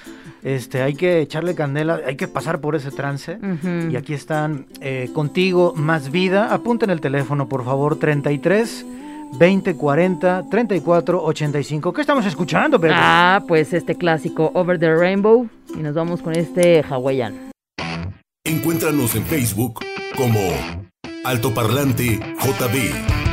este, 0.43 0.81
hay 0.81 0.95
que 0.95 1.21
echarle 1.21 1.55
candela, 1.55 2.01
hay 2.05 2.17
que 2.17 2.27
pasar 2.27 2.59
por 2.59 2.75
ese 2.75 2.91
trance. 2.91 3.37
Uh 3.41 3.45
-huh. 3.45 3.91
Y 3.91 3.95
aquí 3.95 4.13
están 4.13 4.65
eh, 4.81 5.09
contigo 5.13 5.73
más 5.75 6.11
vida. 6.11 6.53
Apunten 6.53 6.89
el 6.89 6.99
teléfono, 6.99 7.47
por 7.47 7.63
favor, 7.63 7.97
33 7.97 8.85
2040 9.39 10.43
34 10.49 11.23
85. 11.23 11.93
¿Qué 11.93 12.01
estamos 12.01 12.25
escuchando, 12.25 12.79
Pedro? 12.79 12.95
Ah, 12.97 13.43
pues 13.47 13.73
este 13.73 13.95
clásico 13.95 14.51
Over 14.53 14.77
the 14.79 14.93
Rainbow 14.93 15.47
y 15.73 15.79
nos 15.79 15.93
vamos 15.95 16.21
con 16.21 16.33
este 16.35 16.83
hawaiano. 16.83 17.35
Encuéntranos 18.45 19.15
en 19.15 19.23
Facebook 19.25 19.79
como 20.15 20.39
Altoparlante 21.25 22.19
JB. 22.39 23.26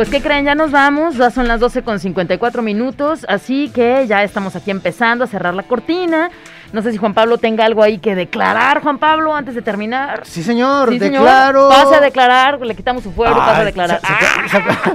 Pues, 0.00 0.08
¿qué 0.08 0.22
creen? 0.22 0.46
Ya 0.46 0.54
nos 0.54 0.70
vamos, 0.70 1.18
ya 1.18 1.30
son 1.30 1.46
las 1.46 1.60
12 1.60 1.82
con 1.82 2.00
54 2.00 2.62
minutos, 2.62 3.26
así 3.28 3.68
que 3.68 4.06
ya 4.06 4.22
estamos 4.22 4.56
aquí 4.56 4.70
empezando 4.70 5.24
a 5.24 5.26
cerrar 5.26 5.52
la 5.52 5.62
cortina. 5.62 6.30
No 6.72 6.80
sé 6.80 6.90
si 6.92 6.96
Juan 6.96 7.12
Pablo 7.12 7.36
tenga 7.36 7.66
algo 7.66 7.82
ahí 7.82 7.98
que 7.98 8.14
declarar, 8.14 8.80
Juan 8.80 8.96
Pablo, 8.96 9.36
antes 9.36 9.54
de 9.54 9.60
terminar. 9.60 10.22
Sí, 10.24 10.42
señor, 10.42 10.88
sí, 10.88 10.98
declaro. 10.98 11.70
Señor. 11.70 11.84
Pase 11.84 11.96
a 11.96 12.00
declarar, 12.00 12.58
le 12.62 12.74
quitamos 12.74 13.02
su 13.02 13.12
fuego 13.12 13.34
y 13.36 13.40
pasa 13.40 13.60
a 13.60 13.64
declarar. 13.66 14.00
¿Se, 14.00 14.06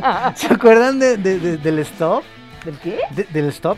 ah. 0.02 0.34
¿se, 0.36 0.48
¿se 0.48 0.54
acuerdan 0.56 0.98
de, 0.98 1.18
de, 1.18 1.38
de, 1.38 1.58
del 1.58 1.78
stop? 1.78 2.24
¿Del 2.65 2.80
qué? 2.80 2.98
del 3.32 3.46
stop. 3.50 3.78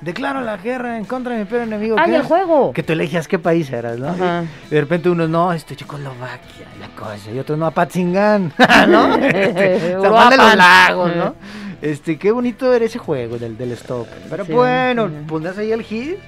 Declaro 0.00 0.42
la 0.42 0.58
guerra 0.58 0.98
en 0.98 1.04
contra 1.06 1.32
de 1.32 1.40
mi 1.40 1.44
peor 1.46 1.62
enemigo. 1.62 1.96
En 1.98 2.12
el 2.12 2.22
juego. 2.22 2.72
Que 2.72 2.82
tú 2.82 2.92
elegías 2.92 3.26
qué 3.26 3.38
país 3.38 3.70
eras, 3.70 3.98
¿no? 3.98 4.08
Ajá. 4.08 4.44
Y 4.70 4.74
de 4.74 4.80
repente 4.80 5.08
uno, 5.08 5.26
no, 5.26 5.52
este 5.52 5.74
Checoslovaquia, 5.74 6.66
la 6.78 6.88
cosa. 6.88 7.30
Y 7.30 7.38
otro, 7.38 7.56
no, 7.56 7.66
Apatzingán, 7.66 8.52
¿no? 8.88 9.16
este, 9.16 9.92
San 10.02 10.30
de 10.30 10.36
los 10.36 10.54
Lagos, 10.54 11.16
¿no? 11.16 11.34
Este, 11.80 12.18
qué 12.18 12.30
bonito 12.30 12.72
era 12.72 12.84
ese 12.84 12.98
juego 12.98 13.38
del, 13.38 13.56
del 13.56 13.72
stop. 13.72 14.06
Pero 14.28 14.44
sí, 14.44 14.52
bueno, 14.52 15.08
sí. 15.08 15.14
ponías 15.26 15.56
ahí 15.56 15.72
el 15.72 15.82
hit. 15.82 16.18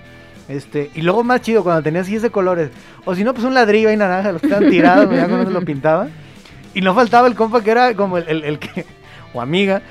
Este, 0.48 0.90
y 0.94 1.02
luego 1.02 1.22
más 1.22 1.42
chido 1.42 1.62
cuando 1.62 1.82
tenías 1.82 2.08
hits 2.08 2.22
de 2.22 2.30
colores. 2.30 2.70
O 3.04 3.14
si 3.14 3.22
no, 3.22 3.34
pues 3.34 3.44
un 3.44 3.52
ladrillo 3.52 3.90
ahí 3.90 3.96
naranja, 3.98 4.32
los 4.32 4.40
que 4.40 4.46
estaban 4.46 4.70
tirados, 4.70 5.10
ya 5.14 5.28
cuando 5.28 5.44
se 5.44 5.52
lo 5.52 5.60
pintaban. 5.60 6.10
Y 6.72 6.80
no 6.80 6.94
faltaba 6.94 7.28
el 7.28 7.34
compa 7.34 7.62
que 7.62 7.70
era 7.70 7.94
como 7.94 8.16
el, 8.16 8.28
el, 8.28 8.44
el 8.44 8.58
que, 8.58 8.86
o 9.34 9.42
amiga, 9.42 9.82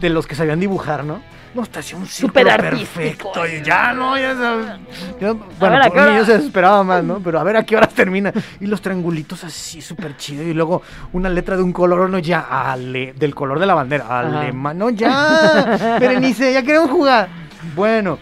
de 0.00 0.10
los 0.10 0.26
que 0.26 0.34
sabían 0.34 0.60
dibujar, 0.60 1.04
¿no? 1.04 1.20
No, 1.54 1.62
está 1.62 1.80
haciendo 1.80 2.04
un 2.04 2.10
Super 2.10 2.44
perfecto. 2.44 3.46
Y 3.46 3.62
ya, 3.62 3.92
no, 3.92 4.16
ya, 4.16 4.34
ya 4.34 5.34
Bueno, 5.58 5.78
por 5.88 6.10
mí 6.10 6.16
yo 6.16 6.24
se 6.24 6.36
desesperaba 6.38 6.82
más, 6.82 7.04
¿no? 7.04 7.20
Pero 7.20 7.38
a 7.38 7.44
ver 7.44 7.56
a 7.56 7.64
qué 7.64 7.76
horas 7.76 7.94
termina. 7.94 8.32
Y 8.60 8.66
los 8.66 8.82
triangulitos 8.82 9.44
así, 9.44 9.80
súper 9.80 10.16
chido. 10.16 10.42
Y 10.42 10.52
luego 10.52 10.82
una 11.12 11.28
letra 11.28 11.56
de 11.56 11.62
un 11.62 11.72
color, 11.72 12.10
no, 12.10 12.18
ya, 12.18 12.40
ale, 12.50 13.12
del 13.14 13.34
color 13.34 13.58
de 13.58 13.66
la 13.66 13.74
bandera. 13.74 14.18
Alemán, 14.18 14.78
no, 14.78 14.90
ya. 14.90 15.96
Berenice, 16.00 16.52
ya 16.52 16.62
queremos 16.62 16.90
jugar. 16.90 17.28
Bueno. 17.74 18.18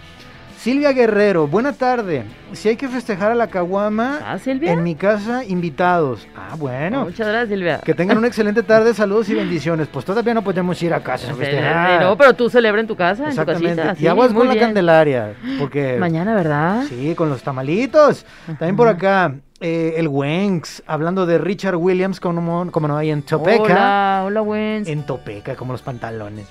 Silvia 0.62 0.92
Guerrero, 0.92 1.48
buena 1.48 1.72
tarde. 1.72 2.22
Si 2.53 2.68
hay 2.68 2.77
que 2.77 2.87
festejar 2.87 3.33
a 3.33 3.35
la 3.35 3.48
caguama, 3.48 4.20
¿Ah, 4.25 4.38
Silvia? 4.38 4.70
en 4.70 4.85
mi 4.85 4.94
casa, 4.94 5.44
invitados. 5.44 6.29
Ah, 6.37 6.55
bueno. 6.57 7.01
Oh, 7.03 7.05
muchas 7.07 7.27
gracias, 7.27 7.48
Silvia. 7.48 7.81
Que 7.85 7.94
tengan 7.94 8.16
una 8.16 8.29
excelente 8.29 8.62
tarde, 8.62 8.94
saludos 8.94 9.29
y 9.31 9.35
bendiciones. 9.35 9.88
Pues 9.88 10.05
todavía 10.05 10.35
no 10.35 10.42
podemos 10.44 10.81
ir 10.81 10.94
a 10.94 11.03
casa 11.03 11.33
a 11.33 11.35
festejar. 11.35 12.03
No, 12.03 12.16
pero 12.16 12.35
tú 12.35 12.48
celebra 12.48 12.81
en 12.81 12.87
tu 12.87 12.94
casa, 12.94 13.27
Exactamente. 13.27 13.70
en 13.70 13.77
tu 13.77 13.83
casita. 13.83 14.05
y 14.05 14.07
aguas 14.07 14.33
con 14.33 14.46
la 14.46 14.57
Candelaria, 14.57 15.35
porque... 15.59 15.96
Mañana, 15.98 16.33
¿verdad? 16.37 16.85
Sí, 16.88 17.12
con 17.16 17.29
los 17.29 17.42
tamalitos. 17.42 18.25
También 18.46 18.77
por 18.77 18.87
acá, 18.87 19.35
eh, 19.59 19.94
el 19.96 20.07
Wenks, 20.07 20.85
hablando 20.87 21.27
de 21.27 21.38
Richard 21.38 21.75
Williams, 21.75 22.20
como, 22.20 22.70
como 22.70 22.87
no 22.87 22.96
hay 22.96 23.11
en 23.11 23.22
Topeka. 23.22 23.62
Hola, 23.64 24.22
hola, 24.27 24.42
Wenks. 24.42 24.88
En 24.88 25.03
Topeka, 25.03 25.57
como 25.57 25.72
los 25.72 25.83
pantalones. 25.83 26.46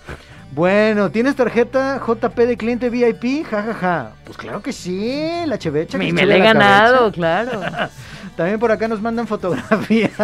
Bueno, 0.51 1.09
¿tienes 1.11 1.37
tarjeta 1.37 2.01
JP 2.05 2.35
de 2.35 2.57
cliente 2.57 2.89
VIP? 2.89 3.45
Ja, 3.45 3.63
ja, 3.63 3.73
ja. 3.73 4.11
Pues 4.25 4.37
claro 4.37 4.61
que 4.61 4.73
sí, 4.73 5.21
la 5.45 5.57
chevecha. 5.57 5.97
Me, 5.97 6.11
me 6.11 6.25
la 6.25 6.35
he 6.35 6.39
ganado, 6.39 7.11
claro. 7.11 7.61
También 8.35 8.59
por 8.59 8.71
acá 8.71 8.87
nos 8.87 9.01
mandan 9.01 9.27
fotografías 9.27 10.11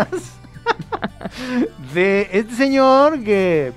de 1.93 2.29
este 2.31 2.55
señor 2.55 3.23
que 3.23 3.73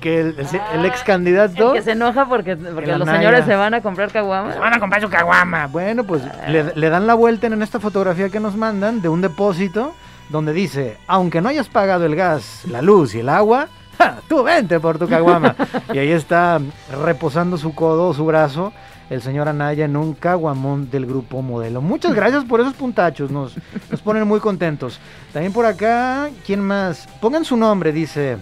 que 0.00 0.20
el, 0.20 0.26
el, 0.38 0.46
ah, 0.46 0.74
el, 0.74 0.84
ex 0.84 1.02
candidato. 1.02 1.72
que 1.72 1.82
se 1.82 1.92
enoja 1.92 2.28
porque, 2.28 2.56
porque 2.56 2.96
los 2.96 3.08
señores 3.08 3.44
se 3.44 3.56
van 3.56 3.74
a 3.74 3.80
comprar 3.80 4.12
caguama. 4.12 4.52
Se 4.52 4.58
van 4.60 4.74
a 4.74 4.78
comprar 4.78 5.02
su 5.02 5.08
caguama. 5.08 5.66
Bueno, 5.66 6.04
pues 6.04 6.22
ah. 6.24 6.48
le, 6.48 6.72
le, 6.74 6.88
dan 6.88 7.06
la 7.06 7.14
vuelta 7.14 7.48
en 7.48 7.60
esta 7.62 7.80
fotografía 7.80 8.28
que 8.28 8.40
nos 8.40 8.56
mandan 8.56 9.02
de 9.02 9.08
un 9.08 9.20
depósito 9.20 9.94
donde 10.28 10.52
dice: 10.52 10.96
Aunque 11.06 11.40
no 11.40 11.48
hayas 11.48 11.68
pagado 11.68 12.06
el 12.06 12.14
gas, 12.14 12.62
la 12.68 12.80
luz 12.80 13.14
y 13.14 13.20
el 13.20 13.28
agua, 13.28 13.68
¡ja! 14.04 14.18
tú 14.28 14.42
vente 14.42 14.78
por 14.80 14.98
tu 14.98 15.08
caguama. 15.08 15.54
y 15.92 15.98
ahí 15.98 16.10
está 16.10 16.60
reposando 17.04 17.58
su 17.58 17.74
codo, 17.74 18.14
su 18.14 18.24
brazo. 18.24 18.72
El 19.10 19.22
señor 19.22 19.48
Anaya 19.48 19.86
en 19.86 19.96
un 19.96 20.12
caguamón 20.12 20.90
del 20.90 21.06
grupo 21.06 21.40
modelo. 21.40 21.80
Muchas 21.80 22.14
gracias 22.14 22.44
por 22.44 22.60
esos 22.60 22.74
puntachos, 22.74 23.30
nos, 23.30 23.54
nos 23.90 24.02
ponen 24.02 24.28
muy 24.28 24.38
contentos. 24.38 25.00
También 25.32 25.54
por 25.54 25.64
acá, 25.64 26.28
¿quién 26.44 26.60
más? 26.60 27.08
Pongan 27.18 27.46
su 27.46 27.56
nombre, 27.56 27.90
dice 27.90 28.36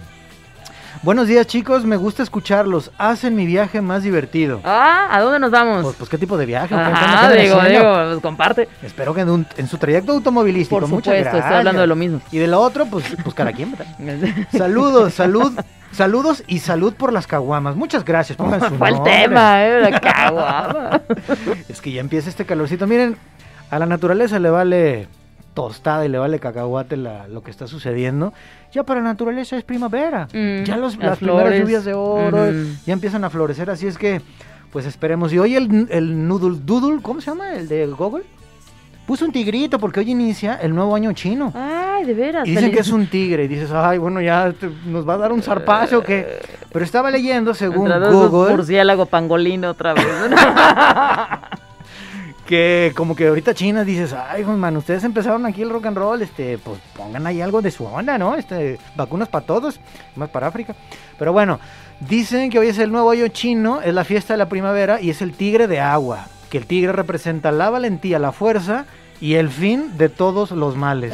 Buenos 1.03 1.27
días, 1.27 1.47
chicos. 1.47 1.85
Me 1.85 1.95
gusta 1.95 2.23
escucharlos. 2.23 2.91
Hacen 2.97 3.35
mi 3.35 3.45
viaje 3.45 3.81
más 3.81 4.03
divertido. 4.03 4.59
Ah, 4.63 5.07
¿a 5.11 5.21
dónde 5.21 5.39
nos 5.39 5.51
vamos? 5.51 5.83
Pues, 5.83 5.95
pues, 5.95 6.09
¿qué 6.09 6.17
tipo 6.17 6.37
de 6.37 6.45
viaje? 6.45 6.73
¿O 6.73 6.77
qué- 6.77 6.83
qué 6.83 6.91
Ah, 6.93 7.31
digo, 7.31 7.61
digo, 7.63 7.93
pues, 8.09 8.21
comparte. 8.21 8.67
Espero 8.81 9.13
que 9.13 9.21
en, 9.21 9.29
un- 9.29 9.47
en 9.57 9.67
su 9.67 9.77
trayecto 9.77 10.11
automovilístico. 10.13 10.79
Por 10.79 10.89
muchas 10.89 11.15
supuesto, 11.15 11.37
estoy 11.37 11.53
hablando 11.57 11.81
de 11.81 11.87
lo 11.87 11.95
mismo. 11.95 12.21
Y 12.31 12.39
de 12.39 12.47
lo 12.47 12.59
otro, 12.59 12.85
pues, 12.87 13.05
pues 13.23 13.35
cada 13.35 13.53
quien. 13.53 13.75
Saludos, 14.51 15.13
salud, 15.13 15.53
saludos 15.91 16.43
y 16.47 16.59
salud 16.59 16.93
por 16.93 17.13
las 17.13 17.27
caguamas. 17.27 17.75
Muchas 17.75 18.03
gracias. 18.03 18.37
Pongan 18.37 18.59
su 18.67 18.75
Fue 18.75 18.89
el 18.89 19.01
tema, 19.03 19.63
¿eh? 19.65 19.79
La 19.89 19.99
caguama. 19.99 21.01
Es 21.69 21.79
que 21.81 21.91
ya 21.91 22.01
empieza 22.01 22.29
este 22.29 22.45
calorcito. 22.45 22.87
Miren, 22.87 23.17
a 23.69 23.79
la 23.79 23.85
naturaleza 23.85 24.39
le 24.39 24.49
vale 24.49 25.07
tostada 25.57 26.05
y 26.05 26.09
le 26.09 26.19
vale 26.19 26.37
cacahuate 26.39 26.97
la- 26.97 27.27
lo 27.27 27.41
que 27.41 27.49
está 27.49 27.65
sucediendo. 27.65 28.31
Ya 28.71 28.83
para 28.83 29.01
la 29.01 29.07
naturaleza 29.07 29.57
es 29.57 29.63
primavera. 29.63 30.27
Mm, 30.31 30.63
ya 30.65 30.77
los- 30.77 30.95
las 30.97 31.05
las 31.09 31.17
primeras 31.17 31.59
lluvias 31.59 31.83
de 31.83 31.93
oro 31.95 32.45
ya 32.85 32.93
empiezan 32.93 33.23
a 33.23 33.31
florecer. 33.31 33.67
Así 33.71 33.87
es 33.87 33.97
que, 33.97 34.21
pues 34.71 34.85
esperemos. 34.85 35.33
Y 35.33 35.39
hoy 35.39 35.55
el, 35.55 35.87
el 35.89 36.27
Noodle 36.27 36.59
Doodle, 36.63 37.01
¿cómo 37.01 37.21
se 37.21 37.31
llama? 37.31 37.55
El 37.55 37.67
de 37.67 37.87
Google. 37.87 38.23
Puso 39.07 39.25
un 39.25 39.31
tigrito 39.31 39.79
porque 39.79 40.01
hoy 40.01 40.11
inicia 40.11 40.55
el 40.61 40.75
nuevo 40.75 40.93
año 40.95 41.11
chino. 41.13 41.51
Ay, 41.55 42.03
de 42.05 42.13
veras. 42.13 42.45
Y 42.45 42.51
dicen 42.51 42.65
feliz- 42.65 42.75
que 42.75 42.81
es 42.81 42.89
un 42.91 43.07
tigre. 43.07 43.45
Y 43.45 43.47
dices, 43.47 43.71
ay, 43.73 43.97
bueno, 43.97 44.21
ya 44.21 44.51
te- 44.53 44.69
nos 44.85 45.07
va 45.09 45.15
a 45.15 45.17
dar 45.17 45.31
un 45.31 45.41
zarpazo 45.41 45.99
o 45.99 46.03
qué. 46.03 46.39
Pero 46.71 46.85
estaba 46.85 47.09
leyendo, 47.09 47.55
según 47.55 47.89
Google, 48.11 48.51
murciélago 48.51 49.07
pangolino 49.07 49.69
otra 49.71 49.93
vez. 49.95 50.05
que 52.47 52.93
como 52.95 53.15
que 53.15 53.27
ahorita 53.27 53.53
China 53.53 53.83
dices, 53.83 54.13
ay, 54.13 54.43
pues, 54.43 54.57
man, 54.57 54.75
ustedes 54.77 55.03
empezaron 55.03 55.45
aquí 55.45 55.61
el 55.61 55.69
rock 55.69 55.85
and 55.85 55.97
roll, 55.97 56.21
este, 56.23 56.57
pues 56.57 56.79
pongan 56.95 57.27
ahí 57.27 57.41
algo 57.41 57.61
de 57.61 57.69
su 57.69 57.85
onda, 57.85 58.17
¿no? 58.17 58.35
Este, 58.35 58.79
vacunas 58.95 59.27
para 59.27 59.45
todos, 59.45 59.79
más 60.15 60.29
para 60.29 60.47
África. 60.47 60.73
Pero 61.19 61.33
bueno, 61.33 61.59
dicen 61.99 62.49
que 62.49 62.57
hoy 62.57 62.69
es 62.69 62.79
el 62.79 62.91
nuevo 62.91 63.11
año 63.11 63.27
chino, 63.27 63.81
es 63.81 63.93
la 63.93 64.03
fiesta 64.03 64.33
de 64.33 64.37
la 64.37 64.49
primavera 64.49 64.99
y 64.99 65.11
es 65.11 65.21
el 65.21 65.33
tigre 65.33 65.67
de 65.67 65.79
agua, 65.79 66.27
que 66.49 66.57
el 66.57 66.65
tigre 66.65 66.93
representa 66.93 67.51
la 67.51 67.69
valentía, 67.69 68.17
la 68.17 68.31
fuerza 68.31 68.85
y 69.21 69.35
el 69.35 69.49
fin 69.49 69.97
de 69.97 70.09
todos 70.09 70.51
los 70.51 70.75
males. 70.75 71.13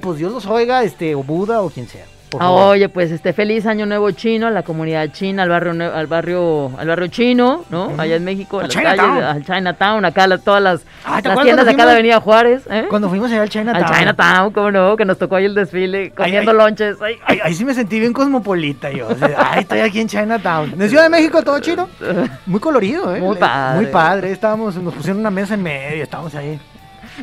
Pues 0.00 0.18
Dios 0.18 0.32
los 0.32 0.46
oiga, 0.46 0.84
este, 0.84 1.14
o 1.14 1.22
Buda 1.22 1.62
o 1.62 1.70
quien 1.70 1.88
sea. 1.88 2.04
Por 2.38 2.42
Ah, 2.42 2.46
favor. 2.46 2.72
Oye, 2.74 2.88
pues 2.88 3.10
este 3.10 3.32
feliz 3.32 3.66
año 3.66 3.86
nuevo 3.86 4.10
chino 4.10 4.46
a 4.46 4.50
la 4.50 4.62
comunidad 4.62 5.08
china, 5.12 5.42
al 5.44 5.48
barrio 5.48 5.72
al 5.94 6.06
barrio 6.06 6.70
al 6.78 6.86
barrio 6.88 7.06
chino, 7.08 7.64
¿no? 7.70 7.92
Allá 7.98 8.16
en 8.16 8.24
México, 8.24 8.60
Al 8.60 8.68
Chinatown. 8.68 9.42
Chinatown, 9.44 10.04
acá 10.04 10.26
la- 10.26 10.38
todas 10.38 10.62
las, 10.62 10.84
Ah, 11.04 11.20
¿te 11.22 11.28
las 11.28 11.40
tiendas 11.42 11.68
acá 11.68 11.86
de 11.86 11.92
Avenida 11.92 12.20
Juárez, 12.20 12.62
¿eh? 12.70 12.86
Cuando 12.88 13.08
fuimos 13.08 13.30
allá 13.30 13.42
al 13.42 13.48
Chinatown. 13.48 13.84
Al 13.84 13.98
Chinatown, 13.98 14.52
cómo 14.52 14.70
no, 14.70 14.96
que 14.96 15.04
nos 15.04 15.18
tocó 15.18 15.36
ahí 15.36 15.44
el 15.44 15.54
desfile 15.54 16.10
comiendo 16.10 16.50
ay. 16.50 16.56
lonches. 16.56 16.96
ay. 17.00 17.40
Ahí, 17.42 17.54
sí 17.54 17.64
me 17.64 17.74
sentí 17.74 18.00
bien 18.00 18.12
cosmopolita 18.12 18.90
yo. 18.90 19.08
o 19.08 19.14
sea, 19.14 19.28
ay, 19.52 19.60
estoy 19.60 19.80
aquí 19.80 20.00
en 20.00 20.08
Chinatown. 20.08 20.74
En 20.80 20.88
Ciudad 20.88 21.04
de 21.04 21.08
México 21.10 21.42
todo 21.42 21.58
chido. 21.60 21.88
Muy 22.46 22.60
colorido, 22.60 23.14
¿eh? 23.14 23.20
Muy 23.20 23.36
padre. 23.36 23.76
Muy 23.82 23.86
padre. 23.92 24.30
Estábamos, 24.32 24.76
nos 24.76 24.94
pusieron 24.94 25.20
una 25.20 25.30
mesa 25.30 25.54
en 25.54 25.62
medio, 25.62 26.02
estábamos 26.02 26.34
ahí. 26.34 26.58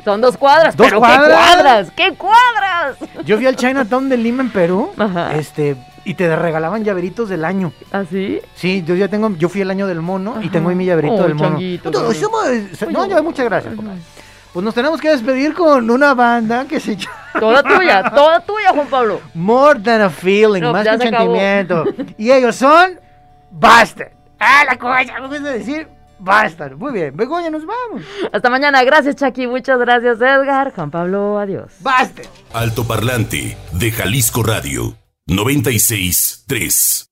Son 0.04 0.22
dos 0.22 0.38
cuadras, 0.38 0.76
¿Dos 0.76 0.88
pero 0.88 1.00
cuadras? 1.00 1.28
qué 1.28 1.34
cuadras, 1.34 1.92
qué 1.96 2.14
cuadras. 2.16 3.26
Yo 3.26 3.38
fui 3.38 3.46
al 3.46 3.56
Chinatown 3.56 4.10
de 4.10 4.18
Lima 4.18 4.44
en 4.44 4.50
Perú. 4.52 4.92
Ajá. 4.98 5.36
Este, 5.36 5.76
y 6.06 6.14
te 6.16 6.34
regalaban 6.36 6.84
llaveritos 6.84 7.30
del 7.30 7.46
año. 7.46 7.72
¿Así? 7.92 8.42
Sí, 8.56 8.84
yo 8.86 8.96
ya 8.96 9.08
tengo, 9.08 9.30
yo 9.38 9.50
fui 9.50 9.62
el 9.62 9.70
año 9.70 9.88
del 9.88 10.02
mono 10.02 10.42
y 10.42 10.50
tengo 10.50 10.70
ahí 10.70 10.76
mi 10.76 10.86
llaverito 10.86 11.16
Oh, 11.16 11.24
del 11.24 11.36
mono. 11.36 11.58
güey. 11.58 11.80
somos- 12.16 12.92
no, 12.92 13.06
ya, 13.06 13.22
muchas 13.22 13.46
gracias, 13.46 13.76
compadre. 13.76 14.00
Pues 14.54 14.66
nos 14.66 14.74
tenemos 14.76 15.00
que 15.00 15.10
despedir 15.10 15.54
con 15.54 15.89
una 15.89 16.14
banda 16.14 16.66
que 16.66 16.80
se 16.82 16.98
llama 16.98 17.16
Toda 17.39 17.64
tuya, 17.78 18.04
toda 18.14 18.39
tuya, 18.42 18.72
Juan 18.74 18.88
Pablo. 18.88 19.22
More 19.34 19.80
Than 19.80 20.02
a 20.02 20.10
Feeling, 20.10 20.62
No, 20.62 20.74
más 20.74 20.86
que 20.86 20.94
un 20.96 21.02
sentimiento. 21.02 21.86
y 22.18 22.32
ellos 22.32 22.56
son 22.58 23.00
Bastard. 23.50 24.12
Ah, 24.39 24.64
la 24.70 24.78
cosa, 24.78 25.04
¿cómo 25.22 25.34
es 25.36 25.68
Bastard. 26.22 26.78
Muy 26.78 26.93
bien, 26.93 27.15
Begoña, 27.15 27.49
nos 27.49 27.65
vamos. 27.65 28.03
Hasta 28.32 28.49
mañana. 28.49 28.84
Gracias, 28.84 29.15
Chucky. 29.15 29.47
Muchas 29.47 29.80
gracias, 29.80 30.17
Edgar. 30.22 30.72
Juan 30.74 30.91
Pablo, 30.91 31.39
adiós. 31.39 31.72
Bastard. 31.80 32.28
Alto 32.53 32.86
Parlante 32.86 33.57
de 33.72 33.91
Jalisco 33.91 34.43
Radio 34.43 34.95
96.3. 35.28 37.11